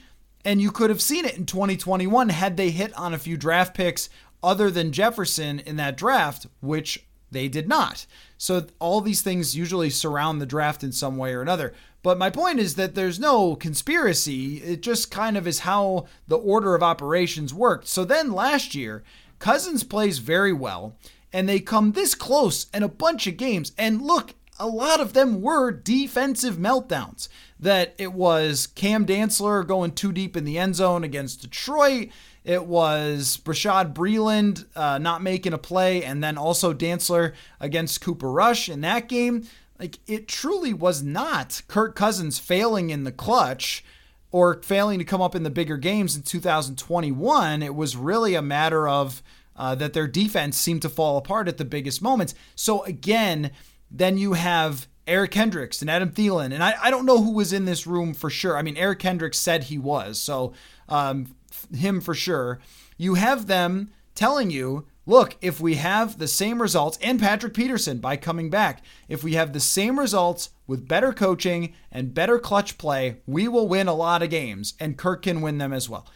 And 0.45 0.61
you 0.61 0.71
could 0.71 0.89
have 0.89 1.01
seen 1.01 1.25
it 1.25 1.37
in 1.37 1.45
2021 1.45 2.29
had 2.29 2.55
they 2.55 2.69
hit 2.69 2.97
on 2.97 3.13
a 3.13 3.19
few 3.19 3.35
draft 3.35 3.75
picks 3.75 4.09
other 4.43 4.69
than 4.69 4.91
Jefferson 4.91 5.59
in 5.59 5.75
that 5.77 5.97
draft, 5.97 6.47
which 6.61 7.06
they 7.31 7.47
did 7.47 7.67
not. 7.67 8.05
So 8.37 8.65
all 8.79 9.01
these 9.01 9.21
things 9.21 9.55
usually 9.55 9.89
surround 9.89 10.39
the 10.39 10.45
draft 10.45 10.83
in 10.83 10.91
some 10.91 11.17
way 11.17 11.33
or 11.33 11.41
another. 11.41 11.73
But 12.03 12.17
my 12.17 12.29
point 12.29 12.59
is 12.59 12.75
that 12.75 12.95
there's 12.95 13.19
no 13.19 13.55
conspiracy. 13.55 14.57
It 14.57 14.81
just 14.81 15.11
kind 15.11 15.37
of 15.37 15.47
is 15.47 15.59
how 15.59 16.05
the 16.27 16.37
order 16.37 16.75
of 16.75 16.83
operations 16.83 17.53
worked. 17.53 17.87
So 17.87 18.05
then 18.05 18.31
last 18.31 18.75
year, 18.75 19.03
Cousins 19.39 19.83
plays 19.83 20.19
very 20.19 20.53
well, 20.53 20.95
and 21.33 21.49
they 21.49 21.59
come 21.59 21.91
this 21.91 22.15
close 22.15 22.67
in 22.73 22.83
a 22.83 22.87
bunch 22.87 23.27
of 23.27 23.37
games. 23.37 23.73
And 23.77 24.01
look, 24.01 24.35
a 24.59 24.67
lot 24.67 24.99
of 24.99 25.13
them 25.13 25.41
were 25.41 25.71
defensive 25.71 26.55
meltdowns. 26.55 27.27
That 27.59 27.95
it 27.97 28.13
was 28.13 28.67
Cam 28.67 29.05
Dantzler 29.05 29.65
going 29.65 29.91
too 29.91 30.11
deep 30.11 30.37
in 30.37 30.45
the 30.45 30.57
end 30.57 30.75
zone 30.75 31.03
against 31.03 31.41
Detroit. 31.41 32.09
It 32.47 32.65
was 32.65 33.41
Bashaud 33.43 33.93
Breeland 33.93 34.65
uh, 34.73 34.99
not 34.99 35.21
making 35.21 35.51
a 35.51 35.57
play, 35.57 36.01
and 36.01 36.23
then 36.23 36.37
also 36.37 36.73
Dantzler 36.73 37.33
against 37.59 37.99
Cooper 37.99 38.31
Rush 38.31 38.69
in 38.69 38.79
that 38.81 39.09
game. 39.09 39.45
Like, 39.77 39.99
it 40.07 40.29
truly 40.29 40.73
was 40.73 41.03
not 41.03 41.61
Kirk 41.67 41.93
Cousins 41.93 42.39
failing 42.39 42.89
in 42.89 43.03
the 43.03 43.11
clutch 43.11 43.83
or 44.31 44.61
failing 44.63 44.97
to 44.99 45.03
come 45.03 45.21
up 45.21 45.35
in 45.35 45.43
the 45.43 45.49
bigger 45.49 45.75
games 45.75 46.15
in 46.15 46.21
2021. 46.21 47.61
It 47.61 47.75
was 47.75 47.97
really 47.97 48.33
a 48.33 48.41
matter 48.41 48.87
of 48.87 49.21
uh, 49.57 49.75
that 49.75 49.91
their 49.91 50.07
defense 50.07 50.57
seemed 50.57 50.83
to 50.83 50.89
fall 50.89 51.17
apart 51.17 51.49
at 51.49 51.57
the 51.57 51.65
biggest 51.65 52.01
moments. 52.01 52.33
So, 52.55 52.81
again, 52.85 53.51
then 53.91 54.17
you 54.17 54.33
have 54.33 54.87
Eric 55.05 55.31
Kendricks 55.31 55.81
and 55.81 55.91
Adam 55.91 56.11
Thielen. 56.11 56.53
And 56.53 56.63
I, 56.63 56.75
I 56.81 56.91
don't 56.91 57.05
know 57.05 57.21
who 57.21 57.33
was 57.33 57.51
in 57.51 57.65
this 57.65 57.85
room 57.85 58.13
for 58.13 58.29
sure. 58.29 58.55
I 58.55 58.61
mean, 58.61 58.77
Eric 58.77 58.99
Kendricks 58.99 59.37
said 59.37 59.65
he 59.65 59.77
was. 59.77 60.17
So, 60.17 60.53
um, 60.87 61.35
him 61.75 62.01
for 62.01 62.13
sure. 62.13 62.59
You 62.97 63.15
have 63.15 63.47
them 63.47 63.91
telling 64.15 64.49
you, 64.49 64.85
look, 65.05 65.37
if 65.41 65.61
we 65.61 65.75
have 65.75 66.17
the 66.17 66.27
same 66.27 66.61
results, 66.61 66.97
and 67.01 67.19
Patrick 67.19 67.53
Peterson 67.53 67.99
by 67.99 68.17
coming 68.17 68.49
back, 68.49 68.83
if 69.07 69.23
we 69.23 69.33
have 69.33 69.53
the 69.53 69.59
same 69.59 69.99
results 69.99 70.49
with 70.65 70.87
better 70.87 71.13
coaching 71.13 71.73
and 71.91 72.13
better 72.13 72.39
clutch 72.39 72.77
play, 72.77 73.17
we 73.25 73.47
will 73.47 73.67
win 73.67 73.87
a 73.87 73.93
lot 73.93 74.23
of 74.23 74.29
games, 74.29 74.73
and 74.79 74.97
Kirk 74.97 75.23
can 75.23 75.41
win 75.41 75.57
them 75.57 75.71
as 75.73 75.87
well. 75.87 76.07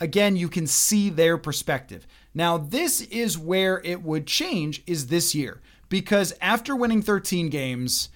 Again, 0.00 0.36
you 0.36 0.48
can 0.48 0.66
see 0.66 1.08
their 1.08 1.38
perspective. 1.38 2.06
Now, 2.34 2.58
this 2.58 3.00
is 3.00 3.38
where 3.38 3.80
it 3.84 4.02
would 4.02 4.26
change 4.26 4.82
is 4.86 5.06
this 5.06 5.34
year 5.34 5.62
because 5.88 6.34
after 6.40 6.74
winning 6.74 7.00
13 7.00 7.48
games 7.48 8.08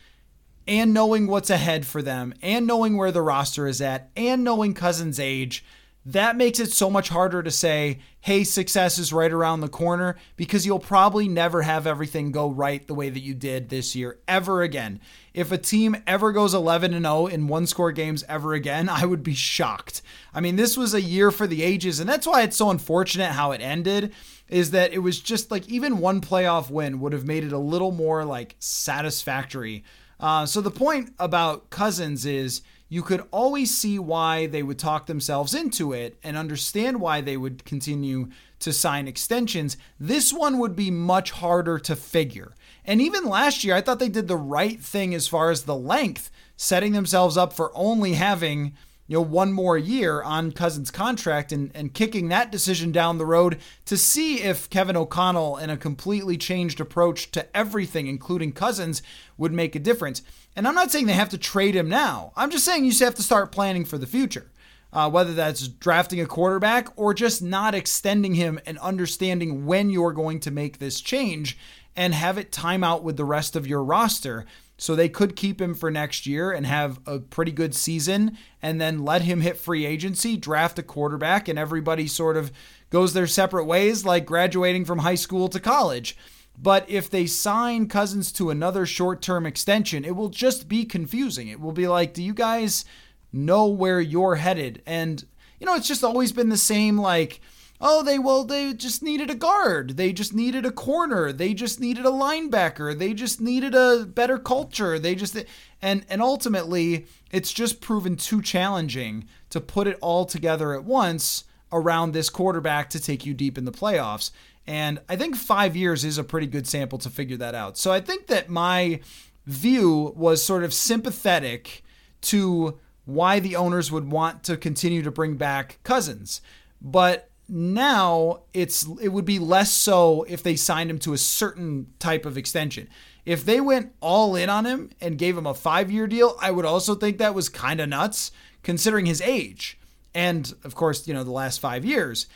and 0.66 0.92
knowing 0.92 1.28
what's 1.28 1.50
ahead 1.50 1.86
for 1.86 2.02
them 2.02 2.34
and 2.42 2.66
knowing 2.66 2.96
where 2.96 3.12
the 3.12 3.22
roster 3.22 3.66
is 3.66 3.80
at 3.80 4.10
and 4.16 4.42
knowing 4.42 4.74
Cousins' 4.74 5.20
age, 5.20 5.64
that 6.12 6.36
makes 6.36 6.58
it 6.58 6.72
so 6.72 6.88
much 6.88 7.10
harder 7.10 7.42
to 7.42 7.50
say, 7.50 7.98
hey, 8.20 8.42
success 8.42 8.98
is 8.98 9.12
right 9.12 9.30
around 9.30 9.60
the 9.60 9.68
corner 9.68 10.16
because 10.36 10.64
you'll 10.64 10.78
probably 10.78 11.28
never 11.28 11.60
have 11.60 11.86
everything 11.86 12.32
go 12.32 12.48
right 12.48 12.86
the 12.86 12.94
way 12.94 13.10
that 13.10 13.20
you 13.20 13.34
did 13.34 13.68
this 13.68 13.94
year 13.94 14.18
ever 14.26 14.62
again. 14.62 15.00
If 15.34 15.52
a 15.52 15.58
team 15.58 15.98
ever 16.06 16.32
goes 16.32 16.54
11 16.54 16.94
and 16.94 17.04
0 17.04 17.26
in 17.26 17.46
one 17.46 17.66
score 17.66 17.92
games 17.92 18.24
ever 18.26 18.54
again, 18.54 18.88
I 18.88 19.04
would 19.04 19.22
be 19.22 19.34
shocked. 19.34 20.00
I 20.32 20.40
mean, 20.40 20.56
this 20.56 20.78
was 20.78 20.94
a 20.94 21.02
year 21.02 21.30
for 21.30 21.46
the 21.46 21.62
ages, 21.62 22.00
and 22.00 22.08
that's 22.08 22.26
why 22.26 22.40
it's 22.40 22.56
so 22.56 22.70
unfortunate 22.70 23.32
how 23.32 23.52
it 23.52 23.60
ended. 23.60 24.14
Is 24.48 24.70
that 24.70 24.94
it 24.94 25.00
was 25.00 25.20
just 25.20 25.50
like 25.50 25.68
even 25.68 25.98
one 25.98 26.22
playoff 26.22 26.70
win 26.70 27.00
would 27.00 27.12
have 27.12 27.26
made 27.26 27.44
it 27.44 27.52
a 27.52 27.58
little 27.58 27.92
more 27.92 28.24
like 28.24 28.56
satisfactory. 28.58 29.84
Uh, 30.18 30.46
so 30.46 30.62
the 30.62 30.70
point 30.70 31.12
about 31.18 31.68
Cousins 31.68 32.24
is 32.24 32.62
you 32.88 33.02
could 33.02 33.24
always 33.30 33.76
see 33.76 33.98
why 33.98 34.46
they 34.46 34.62
would 34.62 34.78
talk 34.78 35.06
themselves 35.06 35.54
into 35.54 35.92
it 35.92 36.18
and 36.22 36.36
understand 36.36 37.00
why 37.00 37.20
they 37.20 37.36
would 37.36 37.64
continue 37.64 38.28
to 38.60 38.72
sign 38.72 39.06
extensions. 39.06 39.76
This 40.00 40.32
one 40.32 40.58
would 40.58 40.74
be 40.74 40.90
much 40.90 41.30
harder 41.32 41.78
to 41.80 41.94
figure. 41.94 42.54
And 42.84 43.00
even 43.00 43.26
last 43.26 43.62
year, 43.62 43.74
I 43.74 43.82
thought 43.82 43.98
they 43.98 44.08
did 44.08 44.28
the 44.28 44.36
right 44.36 44.80
thing 44.80 45.14
as 45.14 45.28
far 45.28 45.50
as 45.50 45.62
the 45.62 45.76
length, 45.76 46.30
setting 46.56 46.92
themselves 46.92 47.36
up 47.36 47.52
for 47.52 47.70
only 47.74 48.14
having 48.14 48.74
you 49.08 49.16
know 49.16 49.22
one 49.22 49.52
more 49.52 49.76
year 49.76 50.22
on 50.22 50.52
Cousins' 50.52 50.90
contract 50.90 51.50
and, 51.50 51.72
and 51.74 51.94
kicking 51.94 52.28
that 52.28 52.52
decision 52.52 52.92
down 52.92 53.16
the 53.16 53.26
road 53.26 53.58
to 53.86 53.96
see 53.96 54.42
if 54.42 54.68
Kevin 54.70 54.96
O'Connell 54.96 55.56
and 55.56 55.72
a 55.72 55.76
completely 55.76 56.36
changed 56.36 56.78
approach 56.78 57.30
to 57.32 57.56
everything, 57.56 58.06
including 58.06 58.52
Cousins, 58.52 59.02
would 59.38 59.52
make 59.52 59.74
a 59.74 59.80
difference. 59.80 60.22
And 60.54 60.68
I'm 60.68 60.74
not 60.74 60.90
saying 60.90 61.06
they 61.06 61.14
have 61.14 61.30
to 61.30 61.38
trade 61.38 61.74
him 61.74 61.88
now. 61.88 62.32
I'm 62.36 62.50
just 62.50 62.66
saying 62.66 62.84
you 62.84 62.92
have 63.00 63.14
to 63.14 63.22
start 63.22 63.50
planning 63.50 63.84
for 63.84 63.98
the 63.98 64.06
future. 64.06 64.50
Uh, 64.90 65.10
whether 65.10 65.34
that's 65.34 65.68
drafting 65.68 66.18
a 66.18 66.24
quarterback 66.24 66.88
or 66.96 67.12
just 67.12 67.42
not 67.42 67.74
extending 67.74 68.32
him 68.32 68.58
and 68.64 68.78
understanding 68.78 69.66
when 69.66 69.90
you're 69.90 70.14
going 70.14 70.40
to 70.40 70.50
make 70.50 70.78
this 70.78 71.02
change 71.02 71.58
and 71.94 72.14
have 72.14 72.38
it 72.38 72.50
time 72.50 72.82
out 72.82 73.02
with 73.02 73.18
the 73.18 73.24
rest 73.24 73.54
of 73.54 73.66
your 73.66 73.84
roster. 73.84 74.46
So 74.80 74.94
they 74.94 75.08
could 75.08 75.34
keep 75.34 75.60
him 75.60 75.74
for 75.74 75.90
next 75.90 76.24
year 76.24 76.52
and 76.52 76.64
have 76.64 77.00
a 77.04 77.18
pretty 77.18 77.50
good 77.50 77.74
season 77.74 78.38
and 78.62 78.80
then 78.80 79.04
let 79.04 79.22
him 79.22 79.40
hit 79.40 79.56
free 79.56 79.84
agency, 79.84 80.36
draft 80.36 80.78
a 80.78 80.84
quarterback, 80.84 81.48
and 81.48 81.58
everybody 81.58 82.06
sort 82.06 82.36
of 82.36 82.52
goes 82.88 83.12
their 83.12 83.26
separate 83.26 83.64
ways, 83.64 84.04
like 84.04 84.24
graduating 84.24 84.84
from 84.84 85.00
high 85.00 85.16
school 85.16 85.48
to 85.48 85.58
college. 85.58 86.16
But 86.56 86.88
if 86.88 87.10
they 87.10 87.26
sign 87.26 87.88
Cousins 87.88 88.30
to 88.32 88.50
another 88.50 88.86
short 88.86 89.20
term 89.20 89.46
extension, 89.46 90.04
it 90.04 90.14
will 90.14 90.28
just 90.28 90.68
be 90.68 90.84
confusing. 90.84 91.48
It 91.48 91.60
will 91.60 91.72
be 91.72 91.88
like, 91.88 92.14
do 92.14 92.22
you 92.22 92.32
guys 92.32 92.84
know 93.32 93.66
where 93.66 94.00
you're 94.00 94.36
headed? 94.36 94.82
And, 94.86 95.24
you 95.58 95.66
know, 95.66 95.74
it's 95.74 95.88
just 95.88 96.04
always 96.04 96.32
been 96.32 96.50
the 96.50 96.56
same 96.56 96.98
like, 96.98 97.40
oh, 97.80 98.02
they, 98.02 98.18
well, 98.18 98.44
they 98.44 98.72
just 98.74 99.02
needed 99.02 99.30
a 99.30 99.34
guard. 99.34 99.96
They 99.96 100.12
just 100.12 100.34
needed 100.34 100.66
a 100.66 100.72
corner. 100.72 101.32
They 101.32 101.54
just 101.54 101.80
needed 101.80 102.04
a 102.04 102.10
linebacker. 102.10 102.98
They 102.98 103.14
just 103.14 103.40
needed 103.40 103.74
a 103.74 104.04
better 104.04 104.38
culture. 104.38 104.98
They 104.98 105.14
just, 105.14 105.36
and, 105.80 106.04
and 106.08 106.20
ultimately, 106.20 107.06
it's 107.30 107.52
just 107.52 107.80
proven 107.80 108.16
too 108.16 108.42
challenging 108.42 109.28
to 109.50 109.60
put 109.60 109.86
it 109.86 109.98
all 110.00 110.24
together 110.24 110.74
at 110.74 110.84
once 110.84 111.44
around 111.72 112.12
this 112.12 112.30
quarterback 112.30 112.90
to 112.90 113.00
take 113.00 113.24
you 113.24 113.34
deep 113.34 113.58
in 113.58 113.64
the 113.64 113.72
playoffs. 113.72 114.30
And 114.66 115.00
I 115.08 115.16
think 115.16 115.36
five 115.36 115.76
years 115.76 116.04
is 116.04 116.18
a 116.18 116.24
pretty 116.24 116.46
good 116.46 116.66
sample 116.66 116.98
to 116.98 117.10
figure 117.10 117.36
that 117.38 117.54
out. 117.54 117.78
So 117.78 117.90
I 117.90 118.00
think 118.00 118.26
that 118.26 118.48
my 118.48 119.00
view 119.46 120.12
was 120.14 120.42
sort 120.42 120.62
of 120.62 120.74
sympathetic 120.74 121.82
to 122.20 122.78
why 123.06 123.40
the 123.40 123.56
owners 123.56 123.90
would 123.90 124.10
want 124.10 124.44
to 124.44 124.56
continue 124.56 125.02
to 125.02 125.10
bring 125.10 125.36
back 125.36 125.78
Cousins. 125.84 126.42
But 126.82 127.27
now 127.48 128.40
it's 128.52 128.86
it 129.00 129.08
would 129.08 129.24
be 129.24 129.38
less 129.38 129.72
so 129.72 130.24
if 130.24 130.42
they 130.42 130.56
signed 130.56 130.90
him 130.90 130.98
to 131.00 131.12
a 131.12 131.18
certain 131.18 131.92
type 131.98 132.26
of 132.26 132.36
extension. 132.36 132.88
If 133.24 133.44
they 133.44 133.60
went 133.60 133.92
all 134.00 134.36
in 134.36 134.48
on 134.48 134.64
him 134.64 134.90
and 135.00 135.18
gave 135.18 135.36
him 135.36 135.46
a 135.46 135.52
5-year 135.52 136.06
deal, 136.06 136.36
I 136.40 136.50
would 136.50 136.64
also 136.64 136.94
think 136.94 137.18
that 137.18 137.34
was 137.34 137.48
kind 137.50 137.80
of 137.80 137.88
nuts 137.88 138.30
considering 138.62 139.06
his 139.06 139.20
age 139.20 139.78
and 140.14 140.54
of 140.64 140.74
course, 140.74 141.06
you 141.06 141.14
know, 141.14 141.24
the 141.24 141.30
last 141.30 141.60
5 141.60 141.84
years 141.84 142.26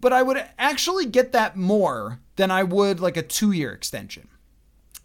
but 0.00 0.12
I 0.12 0.22
would 0.22 0.42
actually 0.58 1.06
get 1.06 1.32
that 1.32 1.56
more 1.56 2.20
than 2.36 2.50
I 2.50 2.62
would 2.62 3.00
like 3.00 3.16
a 3.16 3.22
two 3.22 3.52
year 3.52 3.72
extension. 3.72 4.28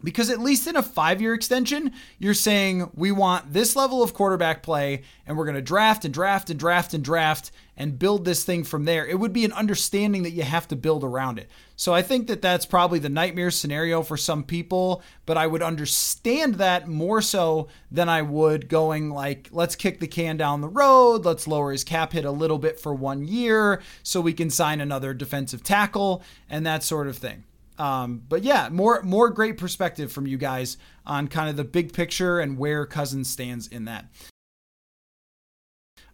Because 0.04 0.30
at 0.30 0.38
least 0.38 0.66
in 0.66 0.76
a 0.76 0.82
five 0.82 1.20
year 1.20 1.34
extension, 1.34 1.92
you're 2.18 2.34
saying 2.34 2.90
we 2.94 3.10
want 3.10 3.52
this 3.52 3.74
level 3.74 4.02
of 4.02 4.14
quarterback 4.14 4.62
play 4.62 5.02
and 5.26 5.36
we're 5.36 5.46
going 5.46 5.54
to 5.56 5.62
draft 5.62 6.04
and 6.04 6.12
draft 6.12 6.50
and 6.50 6.60
draft 6.60 6.92
and 6.92 7.02
draft 7.02 7.50
and 7.76 7.98
build 7.98 8.24
this 8.24 8.44
thing 8.44 8.62
from 8.62 8.84
there. 8.84 9.06
It 9.06 9.18
would 9.18 9.32
be 9.32 9.44
an 9.44 9.52
understanding 9.52 10.22
that 10.22 10.30
you 10.30 10.42
have 10.42 10.68
to 10.68 10.76
build 10.76 11.02
around 11.02 11.38
it. 11.38 11.48
So 11.76 11.92
I 11.92 12.02
think 12.02 12.28
that 12.28 12.40
that's 12.40 12.66
probably 12.66 13.00
the 13.00 13.08
nightmare 13.08 13.50
scenario 13.50 14.02
for 14.02 14.16
some 14.16 14.44
people, 14.44 15.02
but 15.26 15.36
I 15.36 15.46
would 15.46 15.62
understand 15.62 16.56
that 16.56 16.86
more 16.86 17.20
so 17.20 17.68
than 17.90 18.08
I 18.08 18.22
would 18.22 18.68
going 18.68 19.10
like, 19.10 19.48
let's 19.50 19.74
kick 19.74 19.98
the 19.98 20.06
can 20.06 20.36
down 20.36 20.60
the 20.60 20.68
road, 20.68 21.24
let's 21.24 21.48
lower 21.48 21.72
his 21.72 21.82
cap 21.82 22.12
hit 22.12 22.24
a 22.24 22.30
little 22.30 22.58
bit 22.58 22.78
for 22.78 22.94
one 22.94 23.26
year 23.26 23.82
so 24.02 24.20
we 24.20 24.32
can 24.32 24.50
sign 24.50 24.80
another 24.80 25.14
defensive 25.14 25.64
tackle 25.64 26.22
and 26.48 26.64
that 26.64 26.84
sort 26.84 27.08
of 27.08 27.16
thing. 27.16 27.44
Um, 27.78 28.22
but 28.28 28.44
yeah, 28.44 28.68
more 28.70 29.02
more 29.02 29.30
great 29.30 29.58
perspective 29.58 30.12
from 30.12 30.26
you 30.26 30.38
guys 30.38 30.76
on 31.04 31.28
kind 31.28 31.48
of 31.48 31.56
the 31.56 31.64
big 31.64 31.92
picture 31.92 32.38
and 32.40 32.56
where 32.56 32.86
Cousins 32.86 33.28
stands 33.28 33.66
in 33.66 33.86
that. 33.86 34.06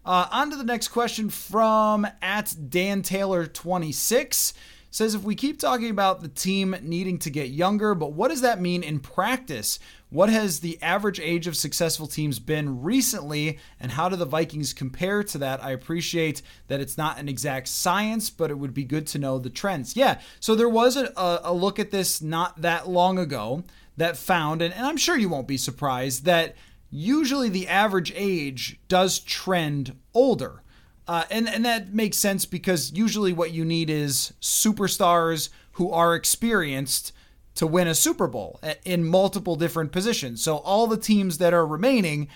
Uh, 0.03 0.27
on 0.31 0.49
to 0.49 0.55
the 0.55 0.63
next 0.63 0.87
question 0.87 1.29
from 1.29 2.07
at 2.21 2.55
Dan 2.69 3.03
Taylor 3.03 3.45
26 3.45 4.53
says 4.89 5.15
if 5.15 5.23
we 5.23 5.35
keep 5.35 5.59
talking 5.59 5.89
about 5.89 6.21
the 6.21 6.27
team 6.27 6.75
needing 6.81 7.17
to 7.19 7.29
get 7.29 7.49
younger, 7.49 7.95
but 7.95 8.13
what 8.13 8.29
does 8.29 8.41
that 8.41 8.59
mean 8.59 8.83
in 8.83 8.99
practice? 8.99 9.79
What 10.11 10.27
has 10.27 10.59
the 10.59 10.77
average 10.81 11.21
age 11.21 11.47
of 11.47 11.55
successful 11.55 12.05
teams 12.05 12.37
been 12.37 12.81
recently, 12.81 13.59
and 13.79 13.93
how 13.93 14.09
do 14.09 14.17
the 14.17 14.25
Vikings 14.25 14.73
compare 14.73 15.23
to 15.23 15.37
that? 15.37 15.63
I 15.63 15.71
appreciate 15.71 16.41
that 16.67 16.81
it's 16.81 16.97
not 16.97 17.17
an 17.17 17.29
exact 17.29 17.69
science, 17.69 18.29
but 18.29 18.51
it 18.51 18.59
would 18.59 18.73
be 18.73 18.83
good 18.83 19.07
to 19.07 19.19
know 19.19 19.39
the 19.39 19.49
trends. 19.49 19.95
Yeah, 19.95 20.19
so 20.41 20.53
there 20.53 20.67
was 20.67 20.97
a, 20.97 21.13
a 21.15 21.53
look 21.53 21.79
at 21.79 21.91
this 21.91 22.21
not 22.21 22.61
that 22.61 22.89
long 22.89 23.17
ago 23.17 23.63
that 23.95 24.17
found, 24.17 24.61
and, 24.61 24.73
and 24.73 24.85
I'm 24.85 24.97
sure 24.97 25.17
you 25.17 25.29
won't 25.29 25.47
be 25.47 25.55
surprised, 25.55 26.25
that 26.25 26.55
usually 26.89 27.47
the 27.47 27.69
average 27.69 28.11
age 28.13 28.81
does 28.89 29.17
trend 29.17 29.95
older. 30.13 30.61
Uh, 31.07 31.23
and, 31.31 31.47
and 31.47 31.63
that 31.63 31.93
makes 31.93 32.17
sense 32.17 32.45
because 32.45 32.91
usually 32.91 33.31
what 33.31 33.51
you 33.53 33.63
need 33.63 33.89
is 33.89 34.33
superstars 34.41 35.47
who 35.73 35.89
are 35.89 36.15
experienced 36.15 37.13
to 37.55 37.67
win 37.67 37.87
a 37.87 37.95
Super 37.95 38.27
Bowl 38.27 38.59
eh, 38.63 38.75
in 38.85 39.05
multiple 39.05 39.55
different 39.55 39.91
positions. 39.91 40.41
So 40.41 40.57
all 40.57 40.87
the 40.87 40.97
teams 40.97 41.37
that 41.39 41.53
are 41.53 41.65
remaining, 41.65 42.27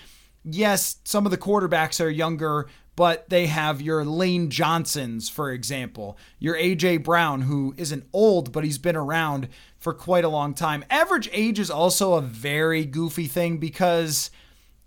yes, 0.44 0.96
some 1.04 1.24
of 1.24 1.30
the 1.30 1.38
quarterbacks 1.38 2.04
are 2.04 2.10
younger, 2.10 2.66
but 2.96 3.28
they 3.28 3.46
have 3.46 3.82
your 3.82 4.04
Lane 4.04 4.48
Johnsons, 4.50 5.28
for 5.28 5.52
example, 5.52 6.16
your 6.38 6.56
AJ 6.56 7.04
Brown, 7.04 7.42
who 7.42 7.74
isn't 7.76 8.08
old, 8.12 8.52
but 8.52 8.64
he's 8.64 8.78
been 8.78 8.96
around 8.96 9.48
for 9.78 9.92
quite 9.92 10.24
a 10.24 10.30
long 10.30 10.54
time. 10.54 10.84
Average 10.88 11.28
age 11.32 11.58
is 11.58 11.70
also 11.70 12.14
a 12.14 12.22
very 12.22 12.86
goofy 12.86 13.26
thing 13.26 13.58
because, 13.58 14.30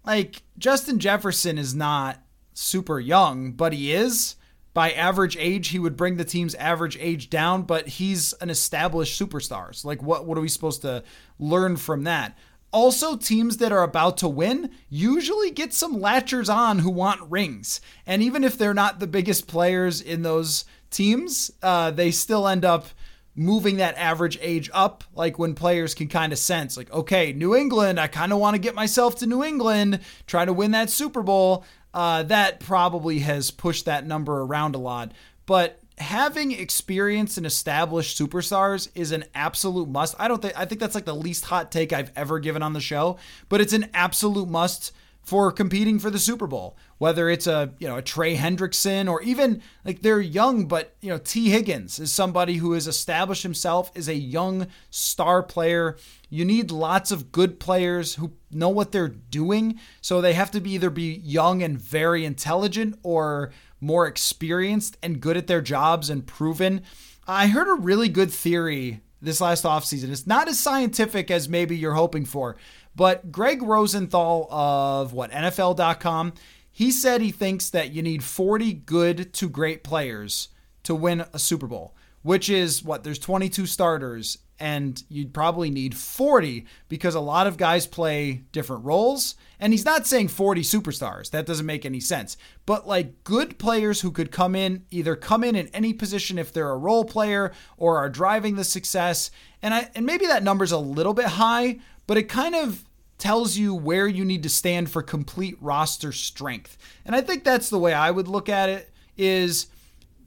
like, 0.03 0.41
Justin 0.57 0.97
Jefferson 0.97 1.59
is 1.59 1.75
not 1.75 2.21
super 2.53 2.99
young, 2.99 3.51
but 3.51 3.73
he 3.73 3.93
is. 3.93 4.35
By 4.79 4.91
average 4.91 5.35
age, 5.35 5.67
he 5.67 5.77
would 5.77 5.97
bring 5.97 6.15
the 6.15 6.23
team's 6.23 6.55
average 6.55 6.97
age 7.01 7.29
down, 7.29 7.63
but 7.63 7.85
he's 7.85 8.31
an 8.39 8.49
established 8.49 9.19
superstar. 9.19 9.75
So 9.75 9.89
like 9.89 10.01
what 10.01 10.25
what 10.25 10.37
are 10.37 10.41
we 10.41 10.47
supposed 10.47 10.83
to 10.83 11.03
learn 11.37 11.75
from 11.75 12.05
that? 12.05 12.37
Also, 12.71 13.17
teams 13.17 13.57
that 13.57 13.73
are 13.73 13.83
about 13.83 14.15
to 14.19 14.29
win 14.29 14.69
usually 14.87 15.51
get 15.51 15.73
some 15.73 15.99
latchers 15.99 16.47
on 16.47 16.79
who 16.79 16.89
want 16.89 17.29
rings. 17.29 17.81
And 18.07 18.23
even 18.23 18.45
if 18.45 18.57
they're 18.57 18.73
not 18.73 19.01
the 19.01 19.07
biggest 19.07 19.47
players 19.47 19.99
in 19.99 20.21
those 20.21 20.63
teams, 20.91 21.51
uh, 21.61 21.91
they 21.91 22.09
still 22.09 22.47
end 22.47 22.63
up 22.63 22.87
moving 23.35 23.77
that 23.77 23.97
average 23.97 24.39
age 24.41 24.69
up. 24.73 25.03
Like 25.13 25.37
when 25.37 25.55
players 25.55 25.93
can 25.93 26.07
kind 26.07 26.31
of 26.31 26.39
sense, 26.39 26.77
like, 26.77 26.91
okay, 26.93 27.33
New 27.33 27.53
England, 27.53 27.99
I 27.99 28.07
kind 28.07 28.31
of 28.31 28.39
want 28.39 28.55
to 28.55 28.61
get 28.61 28.75
myself 28.75 29.17
to 29.17 29.27
New 29.27 29.43
England, 29.43 29.99
try 30.25 30.45
to 30.45 30.53
win 30.53 30.71
that 30.71 30.89
Super 30.89 31.21
Bowl 31.21 31.65
uh, 31.93 32.23
that 32.23 32.59
probably 32.59 33.19
has 33.19 33.51
pushed 33.51 33.85
that 33.85 34.05
number 34.05 34.41
around 34.41 34.75
a 34.75 34.79
lot. 34.79 35.11
But 35.45 35.79
having 35.97 36.51
experienced 36.51 37.37
and 37.37 37.45
established 37.45 38.17
superstars 38.17 38.89
is 38.95 39.11
an 39.11 39.25
absolute 39.35 39.89
must. 39.89 40.15
I 40.19 40.27
don't 40.27 40.41
think 40.41 40.57
I 40.57 40.65
think 40.65 40.79
that's 40.79 40.95
like 40.95 41.05
the 41.05 41.15
least 41.15 41.45
hot 41.45 41.71
take 41.71 41.91
I've 41.91 42.11
ever 42.15 42.39
given 42.39 42.63
on 42.63 42.73
the 42.73 42.79
show, 42.79 43.17
but 43.49 43.61
it's 43.61 43.73
an 43.73 43.89
absolute 43.93 44.49
must 44.49 44.91
for 45.21 45.51
competing 45.51 45.99
for 45.99 46.09
the 46.09 46.19
Super 46.19 46.47
Bowl. 46.47 46.77
Whether 46.99 47.29
it's 47.29 47.47
a 47.47 47.73
you 47.79 47.87
know 47.87 47.97
a 47.97 48.01
Trey 48.01 48.35
Hendrickson 48.35 49.09
or 49.09 49.21
even 49.23 49.61
like 49.83 50.01
they're 50.01 50.21
young, 50.21 50.67
but 50.67 50.95
you 51.01 51.09
know 51.09 51.17
Tee 51.17 51.49
Higgins 51.49 51.97
is 51.97 52.13
somebody 52.13 52.57
who 52.57 52.73
has 52.73 52.87
established 52.87 53.43
himself 53.43 53.91
as 53.95 54.07
a 54.07 54.15
young 54.15 54.67
star 54.91 55.41
player. 55.41 55.97
You 56.29 56.45
need 56.45 56.71
lots 56.71 57.11
of 57.11 57.31
good 57.31 57.59
players 57.59 58.15
who 58.15 58.33
know 58.51 58.69
what 58.69 58.91
they're 58.91 59.07
doing, 59.07 59.79
so 60.01 60.21
they 60.21 60.33
have 60.33 60.51
to 60.51 60.61
be 60.61 60.71
either 60.71 60.89
be 60.89 61.21
young 61.23 61.63
and 61.63 61.79
very 61.79 62.25
intelligent 62.25 62.99
or 63.01 63.51
more 63.81 64.05
experienced 64.05 64.97
and 65.01 65.21
good 65.21 65.37
at 65.37 65.47
their 65.47 65.61
jobs 65.61 66.09
and 66.09 66.27
proven. 66.27 66.81
I 67.27 67.47
heard 67.47 67.69
a 67.69 67.81
really 67.81 68.09
good 68.09 68.31
theory 68.31 69.01
this 69.21 69.41
last 69.41 69.63
offseason. 69.63 70.11
It's 70.11 70.27
not 70.27 70.47
as 70.47 70.59
scientific 70.59 71.29
as 71.29 71.49
maybe 71.49 71.77
you're 71.77 71.93
hoping 71.93 72.25
for, 72.25 72.55
but 72.95 73.31
Gregg 73.31 73.61
Rosenthal 73.61 74.47
of 74.51 75.13
what 75.13 75.31
NFL.com, 75.31 76.33
he 76.79 76.91
said 76.91 77.19
he 77.19 77.29
thinks 77.29 77.69
that 77.71 77.91
you 77.91 78.01
need 78.01 78.23
40 78.23 78.71
good 78.71 79.33
to 79.33 79.49
great 79.49 79.83
players 79.83 80.47
to 80.83 80.95
win 80.95 81.25
a 81.33 81.37
Super 81.37 81.67
Bowl, 81.67 81.93
which 82.21 82.49
is 82.49 82.81
what 82.81 83.03
there's 83.03 83.19
22 83.19 83.65
starters 83.65 84.37
and 84.61 85.03
you'd 85.09 85.33
probably 85.33 85.69
need 85.69 85.93
40 85.93 86.65
because 86.87 87.15
a 87.15 87.19
lot 87.19 87.47
of 87.47 87.57
guys 87.57 87.85
play 87.85 88.43
different 88.53 88.85
roles. 88.85 89.35
And 89.59 89.73
he's 89.73 89.83
not 89.83 90.07
saying 90.07 90.29
40 90.29 90.61
superstars. 90.61 91.31
That 91.31 91.45
doesn't 91.45 91.65
make 91.65 91.85
any 91.85 91.99
sense. 91.99 92.37
But 92.65 92.87
like 92.87 93.25
good 93.25 93.59
players 93.59 93.99
who 93.99 94.09
could 94.09 94.31
come 94.31 94.55
in, 94.55 94.85
either 94.89 95.17
come 95.17 95.43
in 95.43 95.57
in 95.57 95.67
any 95.73 95.91
position 95.91 96.39
if 96.39 96.53
they're 96.53 96.71
a 96.71 96.77
role 96.77 97.03
player 97.03 97.51
or 97.75 97.97
are 97.97 98.09
driving 98.09 98.55
the 98.55 98.63
success. 98.63 99.31
And 99.61 99.73
I 99.73 99.89
and 99.95 100.05
maybe 100.05 100.27
that 100.27 100.43
number's 100.43 100.71
a 100.71 100.77
little 100.77 101.13
bit 101.13 101.25
high, 101.25 101.79
but 102.07 102.15
it 102.15 102.29
kind 102.29 102.55
of 102.55 102.85
tells 103.19 103.57
you 103.57 103.75
where 103.75 104.07
you 104.07 104.25
need 104.25 104.43
to 104.43 104.49
stand 104.49 104.89
for 104.89 105.03
complete 105.03 105.57
roster 105.61 106.11
strength. 106.11 106.77
And 107.05 107.15
I 107.15 107.21
think 107.21 107.43
that's 107.43 107.69
the 107.69 107.77
way 107.77 107.93
I 107.93 108.09
would 108.09 108.27
look 108.27 108.49
at 108.49 108.69
it 108.69 108.89
is 109.17 109.67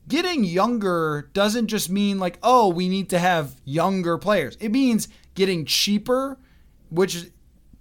getting 0.07 0.45
younger 0.45 1.31
doesn't 1.33 1.69
just 1.69 1.91
mean 1.91 2.19
like, 2.19 2.39
oh, 2.43 2.69
we 2.69 2.89
need 2.89 3.11
to 3.11 3.19
have 3.19 3.55
younger 3.65 4.19
players. 4.19 4.57
It 4.61 4.71
means 4.71 5.09
getting 5.35 5.65
cheaper, 5.65 6.39
which 6.91 7.27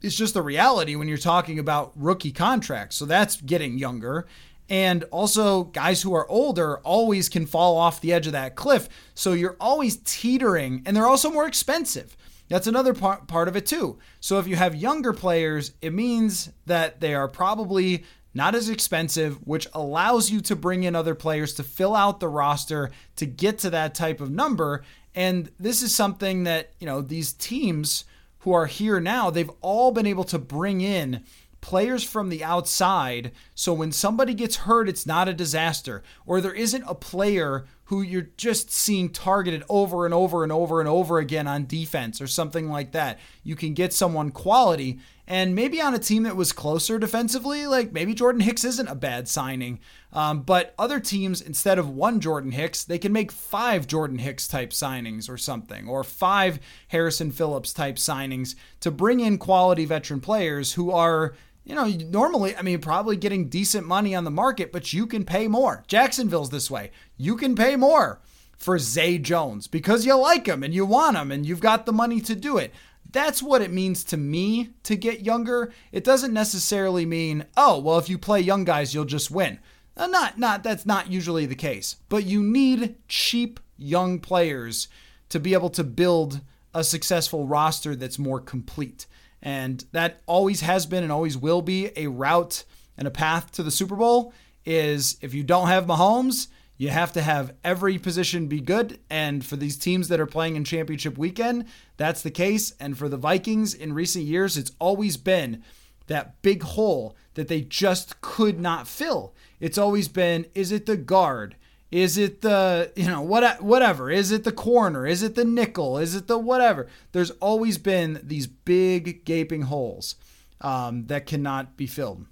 is 0.01 0.15
just 0.15 0.33
the 0.33 0.41
reality 0.41 0.95
when 0.95 1.07
you're 1.07 1.17
talking 1.17 1.59
about 1.59 1.91
rookie 1.95 2.31
contracts. 2.31 2.95
So 2.95 3.05
that's 3.05 3.39
getting 3.41 3.77
younger. 3.77 4.25
And 4.69 5.03
also, 5.11 5.65
guys 5.65 6.01
who 6.01 6.13
are 6.13 6.29
older 6.29 6.77
always 6.79 7.27
can 7.27 7.45
fall 7.45 7.77
off 7.77 7.99
the 7.99 8.13
edge 8.13 8.25
of 8.27 8.31
that 8.31 8.55
cliff. 8.55 8.87
So 9.13 9.33
you're 9.33 9.57
always 9.59 9.97
teetering, 9.97 10.83
and 10.85 10.95
they're 10.95 11.07
also 11.07 11.29
more 11.29 11.45
expensive. 11.45 12.15
That's 12.51 12.67
another 12.67 12.93
part, 12.93 13.27
part 13.27 13.47
of 13.47 13.55
it, 13.55 13.65
too. 13.65 13.97
So 14.19 14.37
if 14.37 14.47
you 14.47 14.57
have 14.57 14.75
younger 14.75 15.13
players, 15.13 15.71
it 15.81 15.93
means 15.93 16.51
that 16.65 16.99
they 16.99 17.15
are 17.15 17.29
probably 17.29 18.03
not 18.33 18.55
as 18.55 18.67
expensive, 18.67 19.35
which 19.47 19.67
allows 19.73 20.29
you 20.29 20.41
to 20.41 20.55
bring 20.55 20.83
in 20.83 20.95
other 20.95 21.15
players 21.15 21.53
to 21.53 21.63
fill 21.63 21.95
out 21.95 22.19
the 22.19 22.27
roster 22.27 22.91
to 23.15 23.25
get 23.25 23.57
to 23.59 23.69
that 23.69 23.95
type 23.95 24.19
of 24.19 24.29
number. 24.29 24.83
And 25.15 25.49
this 25.59 25.81
is 25.81 25.95
something 25.95 26.43
that, 26.43 26.73
you 26.79 26.85
know, 26.85 27.01
these 27.01 27.31
teams 27.31 28.03
who 28.39 28.51
are 28.51 28.65
here 28.65 28.99
now, 28.99 29.29
they've 29.29 29.51
all 29.61 29.91
been 29.91 30.05
able 30.05 30.23
to 30.25 30.37
bring 30.39 30.81
in 30.81 31.23
players 31.61 32.03
from 32.03 32.29
the 32.29 32.43
outside. 32.43 33.31
So 33.55 33.71
when 33.71 33.91
somebody 33.91 34.33
gets 34.33 34.57
hurt, 34.57 34.89
it's 34.89 35.05
not 35.05 35.29
a 35.29 35.33
disaster, 35.33 36.03
or 36.25 36.41
there 36.41 36.53
isn't 36.53 36.83
a 36.87 36.95
player 36.95 37.65
who 37.91 38.01
you're 38.01 38.29
just 38.37 38.71
seeing 38.71 39.09
targeted 39.09 39.65
over 39.67 40.05
and 40.05 40.13
over 40.13 40.43
and 40.43 40.51
over 40.53 40.79
and 40.79 40.87
over 40.87 41.19
again 41.19 41.45
on 41.45 41.65
defense 41.65 42.21
or 42.21 42.25
something 42.25 42.69
like 42.69 42.93
that. 42.93 43.19
You 43.43 43.57
can 43.57 43.73
get 43.73 43.91
someone 43.91 44.31
quality. 44.31 44.99
And 45.27 45.55
maybe 45.55 45.81
on 45.81 45.93
a 45.93 45.99
team 45.99 46.23
that 46.23 46.37
was 46.37 46.53
closer 46.53 46.97
defensively, 46.97 47.67
like 47.67 47.91
maybe 47.91 48.13
Jordan 48.13 48.39
Hicks 48.39 48.63
isn't 48.63 48.87
a 48.87 48.95
bad 48.95 49.27
signing. 49.27 49.81
Um, 50.13 50.43
but 50.43 50.73
other 50.79 51.01
teams, 51.01 51.41
instead 51.41 51.77
of 51.77 51.89
one 51.89 52.21
Jordan 52.21 52.51
Hicks, 52.51 52.85
they 52.85 52.97
can 52.97 53.11
make 53.11 53.29
five 53.29 53.87
Jordan 53.87 54.19
Hicks 54.19 54.47
type 54.47 54.69
signings 54.69 55.29
or 55.29 55.37
something, 55.37 55.89
or 55.89 56.05
five 56.05 56.61
Harrison 56.87 57.29
Phillips 57.29 57.73
type 57.73 57.97
signings 57.97 58.55
to 58.79 58.89
bring 58.89 59.19
in 59.19 59.37
quality 59.37 59.83
veteran 59.83 60.21
players 60.21 60.73
who 60.73 60.91
are 60.91 61.33
you 61.63 61.75
know, 61.75 61.85
normally, 61.85 62.55
I 62.55 62.61
mean, 62.61 62.79
probably 62.79 63.15
getting 63.15 63.49
decent 63.49 63.85
money 63.85 64.15
on 64.15 64.23
the 64.23 64.31
market, 64.31 64.71
but 64.71 64.93
you 64.93 65.05
can 65.05 65.25
pay 65.25 65.47
more. 65.47 65.83
Jacksonville's 65.87 66.49
this 66.49 66.71
way. 66.71 66.91
You 67.17 67.35
can 67.35 67.55
pay 67.55 67.75
more 67.75 68.19
for 68.57 68.79
Zay 68.79 69.17
Jones 69.17 69.67
because 69.67 70.05
you 70.05 70.15
like 70.15 70.47
him 70.47 70.63
and 70.63 70.73
you 70.73 70.85
want 70.85 71.17
him 71.17 71.31
and 71.31 71.45
you've 71.45 71.59
got 71.59 71.85
the 71.85 71.93
money 71.93 72.19
to 72.21 72.35
do 72.35 72.57
it. 72.57 72.73
That's 73.11 73.43
what 73.43 73.61
it 73.61 73.71
means 73.71 74.03
to 74.05 74.17
me 74.17 74.69
to 74.83 74.95
get 74.95 75.25
younger. 75.25 75.71
It 75.91 76.03
doesn't 76.03 76.33
necessarily 76.33 77.05
mean, 77.05 77.45
oh, 77.57 77.79
well, 77.79 77.97
if 77.97 78.09
you 78.09 78.17
play 78.17 78.39
young 78.39 78.63
guys, 78.63 78.93
you'll 78.93 79.05
just 79.05 79.29
win. 79.29 79.59
Uh, 79.97 80.07
not, 80.07 80.39
not, 80.39 80.63
that's 80.63 80.85
not 80.85 81.11
usually 81.11 81.45
the 81.45 81.55
case. 81.55 81.97
But 82.07 82.25
you 82.25 82.41
need 82.41 82.95
cheap 83.07 83.59
young 83.77 84.19
players 84.19 84.87
to 85.29 85.39
be 85.39 85.53
able 85.53 85.69
to 85.71 85.83
build 85.83 86.41
a 86.73 86.83
successful 86.83 87.45
roster 87.45 87.95
that's 87.95 88.17
more 88.17 88.39
complete. 88.39 89.05
And 89.41 89.83
that 89.91 90.21
always 90.27 90.61
has 90.61 90.85
been 90.85 91.03
and 91.03 91.11
always 91.11 91.37
will 91.37 91.61
be 91.61 91.91
a 91.95 92.07
route 92.07 92.63
and 92.97 93.07
a 93.07 93.11
path 93.11 93.51
to 93.53 93.63
the 93.63 93.71
Super 93.71 93.95
Bowl 93.95 94.33
is 94.65 95.17
if 95.21 95.33
you 95.33 95.43
don't 95.43 95.67
have 95.67 95.85
Mahomes, 95.85 96.47
you 96.77 96.89
have 96.89 97.13
to 97.13 97.21
have 97.21 97.53
every 97.63 97.97
position 97.97 98.47
be 98.47 98.59
good. 98.59 98.99
And 99.09 99.45
for 99.45 99.55
these 99.55 99.77
teams 99.77 100.07
that 100.07 100.19
are 100.19 100.25
playing 100.25 100.55
in 100.55 100.63
championship 100.63 101.17
weekend, 101.17 101.65
that's 101.97 102.21
the 102.21 102.31
case. 102.31 102.73
And 102.79 102.97
for 102.97 103.09
the 103.09 103.17
Vikings 103.17 103.73
in 103.73 103.93
recent 103.93 104.25
years, 104.25 104.57
it's 104.57 104.71
always 104.79 105.17
been 105.17 105.63
that 106.07 106.41
big 106.41 106.63
hole 106.63 107.15
that 107.35 107.47
they 107.47 107.61
just 107.61 108.19
could 108.21 108.59
not 108.59 108.87
fill. 108.87 109.33
It's 109.59 109.77
always 109.77 110.07
been 110.07 110.45
is 110.53 110.71
it 110.71 110.85
the 110.85 110.97
guard? 110.97 111.55
Is 111.91 112.17
it 112.17 112.41
the, 112.41 112.91
you 112.95 113.05
know, 113.05 113.21
what 113.21 113.61
whatever? 113.61 114.09
Is 114.09 114.31
it 114.31 114.45
the 114.45 114.51
corner? 114.53 115.05
Is 115.05 115.21
it 115.23 115.35
the 115.35 115.43
nickel? 115.43 115.97
Is 115.97 116.15
it 116.15 116.27
the 116.27 116.37
whatever? 116.37 116.87
There's 117.11 117.31
always 117.31 117.77
been 117.77 118.21
these 118.23 118.47
big 118.47 119.25
gaping 119.25 119.63
holes 119.63 120.15
um, 120.61 121.07
that 121.07 121.25
cannot 121.25 121.75
be 121.75 121.87
filled. 121.87 122.25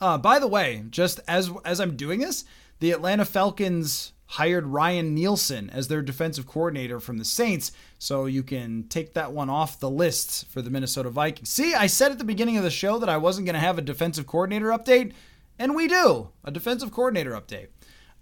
Uh, 0.00 0.16
by 0.16 0.38
the 0.38 0.48
way, 0.48 0.84
just 0.88 1.20
as 1.28 1.50
as 1.64 1.78
I'm 1.78 1.96
doing 1.96 2.20
this, 2.20 2.44
the 2.80 2.90
Atlanta 2.90 3.24
Falcons 3.24 4.12
hired 4.26 4.66
Ryan 4.66 5.14
Nielsen 5.14 5.70
as 5.70 5.88
their 5.88 6.02
defensive 6.02 6.46
coordinator 6.46 6.98
from 6.98 7.18
the 7.18 7.24
Saints, 7.24 7.70
so 7.98 8.24
you 8.24 8.42
can 8.42 8.84
take 8.88 9.14
that 9.14 9.32
one 9.32 9.50
off 9.50 9.78
the 9.78 9.90
list 9.90 10.48
for 10.48 10.62
the 10.62 10.70
Minnesota 10.70 11.10
Vikings. 11.10 11.50
See, 11.50 11.74
I 11.74 11.86
said 11.86 12.10
at 12.10 12.18
the 12.18 12.24
beginning 12.24 12.56
of 12.56 12.64
the 12.64 12.70
show 12.70 12.98
that 12.98 13.08
I 13.08 13.18
wasn't 13.18 13.46
going 13.46 13.54
to 13.54 13.60
have 13.60 13.78
a 13.78 13.82
defensive 13.82 14.26
coordinator 14.26 14.68
update, 14.68 15.12
and 15.58 15.74
we 15.74 15.86
do 15.86 16.30
a 16.42 16.50
defensive 16.50 16.90
coordinator 16.90 17.32
update. 17.32 17.68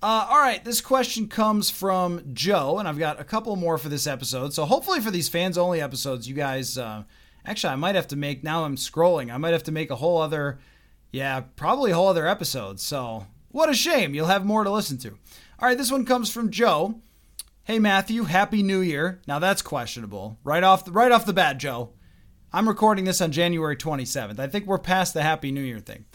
Uh, 0.02 0.26
all 0.28 0.40
right, 0.40 0.64
this 0.64 0.80
question 0.80 1.28
comes 1.28 1.70
from 1.70 2.34
Joe, 2.34 2.80
and 2.80 2.88
I've 2.88 2.98
got 2.98 3.20
a 3.20 3.24
couple 3.24 3.54
more 3.54 3.78
for 3.78 3.88
this 3.88 4.08
episode. 4.08 4.52
So 4.52 4.64
hopefully 4.64 5.00
for 5.00 5.12
these 5.12 5.28
fans 5.28 5.56
only 5.56 5.80
episodes, 5.80 6.28
you 6.28 6.34
guys. 6.34 6.76
Uh, 6.76 7.04
actually, 7.46 7.72
I 7.72 7.76
might 7.76 7.94
have 7.94 8.08
to 8.08 8.16
make. 8.16 8.42
Now 8.42 8.64
I'm 8.64 8.74
scrolling. 8.74 9.32
I 9.32 9.36
might 9.36 9.52
have 9.52 9.62
to 9.64 9.72
make 9.72 9.90
a 9.90 9.96
whole 9.96 10.20
other. 10.20 10.58
Yeah, 11.12 11.42
probably 11.54 11.92
a 11.92 11.94
whole 11.94 12.08
other 12.08 12.26
episode. 12.26 12.80
So 12.80 13.28
what 13.50 13.70
a 13.70 13.74
shame. 13.74 14.12
You'll 14.12 14.26
have 14.26 14.44
more 14.44 14.64
to 14.64 14.70
listen 14.70 14.98
to. 14.98 15.10
All 15.10 15.68
right, 15.68 15.78
this 15.78 15.92
one 15.92 16.04
comes 16.04 16.32
from 16.32 16.50
Joe. 16.50 17.00
Hey 17.62 17.78
Matthew, 17.78 18.24
Happy 18.24 18.64
New 18.64 18.80
Year. 18.80 19.20
Now 19.28 19.38
that's 19.38 19.62
questionable. 19.62 20.36
Right 20.42 20.64
off 20.64 20.84
the 20.84 20.90
right 20.90 21.12
off 21.12 21.26
the 21.26 21.32
bat, 21.32 21.58
Joe. 21.58 21.90
I'm 22.52 22.66
recording 22.68 23.04
this 23.04 23.20
on 23.20 23.30
January 23.30 23.76
27th. 23.76 24.40
I 24.40 24.48
think 24.48 24.66
we're 24.66 24.78
past 24.78 25.14
the 25.14 25.22
Happy 25.22 25.52
New 25.52 25.62
Year 25.62 25.78
thing. 25.78 26.06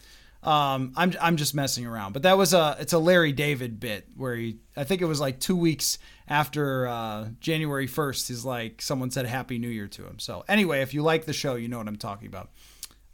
Um, 0.42 0.92
I'm 0.96 1.12
I'm 1.20 1.36
just 1.36 1.54
messing 1.54 1.84
around, 1.84 2.12
but 2.12 2.22
that 2.22 2.38
was 2.38 2.54
a 2.54 2.76
it's 2.78 2.92
a 2.92 2.98
Larry 2.98 3.32
David 3.32 3.80
bit 3.80 4.06
where 4.16 4.36
he 4.36 4.58
I 4.76 4.84
think 4.84 5.02
it 5.02 5.06
was 5.06 5.20
like 5.20 5.40
two 5.40 5.56
weeks 5.56 5.98
after 6.28 6.86
uh, 6.86 7.28
January 7.40 7.88
1st. 7.88 8.28
He's 8.28 8.44
like 8.44 8.80
someone 8.80 9.10
said 9.10 9.26
Happy 9.26 9.58
New 9.58 9.68
Year 9.68 9.88
to 9.88 10.06
him. 10.06 10.18
So 10.20 10.44
anyway, 10.46 10.82
if 10.82 10.94
you 10.94 11.02
like 11.02 11.24
the 11.24 11.32
show, 11.32 11.56
you 11.56 11.66
know 11.66 11.78
what 11.78 11.88
I'm 11.88 11.96
talking 11.96 12.28
about. 12.28 12.50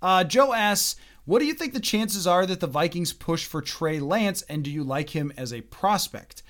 Uh, 0.03 0.23
Joe 0.23 0.53
asks, 0.53 0.97
what 1.25 1.39
do 1.39 1.47
you 1.47 1.55
think 1.55 1.73
the 1.73 1.81
chances 1.81 2.27
are 2.27 2.45
that 2.45 2.61
the 2.61 2.67
Vikings 2.67 3.15
push 3.15 3.47
for 3.47 3.63
Trey 3.63 4.01
Lance, 4.01 4.43
and 4.43 4.63
do 4.63 4.71
you 4.71 4.85
like 4.85 5.11
him 5.11 5.33
as 5.39 5.53
a 5.53 5.63
prospect? 5.63 6.43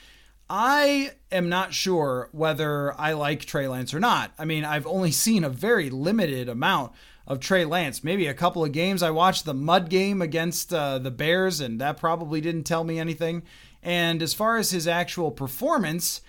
I 0.50 1.12
am 1.30 1.48
not 1.48 1.72
sure 1.72 2.28
whether 2.32 2.98
I 3.00 3.12
like 3.12 3.44
Trey 3.44 3.68
Lance 3.68 3.94
or 3.94 4.00
not. 4.00 4.32
I 4.38 4.44
mean, 4.44 4.64
I've 4.64 4.86
only 4.86 5.12
seen 5.12 5.44
a 5.44 5.48
very 5.48 5.88
limited 5.88 6.48
amount 6.48 6.92
of 7.26 7.40
Trey 7.40 7.64
Lance. 7.64 8.04
Maybe 8.04 8.26
a 8.26 8.34
couple 8.34 8.64
of 8.64 8.72
games. 8.72 9.02
I 9.02 9.10
watched 9.10 9.44
the 9.44 9.54
mud 9.54 9.88
game 9.88 10.20
against 10.20 10.72
uh, 10.72 10.98
the 10.98 11.10
Bears, 11.10 11.60
and 11.60 11.80
that 11.80 11.96
probably 11.96 12.40
didn't 12.40 12.64
tell 12.64 12.84
me 12.84 12.98
anything. 12.98 13.42
And 13.82 14.22
as 14.22 14.34
far 14.34 14.56
as 14.56 14.70
his 14.70 14.86
actual 14.86 15.30
performance, 15.30 16.20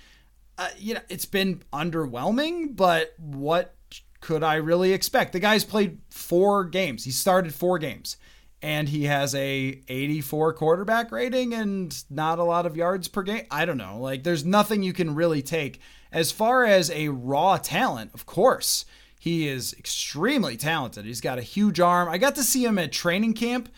uh, 0.57 0.69
you 0.77 0.93
know, 0.93 1.01
it's 1.09 1.25
been 1.25 1.63
underwhelming. 1.73 2.75
But 2.75 3.13
what 3.17 3.75
could 4.21 4.43
I 4.43 4.55
really 4.55 4.93
expect? 4.93 5.33
The 5.33 5.39
guy's 5.39 5.63
played 5.63 5.99
four 6.09 6.63
games. 6.63 7.03
He 7.03 7.11
started 7.11 7.53
four 7.53 7.77
games, 7.77 8.17
and 8.61 8.89
he 8.89 9.03
has 9.03 9.35
a 9.35 9.81
84 9.87 10.53
quarterback 10.53 11.11
rating 11.11 11.53
and 11.53 12.03
not 12.09 12.39
a 12.39 12.43
lot 12.43 12.65
of 12.65 12.77
yards 12.77 13.07
per 13.07 13.21
game. 13.21 13.45
I 13.51 13.65
don't 13.65 13.77
know. 13.77 13.99
Like 13.99 14.23
there's 14.23 14.45
nothing 14.45 14.81
you 14.81 14.93
can 14.93 15.13
really 15.15 15.41
take 15.41 15.79
as 16.11 16.31
far 16.31 16.63
as 16.63 16.89
a 16.91 17.09
raw 17.09 17.57
talent. 17.57 18.11
Of 18.13 18.25
course, 18.25 18.85
he 19.25 19.47
is 19.47 19.73
extremely 19.73 20.55
talented. 20.55 21.03
He's 21.03 21.19
got 21.19 21.39
a 21.39 21.41
huge 21.41 21.79
arm. 21.79 22.07
I 22.07 22.19
got 22.19 22.35
to 22.35 22.43
see 22.43 22.63
him 22.63 22.77
at 22.77 22.91
training 22.91 23.33
camp 23.33 23.69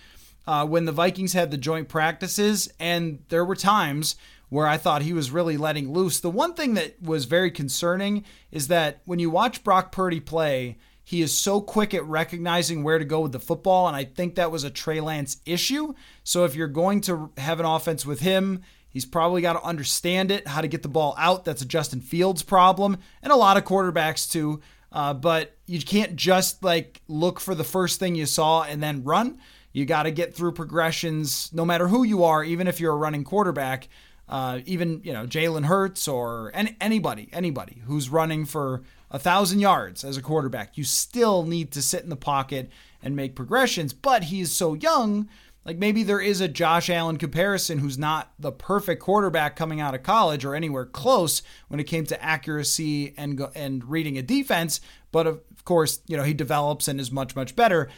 uh, 0.45 0.67
when 0.67 0.83
the 0.83 0.91
Vikings 0.91 1.31
had 1.31 1.51
the 1.51 1.57
joint 1.57 1.87
practices, 1.87 2.69
and 2.81 3.19
there 3.29 3.45
were 3.45 3.55
times 3.55 4.17
where 4.49 4.67
I 4.67 4.75
thought 4.75 5.03
he 5.03 5.13
was 5.13 5.31
really 5.31 5.55
letting 5.55 5.93
loose. 5.93 6.19
The 6.19 6.29
one 6.29 6.53
thing 6.53 6.73
that 6.73 7.01
was 7.01 7.23
very 7.23 7.49
concerning 7.49 8.25
is 8.51 8.67
that 8.67 8.99
when 9.05 9.19
you 9.19 9.29
watch 9.29 9.63
Brock 9.63 9.93
Purdy 9.93 10.19
play, 10.19 10.79
he 11.01 11.21
is 11.21 11.33
so 11.33 11.61
quick 11.61 11.93
at 11.93 12.03
recognizing 12.03 12.83
where 12.83 12.99
to 12.99 13.05
go 13.05 13.21
with 13.21 13.31
the 13.31 13.39
football, 13.39 13.87
and 13.87 13.95
I 13.95 14.03
think 14.03 14.35
that 14.35 14.51
was 14.51 14.65
a 14.65 14.69
Trey 14.69 14.99
Lance 14.99 15.37
issue. 15.45 15.93
So 16.25 16.43
if 16.43 16.55
you're 16.55 16.67
going 16.67 16.99
to 17.01 17.31
have 17.37 17.61
an 17.61 17.65
offense 17.65 18.05
with 18.05 18.19
him, 18.19 18.63
he's 18.89 19.05
probably 19.05 19.41
got 19.41 19.53
to 19.53 19.63
understand 19.63 20.29
it, 20.29 20.45
how 20.45 20.59
to 20.59 20.67
get 20.67 20.81
the 20.81 20.89
ball 20.89 21.15
out. 21.17 21.45
That's 21.45 21.61
a 21.61 21.65
Justin 21.65 22.01
Fields 22.01 22.43
problem, 22.43 22.97
and 23.23 23.31
a 23.31 23.37
lot 23.37 23.55
of 23.55 23.63
quarterbacks 23.63 24.29
too. 24.29 24.59
Uh, 24.97 25.13
but 25.13 25.55
you 25.67 25.79
can't 25.79 26.15
just 26.15 26.63
like 26.63 27.01
look 27.07 27.39
for 27.39 27.53
the 27.53 27.63
first 27.63 27.99
thing 27.99 28.15
you 28.15 28.25
saw 28.25 28.63
and 28.63 28.81
then 28.81 29.03
run. 29.03 29.37
You 29.71 29.85
got 29.85 30.03
to 30.03 30.11
get 30.11 30.33
through 30.33 30.53
progressions, 30.53 31.51
no 31.53 31.63
matter 31.63 31.87
who 31.87 32.03
you 32.03 32.23
are, 32.23 32.43
even 32.43 32.67
if 32.67 32.79
you're 32.79 32.93
a 32.93 32.97
running 32.97 33.23
quarterback. 33.23 33.89
Uh, 34.27 34.59
even 34.65 34.99
you 35.03 35.13
know 35.13 35.27
Jalen 35.27 35.65
Hurts 35.65 36.07
or 36.07 36.49
any, 36.55 36.75
anybody, 36.81 37.29
anybody 37.31 37.83
who's 37.85 38.09
running 38.09 38.43
for 38.45 38.81
a 39.11 39.19
thousand 39.19 39.59
yards 39.59 40.03
as 40.03 40.17
a 40.17 40.21
quarterback. 40.21 40.79
You 40.79 40.83
still 40.83 41.43
need 41.43 41.71
to 41.73 41.81
sit 41.83 42.03
in 42.03 42.09
the 42.09 42.15
pocket 42.15 42.71
and 43.03 43.15
make 43.15 43.35
progressions, 43.35 43.93
but 43.93 44.23
he's 44.23 44.51
so 44.51 44.73
young. 44.73 45.29
Like 45.67 45.77
maybe 45.77 46.03
there 46.03 46.21
is 46.21 46.39
a 46.39 46.47
Josh 46.47 46.89
Allen 46.89 47.17
comparison 47.17 47.79
who's 47.79 47.97
not 47.97 48.31
the 48.39 48.53
perfect 48.53 49.03
quarterback 49.03 49.57
coming 49.57 49.81
out 49.81 49.93
of 49.93 50.01
college 50.01 50.45
or 50.45 50.55
anywhere 50.55 50.85
close 50.85 51.41
when 51.67 51.81
it 51.81 51.83
came 51.83 52.05
to 52.05 52.23
accuracy 52.23 53.13
and 53.17 53.45
and 53.53 53.83
reading 53.83 54.17
a 54.17 54.21
defense, 54.21 54.79
but 55.11 55.27
of 55.27 55.41
course, 55.65 55.99
you 56.07 56.15
know, 56.15 56.23
he 56.23 56.33
develops 56.33 56.87
and 56.87 57.01
is 57.01 57.11
much 57.11 57.35
much 57.35 57.53
better. 57.53 57.89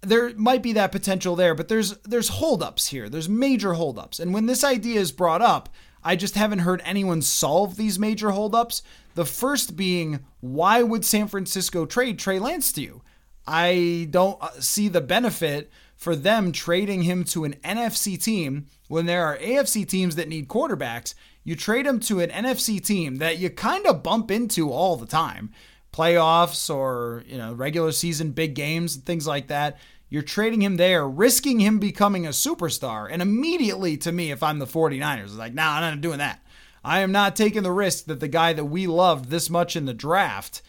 There 0.00 0.32
might 0.36 0.62
be 0.62 0.72
that 0.74 0.92
potential 0.92 1.34
there, 1.34 1.56
but 1.56 1.66
there's 1.66 1.98
there's 1.98 2.28
holdups 2.28 2.86
here. 2.88 3.08
There's 3.08 3.28
major 3.28 3.72
holdups. 3.72 4.20
And 4.20 4.32
when 4.32 4.46
this 4.46 4.62
idea 4.62 5.00
is 5.00 5.10
brought 5.10 5.42
up, 5.42 5.70
I 6.04 6.14
just 6.14 6.36
haven't 6.36 6.60
heard 6.60 6.82
anyone 6.84 7.20
solve 7.20 7.76
these 7.76 7.98
major 7.98 8.30
holdups. 8.30 8.80
The 9.14 9.26
first 9.26 9.76
being, 9.76 10.20
why 10.38 10.84
would 10.84 11.04
San 11.04 11.26
Francisco 11.26 11.84
trade 11.84 12.20
Trey 12.20 12.38
Lance 12.38 12.70
to 12.72 12.80
you? 12.80 13.02
I 13.44 14.06
don't 14.10 14.40
uh, 14.40 14.60
see 14.60 14.86
the 14.86 15.00
benefit 15.00 15.68
for 16.02 16.16
them 16.16 16.50
trading 16.50 17.02
him 17.02 17.22
to 17.22 17.44
an 17.44 17.54
NFC 17.64 18.20
team 18.20 18.66
when 18.88 19.06
there 19.06 19.24
are 19.24 19.38
AFC 19.38 19.86
teams 19.86 20.16
that 20.16 20.28
need 20.28 20.48
quarterbacks. 20.48 21.14
You 21.44 21.54
trade 21.54 21.86
him 21.86 22.00
to 22.00 22.20
an 22.20 22.30
NFC 22.30 22.84
team 22.84 23.16
that 23.16 23.38
you 23.38 23.50
kind 23.50 23.86
of 23.86 24.02
bump 24.02 24.30
into 24.30 24.70
all 24.70 24.96
the 24.96 25.06
time 25.06 25.52
playoffs 25.92 26.74
or 26.74 27.22
you 27.26 27.36
know 27.36 27.52
regular 27.52 27.92
season 27.92 28.30
big 28.30 28.54
games 28.54 28.96
and 28.96 29.04
things 29.04 29.26
like 29.26 29.48
that 29.48 29.78
you're 30.08 30.20
trading 30.20 30.60
him 30.60 30.76
there, 30.76 31.08
risking 31.08 31.58
him 31.60 31.78
becoming 31.78 32.26
a 32.26 32.30
superstar. 32.30 33.08
And 33.10 33.22
immediately 33.22 33.96
to 33.96 34.12
me, 34.12 34.30
if 34.30 34.42
I'm 34.42 34.58
the 34.58 34.66
49ers, 34.66 35.22
it's 35.22 35.36
like, 35.36 35.54
nah, 35.54 35.76
I'm 35.76 35.94
not 35.94 36.02
doing 36.02 36.18
that. 36.18 36.44
I 36.84 37.00
am 37.00 37.12
not 37.12 37.34
taking 37.34 37.62
the 37.62 37.72
risk 37.72 38.04
that 38.04 38.20
the 38.20 38.28
guy 38.28 38.52
that 38.52 38.66
we 38.66 38.86
loved 38.86 39.30
this 39.30 39.48
much 39.48 39.74
in 39.74 39.86
the 39.86 39.94
draft 39.94 40.60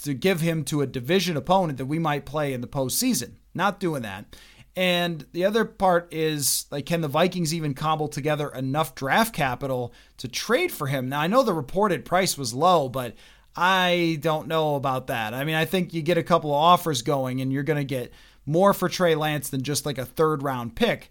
to 0.00 0.12
give 0.12 0.42
him 0.42 0.64
to 0.64 0.82
a 0.82 0.86
division 0.86 1.34
opponent 1.38 1.78
that 1.78 1.86
we 1.86 1.98
might 1.98 2.26
play 2.26 2.52
in 2.52 2.60
the 2.60 2.66
postseason. 2.66 3.36
Not 3.54 3.80
doing 3.80 4.02
that. 4.02 4.36
And 4.76 5.26
the 5.32 5.44
other 5.44 5.64
part 5.64 6.12
is 6.12 6.66
like, 6.70 6.86
can 6.86 7.00
the 7.00 7.08
Vikings 7.08 7.52
even 7.52 7.74
cobble 7.74 8.08
together 8.08 8.48
enough 8.48 8.94
draft 8.94 9.34
capital 9.34 9.92
to 10.18 10.28
trade 10.28 10.70
for 10.70 10.86
him? 10.86 11.08
Now, 11.08 11.20
I 11.20 11.26
know 11.26 11.42
the 11.42 11.52
reported 11.52 12.04
price 12.04 12.38
was 12.38 12.54
low, 12.54 12.88
but 12.88 13.14
I 13.56 14.18
don't 14.20 14.48
know 14.48 14.76
about 14.76 15.08
that. 15.08 15.34
I 15.34 15.44
mean, 15.44 15.56
I 15.56 15.64
think 15.64 15.92
you 15.92 16.02
get 16.02 16.18
a 16.18 16.22
couple 16.22 16.50
of 16.50 16.56
offers 16.56 17.02
going 17.02 17.40
and 17.40 17.52
you're 17.52 17.64
going 17.64 17.80
to 17.80 17.84
get 17.84 18.12
more 18.46 18.72
for 18.72 18.88
Trey 18.88 19.14
Lance 19.14 19.50
than 19.50 19.62
just 19.62 19.84
like 19.84 19.98
a 19.98 20.04
third 20.04 20.42
round 20.42 20.76
pick. 20.76 21.10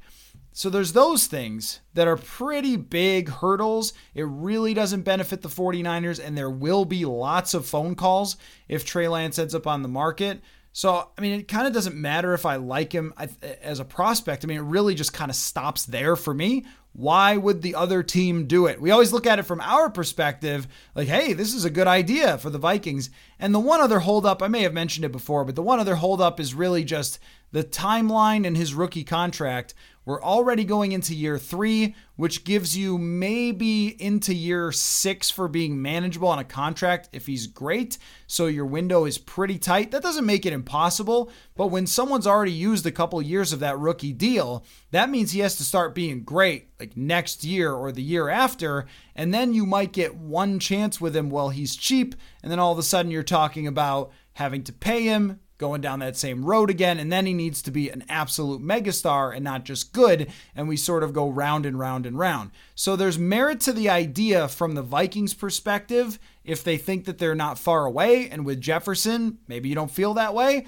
So 0.52 0.70
there's 0.70 0.94
those 0.94 1.28
things 1.28 1.80
that 1.94 2.08
are 2.08 2.18
pretty 2.18 2.76
big 2.76 3.30
hurdles. 3.30 3.94
It 4.16 4.24
really 4.24 4.74
doesn't 4.74 5.04
benefit 5.04 5.42
the 5.42 5.48
49ers, 5.48 6.20
and 6.26 6.38
there 6.38 6.50
will 6.50 6.86
be 6.86 7.06
lots 7.06 7.54
of 7.54 7.66
phone 7.66 7.96
calls 7.96 8.36
if 8.68 8.84
Trey 8.84 9.08
Lance 9.08 9.38
ends 9.40 9.54
up 9.54 9.68
on 9.68 9.84
the 9.84 9.88
market. 9.88 10.42
So, 10.80 11.10
I 11.18 11.20
mean, 11.20 11.38
it 11.38 11.50
kind 11.50 11.68
of 11.68 11.74
doesn't 11.74 11.98
matter 11.98 12.34
if 12.34 12.46
I 12.46 12.56
like 12.56 12.94
him 12.94 13.14
as 13.62 13.82
a 13.82 13.84
prospect. 13.84 14.46
I 14.46 14.48
mean, 14.48 14.60
it 14.60 14.62
really 14.62 14.96
just 14.96 15.12
kind 15.12 15.30
of 15.30 15.36
stops 15.36 15.84
there 15.84 16.16
for 16.16 16.34
me. 16.34 16.66
Why 16.94 17.36
would 17.36 17.62
the 17.62 17.76
other 17.76 18.02
team 18.02 18.48
do 18.48 18.66
it? 18.68 18.80
We 18.80 18.90
always 18.90 19.12
look 19.12 19.28
at 19.28 19.40
it 19.40 19.44
from 19.44 19.60
our 19.60 19.90
perspective, 19.90 20.70
like, 20.96 21.10
hey, 21.10 21.34
this 21.34 21.54
is 21.54 21.66
a 21.66 21.70
good 21.70 21.88
idea 21.88 22.38
for 22.38 22.50
the 22.50 22.58
Vikings. 22.58 23.10
And 23.40 23.54
the 23.54 23.60
one 23.60 23.82
other 23.82 24.00
holdup, 24.00 24.42
I 24.42 24.48
may 24.48 24.62
have 24.62 24.74
mentioned 24.74 25.04
it 25.04 25.12
before, 25.12 25.44
but 25.44 25.56
the 25.56 25.62
one 25.62 25.82
other 25.82 25.96
holdup 25.96 26.40
is 26.40 26.54
really 26.54 26.86
just 26.86 27.20
the 27.52 27.66
timeline 27.66 28.46
in 28.46 28.56
his 28.56 28.74
rookie 28.74 29.04
contract 29.04 29.74
we're 30.06 30.22
already 30.24 30.64
going 30.64 30.92
into 30.92 31.14
year 31.14 31.38
three, 31.38 31.96
which 32.16 32.44
gives 32.44 32.76
you 32.76 32.98
maybe 32.98 34.02
into 34.02 34.34
year 34.34 34.72
six 34.72 35.30
for 35.30 35.48
being 35.48 35.82
manageable 35.82 36.30
on 36.30 36.40
a 36.40 36.44
contract 36.44 37.10
if 37.14 37.28
he's 37.28 37.48
great. 37.48 37.98
So 38.26 38.48
your 38.48 38.66
window 38.66 39.06
is 39.06 39.18
pretty 39.18 39.60
tight. 39.60 39.92
That 39.92 40.02
doesn't 40.02 40.26
make 40.26 40.46
it 40.46 40.54
impossible, 40.54 41.32
but 41.56 41.68
when 41.68 41.86
someone's 41.86 42.28
already 42.28 42.52
used 42.52 42.86
a 42.86 42.92
couple 42.92 43.22
years 43.22 43.54
of 43.54 43.60
that 43.60 43.78
rookie 43.78 44.14
deal, 44.14 44.66
that 44.92 45.10
means 45.10 45.32
he 45.32 45.42
has 45.42 45.58
to 45.58 45.64
start 45.64 45.94
being 45.96 46.24
great 46.24 46.70
like 46.80 46.98
next 46.98 47.44
year 47.44 47.72
or 47.72 47.92
the 47.92 48.02
year 48.02 48.30
after. 48.30 48.86
And 49.16 49.34
then 49.34 49.54
you 49.54 49.66
might 49.66 49.92
get 49.92 50.16
one 50.16 50.60
chance 50.60 51.00
with 51.00 51.16
him 51.16 51.30
while 51.30 51.50
he's 51.50 51.76
cheap. 51.76 52.16
And 52.42 52.52
then 52.52 52.60
all 52.60 52.72
of 52.72 52.80
a 52.80 52.84
sudden 52.84 53.12
you're 53.12 53.24
talking 53.24 53.68
about 53.68 54.12
having 54.34 54.64
to 54.64 54.74
pay 54.74 55.04
him, 55.04 55.40
going 55.60 55.82
down 55.82 56.00
that 56.00 56.18
same 56.18 56.44
road 56.44 56.72
again. 56.72 56.98
And 56.98 57.12
then 57.12 57.28
he 57.28 57.34
needs 57.34 57.62
to 57.62 57.70
be 57.70 57.90
an 57.90 58.04
absolute 58.10 58.64
megastar 58.64 59.36
and 59.36 59.44
not 59.44 59.66
just 59.66 59.94
good. 59.94 60.32
And 60.56 60.68
we 60.68 60.76
sort 60.76 61.04
of 61.04 61.14
go 61.14 61.30
round 61.30 61.68
and 61.68 61.78
round 61.78 62.08
and 62.08 62.18
round. 62.18 62.50
So 62.74 62.96
there's 62.96 63.20
merit 63.20 63.60
to 63.62 63.74
the 63.74 63.90
idea 63.90 64.48
from 64.48 64.74
the 64.74 64.82
Vikings' 64.82 65.36
perspective 65.36 66.18
if 66.44 66.64
they 66.64 66.78
think 66.78 67.06
that 67.06 67.20
they're 67.20 67.36
not 67.36 67.60
far 67.60 67.86
away. 67.86 68.28
And 68.30 68.46
with 68.46 68.60
Jefferson, 68.62 69.38
maybe 69.48 69.70
you 69.70 69.76
don't 69.76 69.92
feel 69.92 70.16
that 70.16 70.34
way. 70.34 70.66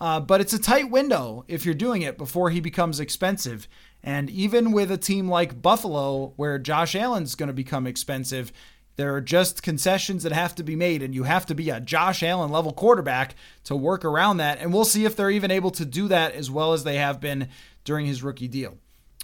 Uh, 0.00 0.18
but 0.18 0.40
it's 0.40 0.52
a 0.52 0.58
tight 0.58 0.90
window 0.90 1.44
if 1.46 1.64
you're 1.64 1.74
doing 1.76 2.02
it 2.02 2.18
before 2.18 2.50
he 2.50 2.58
becomes 2.58 2.98
expensive. 2.98 3.68
And 4.02 4.28
even 4.28 4.72
with 4.72 4.90
a 4.90 4.98
team 4.98 5.28
like 5.28 5.62
Buffalo, 5.62 6.32
where 6.34 6.58
Josh 6.58 6.96
Allen's 6.96 7.36
going 7.36 7.46
to 7.46 7.52
become 7.52 7.86
expensive, 7.86 8.52
there 8.96 9.14
are 9.14 9.20
just 9.20 9.62
concessions 9.62 10.22
that 10.22 10.32
have 10.32 10.54
to 10.56 10.62
be 10.62 10.76
made, 10.76 11.02
and 11.02 11.14
you 11.14 11.24
have 11.24 11.46
to 11.46 11.54
be 11.54 11.70
a 11.70 11.80
Josh 11.80 12.22
Allen 12.22 12.50
level 12.50 12.72
quarterback 12.72 13.34
to 13.64 13.74
work 13.74 14.04
around 14.04 14.36
that. 14.36 14.58
And 14.60 14.72
we'll 14.72 14.84
see 14.84 15.04
if 15.04 15.16
they're 15.16 15.30
even 15.30 15.50
able 15.50 15.70
to 15.72 15.84
do 15.84 16.08
that 16.08 16.34
as 16.34 16.50
well 16.50 16.72
as 16.72 16.84
they 16.84 16.96
have 16.96 17.20
been 17.20 17.48
during 17.84 18.06
his 18.06 18.22
rookie 18.22 18.48
deal. 18.48 18.78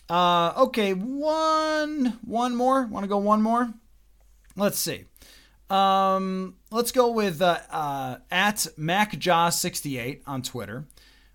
Uh, 0.08 0.52
okay, 0.56 0.94
one 0.94 2.18
one 2.24 2.56
more. 2.56 2.86
Want 2.86 3.04
to 3.04 3.08
go 3.08 3.18
one 3.18 3.42
more? 3.42 3.72
Let's 4.56 4.78
see. 4.78 5.04
Um, 5.68 6.56
let's 6.70 6.92
go 6.92 7.10
with 7.10 7.42
uh, 7.42 7.58
uh, 7.70 8.16
at 8.30 8.66
MacJaw68 8.78 10.22
on 10.26 10.40
Twitter. 10.40 10.86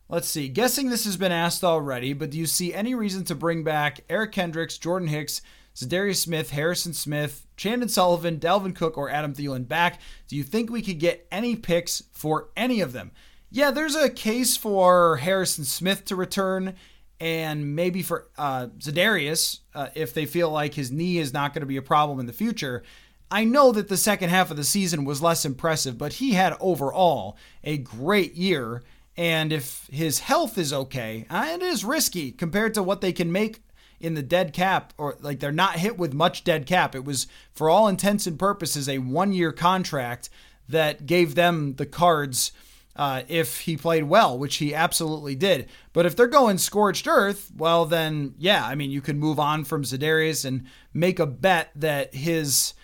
Let's 0.09 0.27
see. 0.27 0.49
Guessing 0.49 0.89
this 0.89 1.05
has 1.05 1.17
been 1.17 1.31
asked 1.31 1.63
already, 1.63 2.13
but 2.13 2.31
do 2.31 2.37
you 2.37 2.45
see 2.45 2.73
any 2.73 2.95
reason 2.95 3.23
to 3.25 3.35
bring 3.35 3.63
back 3.63 4.01
Eric 4.09 4.31
Kendricks, 4.31 4.77
Jordan 4.77 5.07
Hicks, 5.07 5.41
Za'Darius 5.75 6.17
Smith, 6.17 6.51
Harrison 6.51 6.93
Smith, 6.93 7.47
Chandon 7.57 7.89
Sullivan, 7.89 8.39
Dalvin 8.39 8.75
Cook, 8.75 8.97
or 8.97 9.09
Adam 9.09 9.33
Thielen 9.33 9.67
back. 9.67 9.99
Do 10.27 10.35
you 10.35 10.43
think 10.43 10.69
we 10.69 10.81
could 10.81 10.99
get 10.99 11.27
any 11.31 11.55
picks 11.55 12.03
for 12.11 12.49
any 12.55 12.81
of 12.81 12.93
them? 12.93 13.11
Yeah, 13.49 13.71
there's 13.71 13.95
a 13.95 14.09
case 14.09 14.57
for 14.57 15.17
Harrison 15.17 15.63
Smith 15.63 16.05
to 16.05 16.15
return 16.15 16.75
and 17.19 17.75
maybe 17.75 18.01
for 18.01 18.27
uh, 18.37 18.67
Za'Darius 18.79 19.59
uh, 19.73 19.89
if 19.95 20.13
they 20.13 20.25
feel 20.25 20.49
like 20.49 20.73
his 20.73 20.91
knee 20.91 21.19
is 21.19 21.33
not 21.33 21.53
going 21.53 21.61
to 21.61 21.67
be 21.67 21.77
a 21.77 21.81
problem 21.81 22.19
in 22.19 22.25
the 22.25 22.33
future. 22.33 22.83
I 23.31 23.45
know 23.45 23.71
that 23.71 23.87
the 23.87 23.97
second 23.97 24.29
half 24.29 24.51
of 24.51 24.57
the 24.57 24.63
season 24.63 25.05
was 25.05 25.21
less 25.21 25.45
impressive, 25.45 25.97
but 25.97 26.13
he 26.13 26.33
had 26.33 26.55
overall 26.59 27.37
a 27.63 27.77
great 27.77 28.35
year. 28.35 28.83
And 29.15 29.53
if 29.53 29.87
his 29.91 30.19
health 30.19 30.57
is 30.57 30.73
okay, 30.73 31.25
uh, 31.29 31.47
it 31.49 31.61
is 31.61 31.85
risky 31.85 32.31
compared 32.31 32.73
to 32.73 32.83
what 32.83 33.01
they 33.01 33.13
can 33.13 33.31
make 33.31 33.61
in 34.03 34.13
the 34.13 34.21
dead 34.21 34.53
cap, 34.53 34.93
or 34.97 35.17
like 35.21 35.39
they're 35.39 35.51
not 35.51 35.79
hit 35.79 35.97
with 35.97 36.13
much 36.13 36.43
dead 36.43 36.65
cap. 36.65 36.93
It 36.93 37.05
was, 37.05 37.27
for 37.53 37.69
all 37.69 37.87
intents 37.87 38.27
and 38.27 38.37
purposes, 38.37 38.89
a 38.89 38.97
one 38.99 39.33
year 39.33 39.51
contract 39.51 40.29
that 40.67 41.05
gave 41.05 41.35
them 41.35 41.75
the 41.75 41.85
cards. 41.85 42.51
Uh, 42.95 43.23
if 43.27 43.61
he 43.61 43.75
played 43.75 44.03
well, 44.03 44.37
which 44.37 44.57
he 44.57 44.75
absolutely 44.75 45.33
did. 45.33 45.67
But 45.93 46.05
if 46.05 46.15
they're 46.15 46.27
going 46.27 46.59
scorched 46.59 47.07
earth, 47.07 47.49
well, 47.57 47.85
then 47.85 48.35
yeah, 48.37 48.63
I 48.63 48.75
mean, 48.75 48.91
you 48.91 49.01
can 49.01 49.17
move 49.17 49.39
on 49.39 49.63
from 49.63 49.81
Za'Darius 49.81 50.45
and 50.45 50.67
make 50.93 51.17
a 51.17 51.25
bet 51.25 51.71
that 51.73 52.13
his 52.13 52.75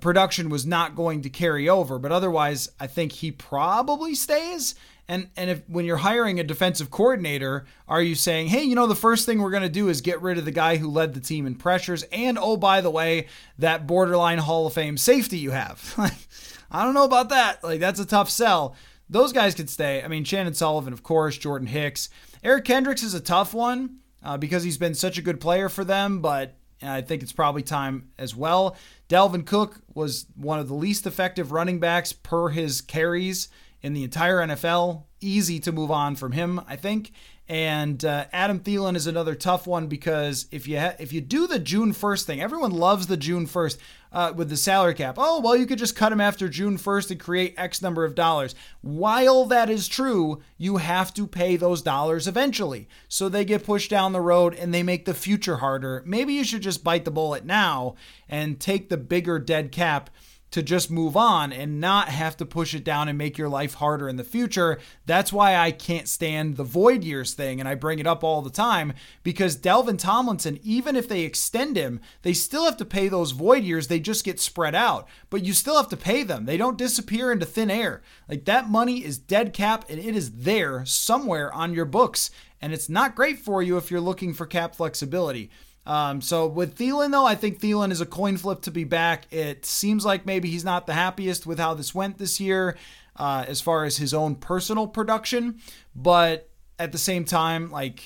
production 0.00 0.48
was 0.48 0.64
not 0.64 0.94
going 0.94 1.20
to 1.20 1.28
carry 1.28 1.68
over. 1.68 1.98
But 1.98 2.12
otherwise, 2.12 2.70
I 2.80 2.86
think 2.86 3.12
he 3.12 3.30
probably 3.30 4.14
stays. 4.14 4.74
And 5.08 5.30
and 5.36 5.48
if 5.48 5.62
when 5.68 5.86
you're 5.86 5.96
hiring 5.96 6.38
a 6.38 6.44
defensive 6.44 6.90
coordinator, 6.90 7.64
are 7.88 8.02
you 8.02 8.14
saying, 8.14 8.48
hey, 8.48 8.62
you 8.62 8.74
know, 8.74 8.86
the 8.86 8.94
first 8.94 9.24
thing 9.24 9.40
we're 9.40 9.50
going 9.50 9.62
to 9.62 9.68
do 9.68 9.88
is 9.88 10.02
get 10.02 10.20
rid 10.20 10.36
of 10.36 10.44
the 10.44 10.50
guy 10.50 10.76
who 10.76 10.90
led 10.90 11.14
the 11.14 11.20
team 11.20 11.46
in 11.46 11.54
pressures, 11.54 12.02
and 12.12 12.38
oh 12.38 12.56
by 12.56 12.80
the 12.82 12.90
way, 12.90 13.26
that 13.58 13.86
borderline 13.86 14.38
Hall 14.38 14.66
of 14.66 14.74
Fame 14.74 14.98
safety 14.98 15.38
you 15.38 15.50
have. 15.52 15.94
I 16.70 16.84
don't 16.84 16.94
know 16.94 17.04
about 17.04 17.30
that. 17.30 17.64
Like 17.64 17.80
that's 17.80 18.00
a 18.00 18.06
tough 18.06 18.28
sell. 18.28 18.76
Those 19.08 19.32
guys 19.32 19.54
could 19.54 19.70
stay. 19.70 20.02
I 20.02 20.08
mean, 20.08 20.24
Chandon 20.24 20.52
Sullivan, 20.52 20.92
of 20.92 21.02
course, 21.02 21.38
Jordan 21.38 21.68
Hicks, 21.68 22.10
Eric 22.44 22.66
Kendricks 22.66 23.02
is 23.02 23.14
a 23.14 23.20
tough 23.20 23.54
one 23.54 24.00
uh, 24.22 24.36
because 24.36 24.62
he's 24.62 24.76
been 24.76 24.94
such 24.94 25.16
a 25.16 25.22
good 25.22 25.40
player 25.40 25.70
for 25.70 25.84
them, 25.84 26.20
but 26.20 26.56
I 26.82 27.00
think 27.00 27.22
it's 27.22 27.32
probably 27.32 27.62
time 27.62 28.10
as 28.18 28.36
well. 28.36 28.76
Dalvin 29.08 29.46
Cook 29.46 29.80
was 29.94 30.26
one 30.36 30.58
of 30.58 30.68
the 30.68 30.74
least 30.74 31.06
effective 31.06 31.52
running 31.52 31.80
backs 31.80 32.12
per 32.12 32.50
his 32.50 32.80
carries 32.80 33.48
in 33.82 33.94
the 33.94 34.04
entire 34.04 34.38
NFL. 34.38 35.04
Easy 35.20 35.58
to 35.60 35.72
move 35.72 35.90
on 35.90 36.16
from 36.16 36.32
him, 36.32 36.60
I 36.66 36.76
think. 36.76 37.12
And 37.48 38.04
uh, 38.04 38.26
Adam 38.30 38.60
Thielen 38.60 38.94
is 38.94 39.06
another 39.06 39.34
tough 39.34 39.66
one 39.66 39.86
because 39.86 40.46
if 40.50 40.68
you 40.68 40.78
ha- 40.78 40.96
if 40.98 41.14
you 41.14 41.22
do 41.22 41.46
the 41.46 41.58
June 41.58 41.94
1st 41.94 42.24
thing, 42.24 42.42
everyone 42.42 42.72
loves 42.72 43.06
the 43.06 43.16
June 43.16 43.46
1st 43.46 43.78
uh, 44.12 44.32
with 44.36 44.50
the 44.50 44.56
salary 44.56 44.92
cap. 44.92 45.14
Oh, 45.16 45.40
well, 45.40 45.56
you 45.56 45.64
could 45.64 45.78
just 45.78 45.96
cut 45.96 46.12
him 46.12 46.20
after 46.20 46.50
June 46.50 46.76
1st 46.76 47.12
and 47.12 47.20
create 47.20 47.54
X 47.56 47.80
number 47.80 48.04
of 48.04 48.14
dollars. 48.14 48.54
While 48.82 49.46
that 49.46 49.70
is 49.70 49.88
true, 49.88 50.42
you 50.58 50.76
have 50.76 51.14
to 51.14 51.26
pay 51.26 51.56
those 51.56 51.80
dollars 51.80 52.28
eventually. 52.28 52.86
So 53.08 53.30
they 53.30 53.46
get 53.46 53.64
pushed 53.64 53.90
down 53.90 54.12
the 54.12 54.20
road 54.20 54.54
and 54.54 54.74
they 54.74 54.82
make 54.82 55.06
the 55.06 55.14
future 55.14 55.56
harder. 55.56 56.02
Maybe 56.04 56.34
you 56.34 56.44
should 56.44 56.62
just 56.62 56.84
bite 56.84 57.06
the 57.06 57.10
bullet 57.10 57.46
now 57.46 57.94
and 58.28 58.60
take 58.60 58.90
the 58.90 58.98
bigger 58.98 59.38
dead 59.38 59.72
cap 59.72 60.10
to 60.50 60.62
just 60.62 60.90
move 60.90 61.16
on 61.16 61.52
and 61.52 61.80
not 61.80 62.08
have 62.08 62.36
to 62.38 62.46
push 62.46 62.74
it 62.74 62.84
down 62.84 63.08
and 63.08 63.18
make 63.18 63.36
your 63.36 63.48
life 63.48 63.74
harder 63.74 64.08
in 64.08 64.16
the 64.16 64.24
future. 64.24 64.78
That's 65.06 65.32
why 65.32 65.56
I 65.56 65.70
can't 65.70 66.08
stand 66.08 66.56
the 66.56 66.64
void 66.64 67.04
years 67.04 67.34
thing. 67.34 67.60
And 67.60 67.68
I 67.68 67.74
bring 67.74 67.98
it 67.98 68.06
up 68.06 68.24
all 68.24 68.40
the 68.40 68.50
time 68.50 68.94
because 69.22 69.56
Dalvin 69.56 69.98
Tomlinson, 69.98 70.58
even 70.62 70.96
if 70.96 71.08
they 71.08 71.22
extend 71.22 71.76
him, 71.76 72.00
they 72.22 72.32
still 72.32 72.64
have 72.64 72.76
to 72.78 72.84
pay 72.84 73.08
those 73.08 73.32
void 73.32 73.62
years. 73.64 73.88
They 73.88 74.00
just 74.00 74.24
get 74.24 74.40
spread 74.40 74.74
out, 74.74 75.06
but 75.30 75.44
you 75.44 75.52
still 75.52 75.76
have 75.76 75.88
to 75.88 75.96
pay 75.96 76.22
them. 76.22 76.46
They 76.46 76.56
don't 76.56 76.78
disappear 76.78 77.30
into 77.30 77.46
thin 77.46 77.70
air. 77.70 78.02
Like 78.28 78.44
that 78.46 78.70
money 78.70 79.04
is 79.04 79.18
dead 79.18 79.52
cap 79.52 79.84
and 79.88 79.98
it 79.98 80.16
is 80.16 80.30
there 80.32 80.84
somewhere 80.86 81.52
on 81.52 81.74
your 81.74 81.84
books. 81.84 82.30
And 82.60 82.72
it's 82.72 82.88
not 82.88 83.14
great 83.14 83.38
for 83.38 83.62
you 83.62 83.76
if 83.76 83.90
you're 83.90 84.00
looking 84.00 84.34
for 84.34 84.46
cap 84.46 84.74
flexibility. 84.74 85.50
Um, 85.88 86.20
so 86.20 86.46
with 86.46 86.76
Thielen, 86.76 87.12
though, 87.12 87.24
I 87.24 87.34
think 87.34 87.60
Thielen 87.60 87.90
is 87.90 88.02
a 88.02 88.06
coin 88.06 88.36
flip 88.36 88.60
to 88.62 88.70
be 88.70 88.84
back. 88.84 89.26
It 89.32 89.64
seems 89.64 90.04
like 90.04 90.26
maybe 90.26 90.50
he's 90.50 90.64
not 90.64 90.86
the 90.86 90.92
happiest 90.92 91.46
with 91.46 91.58
how 91.58 91.72
this 91.72 91.94
went 91.94 92.18
this 92.18 92.38
year 92.38 92.76
uh, 93.16 93.46
as 93.48 93.62
far 93.62 93.84
as 93.86 93.96
his 93.96 94.12
own 94.12 94.34
personal 94.34 94.86
production. 94.86 95.60
But 95.96 96.50
at 96.78 96.92
the 96.92 96.98
same 96.98 97.24
time, 97.24 97.70
like 97.70 98.02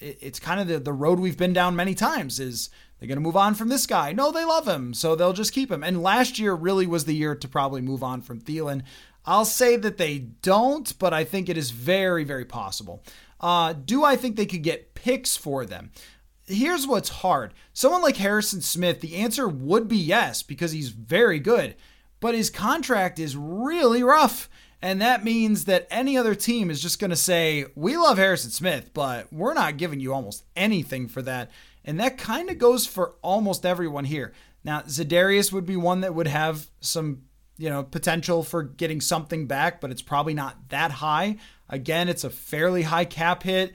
it, 0.00 0.18
it's 0.20 0.38
kind 0.38 0.60
of 0.60 0.68
the, 0.68 0.78
the 0.80 0.92
road 0.92 1.18
we've 1.18 1.38
been 1.38 1.54
down 1.54 1.74
many 1.74 1.94
times 1.94 2.38
is 2.38 2.68
they're 3.00 3.08
going 3.08 3.16
to 3.16 3.22
move 3.22 3.38
on 3.38 3.54
from 3.54 3.70
this 3.70 3.86
guy. 3.86 4.12
No, 4.12 4.30
they 4.30 4.44
love 4.44 4.68
him, 4.68 4.92
so 4.92 5.16
they'll 5.16 5.32
just 5.32 5.54
keep 5.54 5.72
him. 5.72 5.82
And 5.82 6.02
last 6.02 6.38
year 6.38 6.52
really 6.52 6.86
was 6.86 7.06
the 7.06 7.14
year 7.14 7.34
to 7.34 7.48
probably 7.48 7.80
move 7.80 8.02
on 8.02 8.20
from 8.20 8.38
Thielen. 8.38 8.82
I'll 9.24 9.46
say 9.46 9.76
that 9.76 9.96
they 9.96 10.18
don't, 10.18 10.98
but 10.98 11.14
I 11.14 11.24
think 11.24 11.48
it 11.48 11.56
is 11.56 11.70
very, 11.70 12.24
very 12.24 12.44
possible. 12.44 13.02
Uh, 13.40 13.72
do 13.72 14.04
I 14.04 14.16
think 14.16 14.36
they 14.36 14.46
could 14.46 14.62
get 14.62 14.94
picks 14.94 15.38
for 15.38 15.64
them? 15.64 15.90
Here's 16.48 16.86
what's 16.86 17.08
hard. 17.08 17.54
Someone 17.72 18.02
like 18.02 18.16
Harrison 18.16 18.60
Smith, 18.60 19.00
the 19.00 19.16
answer 19.16 19.48
would 19.48 19.88
be 19.88 19.96
yes 19.96 20.42
because 20.42 20.72
he's 20.72 20.88
very 20.88 21.38
good, 21.38 21.76
but 22.20 22.34
his 22.34 22.50
contract 22.50 23.18
is 23.18 23.36
really 23.36 24.02
rough. 24.02 24.48
And 24.80 25.00
that 25.00 25.24
means 25.24 25.64
that 25.64 25.88
any 25.90 26.16
other 26.16 26.34
team 26.34 26.70
is 26.70 26.80
just 26.80 27.00
going 27.00 27.10
to 27.10 27.16
say, 27.16 27.66
We 27.74 27.96
love 27.96 28.18
Harrison 28.18 28.50
Smith, 28.50 28.90
but 28.94 29.32
we're 29.32 29.54
not 29.54 29.76
giving 29.76 30.00
you 30.00 30.14
almost 30.14 30.44
anything 30.56 31.08
for 31.08 31.20
that. 31.22 31.50
And 31.84 31.98
that 32.00 32.18
kind 32.18 32.50
of 32.50 32.58
goes 32.58 32.86
for 32.86 33.14
almost 33.22 33.66
everyone 33.66 34.04
here. 34.04 34.32
Now, 34.62 34.82
Za'Darius 34.82 35.52
would 35.52 35.66
be 35.66 35.76
one 35.76 36.02
that 36.02 36.14
would 36.14 36.26
have 36.26 36.68
some, 36.80 37.22
you 37.56 37.70
know, 37.70 37.82
potential 37.82 38.42
for 38.42 38.62
getting 38.62 39.00
something 39.00 39.46
back, 39.46 39.80
but 39.80 39.90
it's 39.90 40.02
probably 40.02 40.34
not 40.34 40.68
that 40.68 40.90
high. 40.90 41.36
Again, 41.68 42.08
it's 42.08 42.24
a 42.24 42.30
fairly 42.30 42.82
high 42.82 43.04
cap 43.04 43.42
hit 43.42 43.74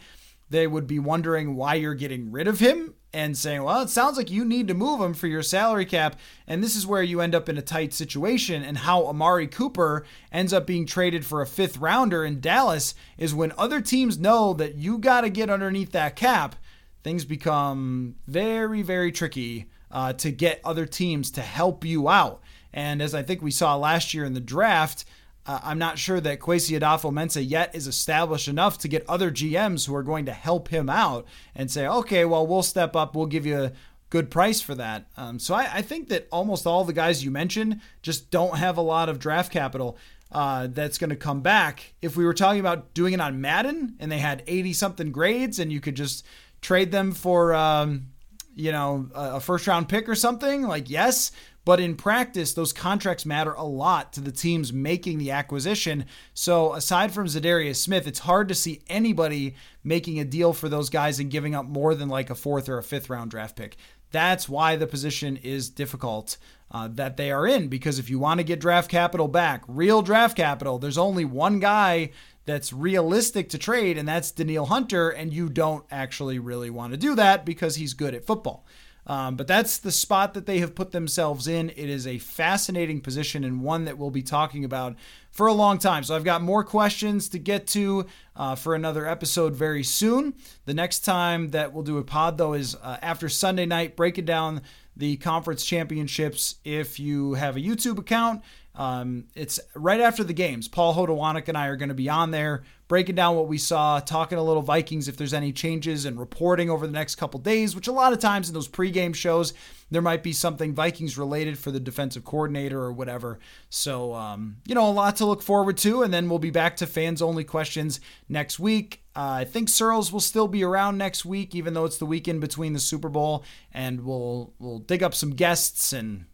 they 0.54 0.68
would 0.68 0.86
be 0.86 1.00
wondering 1.00 1.56
why 1.56 1.74
you're 1.74 1.96
getting 1.96 2.32
rid 2.32 2.48
of 2.48 2.60
him 2.60 2.94
and 3.12 3.36
saying, 3.36 3.64
well, 3.64 3.82
it 3.82 3.90
sounds 3.90 4.18
like 4.18 4.30
you 4.30 4.46
need 4.46 4.68
to 4.68 4.76
move 4.76 5.02
him 5.02 5.16
for 5.16 5.26
your 5.26 5.42
salary 5.42 5.86
cap. 5.86 6.20
And 6.46 6.64
this 6.64 6.76
is 6.76 6.86
where 6.86 7.02
you 7.02 7.22
end 7.22 7.34
up 7.34 7.50
in 7.50 7.58
a 7.58 7.62
tight 7.64 7.92
situation. 7.92 8.62
And 8.62 8.78
how 8.78 9.08
Amari 9.08 9.48
Cooper 9.48 10.06
ends 10.32 10.54
up 10.54 10.68
being 10.68 10.86
traded 10.86 11.26
for 11.26 11.42
a 11.42 11.48
fifth 11.48 11.78
rounder 11.78 12.24
in 12.24 12.40
Dallas 12.40 12.94
is 13.18 13.34
when 13.34 13.52
other 13.58 13.82
teams 13.82 14.20
know 14.20 14.54
that 14.54 14.76
you 14.76 15.00
got 15.00 15.22
to 15.22 15.30
get 15.32 15.50
underneath 15.50 15.92
that 15.94 16.16
cap, 16.16 16.56
things 17.04 17.26
become 17.26 18.16
very, 18.28 18.84
very 18.84 19.12
tricky 19.12 19.72
uh, 19.90 20.14
to 20.14 20.30
get 20.30 20.62
other 20.64 20.86
teams 20.86 21.32
to 21.32 21.42
help 21.42 21.84
you 21.84 22.10
out. 22.10 22.44
And 22.72 23.02
as 23.02 23.16
I 23.16 23.24
think 23.24 23.42
we 23.42 23.50
saw 23.52 23.76
last 23.76 24.14
year 24.14 24.24
in 24.24 24.36
the 24.36 24.40
draft, 24.40 25.04
uh, 25.46 25.60
I'm 25.64 25.80
not 25.80 26.00
sure 26.00 26.22
that 26.22 26.40
Kwesi 26.40 26.80
Adofo-Mensah 26.80 27.48
yet 27.48 27.76
is 27.76 27.88
established 27.88 28.48
enough 28.48 28.78
to 28.80 28.88
get 28.88 29.08
other 29.10 29.30
GMs 29.30 29.86
who 29.86 29.96
are 29.96 30.04
going 30.04 30.26
to 30.26 30.34
help 30.34 30.70
him 30.70 30.90
out 30.90 31.26
and 31.54 31.70
say, 31.70 31.86
okay, 31.86 32.24
well, 32.24 32.48
we'll 32.48 32.64
step 32.64 32.96
up, 32.96 33.16
we'll 33.16 33.26
give 33.26 33.46
you 33.46 33.64
a 33.64 33.72
good 34.10 34.30
price 34.30 34.62
for 34.62 34.76
that. 34.76 35.08
Um, 35.18 35.40
so 35.40 35.56
I, 35.56 35.68
I, 35.74 35.82
think 35.82 36.10
that 36.10 36.28
almost 36.32 36.68
all 36.68 36.84
the 36.84 36.94
guys 36.94 37.26
you 37.26 37.32
mentioned 37.32 37.82
just 38.04 38.30
don't 38.30 38.58
have 38.58 38.78
a 38.78 38.82
lot 38.82 39.10
of 39.10 39.18
draft 39.18 39.52
capital 39.52 39.98
uh, 40.32 40.68
that's 40.68 41.00
going 41.00 41.10
to 41.10 41.16
come 41.16 41.42
back. 41.42 41.94
If 42.00 42.16
we 42.16 42.24
were 42.24 42.36
talking 42.36 42.60
about 42.60 42.94
doing 42.94 43.14
it 43.14 43.20
on 43.20 43.42
Madden 43.42 43.96
and 44.00 44.12
they 44.12 44.20
had 44.20 44.44
80 44.46 44.74
something 44.74 45.12
grades 45.12 45.58
and 45.58 45.74
you 45.74 45.82
could 45.82 45.96
just 45.96 46.26
trade 46.62 46.92
them 46.92 47.12
for, 47.12 47.56
um, 47.56 48.10
you 48.56 48.72
know, 48.72 49.10
a 49.16 49.40
first 49.40 49.66
round 49.66 49.90
pick 49.90 50.08
or 50.08 50.16
something, 50.16 50.62
like, 50.62 50.92
yes. 50.92 51.32
But 51.66 51.80
in 51.80 51.96
practice, 51.96 52.54
those 52.54 52.74
contracts 52.74 53.26
matter 53.26 53.54
a 53.54 53.64
lot 53.64 54.12
to 54.14 54.22
the 54.22 54.32
teams 54.32 54.74
making 54.74 55.18
the 55.18 55.32
acquisition. 55.32 56.06
So 56.34 56.74
aside 56.74 57.14
from 57.14 57.28
Za'Darius 57.28 57.78
Smith, 57.78 58.06
it's 58.06 58.20
hard 58.20 58.50
to 58.50 58.56
see 58.56 58.82
anybody 58.90 59.56
making 59.84 60.20
a 60.20 60.26
deal 60.26 60.52
for 60.52 60.68
those 60.68 60.90
guys 60.90 61.20
and 61.20 61.32
giving 61.32 61.56
up 61.56 61.66
more 61.66 61.96
than 61.96 62.10
like 62.10 62.30
a 62.30 62.36
fourth 62.36 62.68
or 62.68 62.78
a 62.78 62.84
fifth 62.84 63.10
round 63.10 63.32
draft 63.32 63.56
pick. 63.56 63.78
That's 64.12 64.48
why 64.48 64.76
the 64.76 64.88
position 64.88 65.38
is 65.38 65.70
difficult 65.70 66.38
uh, 66.70 66.88
that 66.92 67.18
they 67.18 67.32
are 67.32 67.48
in. 67.48 67.68
Because 67.68 67.98
if 67.98 68.10
you 68.10 68.20
want 68.20 68.40
to 68.40 68.44
get 68.44 68.60
draft 68.60 68.92
capital 68.92 69.28
back, 69.28 69.64
real 69.68 70.02
draft 70.02 70.36
capital, 70.36 70.80
there's 70.80 70.98
only 70.98 71.26
one 71.26 71.60
guy 71.60 72.12
that's 72.46 72.74
realistic 72.74 73.50
to 73.50 73.58
trade, 73.58 73.98
and 73.98 74.08
that's 74.08 74.30
Danielle 74.32 74.66
Hunter. 74.66 75.10
And 75.10 75.34
you 75.34 75.50
don't 75.50 75.86
actually 75.90 76.40
really 76.40 76.70
want 76.70 76.92
to 76.92 76.98
do 76.98 77.16
that 77.16 77.46
because 77.46 77.78
he's 77.78 77.94
good 77.94 78.14
at 78.14 78.26
football. 78.26 78.66
Um, 79.06 79.36
but 79.36 79.48
that's 79.48 79.78
the 79.78 79.92
spot 79.92 80.34
that 80.34 80.46
they 80.46 80.60
have 80.60 80.76
put 80.76 80.92
themselves 80.92 81.48
in. 81.48 81.70
It 81.72 81.90
is 81.90 82.08
a 82.08 82.20
fascinating 82.20 83.02
position 83.02 83.44
and 83.44 83.62
one 83.62 83.86
that 83.86 83.98
we'll 83.98 84.12
be 84.12 84.24
talking 84.24 84.64
about 84.64 84.96
for 85.30 85.48
a 85.48 85.54
long 85.54 85.78
time. 85.78 86.04
So 86.04 86.16
I've 86.16 86.24
got 86.24 86.42
more 86.42 86.64
questions 86.64 87.28
to 87.30 87.40
get 87.40 87.68
to 87.68 88.06
uh, 88.36 88.56
for 88.56 88.76
another 88.76 89.08
episode 89.08 89.56
very 89.56 89.84
soon. 89.84 90.36
The 90.66 90.74
next 90.74 91.00
time 91.00 91.50
that 91.50 91.74
we'll 91.74 91.84
do 91.84 91.98
a 91.98 92.04
pod, 92.04 92.38
though, 92.38 92.54
is 92.54 92.76
uh, 92.76 92.98
after 93.02 93.28
Sunday 93.28 93.66
night, 93.66 93.96
breaking 93.96 94.26
down 94.26 94.62
the 94.96 95.18
conference 95.18 95.66
championships. 95.66 96.56
If 96.64 97.00
you 97.00 97.34
have 97.34 97.58
a 97.58 97.60
YouTube 97.60 97.98
account, 97.98 98.44
um, 98.76 99.26
it's 99.36 99.60
right 99.76 100.02
after 100.02 100.24
the 100.24 100.34
games. 100.34 100.68
Paul 100.68 100.96
Hodowanik 100.96 101.48
and 101.48 101.58
I 101.58 101.68
are 101.68 101.76
going 101.76 101.90
to 101.90 101.96
be 101.96 102.10
on 102.10 102.32
there 102.32 102.64
breaking 102.88 103.16
down 103.16 103.36
what 103.36 103.48
we 103.48 103.58
saw, 103.58 104.00
talking 104.00 104.38
a 104.38 104.44
little 104.44 104.62
Vikings 104.62 105.08
if 105.08 105.18
there's 105.18 105.34
any 105.34 105.52
changes, 105.52 106.06
and 106.06 106.20
reporting 106.20 106.70
over 106.70 106.86
the 106.86 106.94
next 106.94 107.16
couple 107.16 107.40
days, 107.40 107.76
which 107.76 107.88
a 107.88 107.92
lot 107.92 108.14
of 108.14 108.20
times 108.20 108.48
in 108.48 108.54
those 108.54 108.68
pregame 108.68 109.16
shows, 109.16 109.54
there 109.90 110.02
might 110.02 110.22
be 110.22 110.34
something 110.34 110.76
Vikings 110.76 111.18
related 111.18 111.58
for 111.58 111.72
the 111.72 111.80
defensive 111.80 112.24
coordinator 112.24 112.80
or 112.80 112.92
whatever. 112.92 113.40
So, 113.70 114.14
um, 114.14 114.58
you 114.68 114.76
know, 114.76 114.88
a 114.88 114.92
lot 114.92 115.16
to 115.16 115.26
look 115.26 115.42
forward 115.42 115.78
to. 115.78 116.04
And 116.04 116.14
then 116.14 116.30
we'll 116.30 116.40
be 116.40 116.52
back 116.52 116.78
to 116.78 116.88
fans 116.88 117.22
only 117.22 117.44
questions 117.44 118.00
next 118.28 118.60
week. 118.60 119.04
Uh, 119.16 119.42
I 119.42 119.46
think 119.46 119.70
Searles 119.70 120.12
will 120.12 120.20
still 120.20 120.48
be 120.48 120.64
around 120.64 120.98
next 120.98 121.26
week, 121.26 121.56
even 121.56 121.74
though 121.74 121.86
it's 121.86 121.98
the 121.98 122.06
weekend 122.06 122.42
between 122.42 122.74
the 122.74 122.80
Super 122.80 123.10
Bowl, 123.10 123.44
and 123.72 124.02
we'll 124.02 124.54
we'll 124.58 124.80
dig 124.80 125.04
up 125.04 125.14
some 125.14 125.32
guests 125.32 125.94
and 125.94 126.26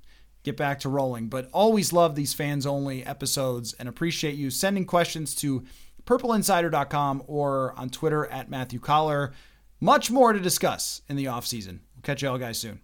get 0.50 0.58
back 0.58 0.80
to 0.82 0.90
rolling. 0.90 1.28
But 1.28 1.50
always 1.54 1.94
love 1.94 2.16
these 2.16 2.34
fans 2.34 2.66
only 2.66 3.06
episodes 3.06 3.74
and 3.74 3.88
appreciate 3.88 4.36
you 4.36 4.50
sending 4.50 4.86
questions 4.86 5.36
to 5.36 5.64
purpleinsider.com 6.06 7.24
or 7.28 7.74
on 7.78 7.90
Twitter 7.90 8.26
at 8.28 8.50
Matthew 8.50 8.80
Coller. 8.80 9.32
Much 9.80 10.12
more 10.12 10.34
to 10.34 10.40
discuss 10.40 11.02
in 11.08 11.16
the 11.16 11.26
offseason. 11.26 11.80
We'll 11.96 12.04
catch 12.04 12.22
you 12.22 12.30
all 12.30 12.38
guys 12.38 12.58
soon. 12.58 12.82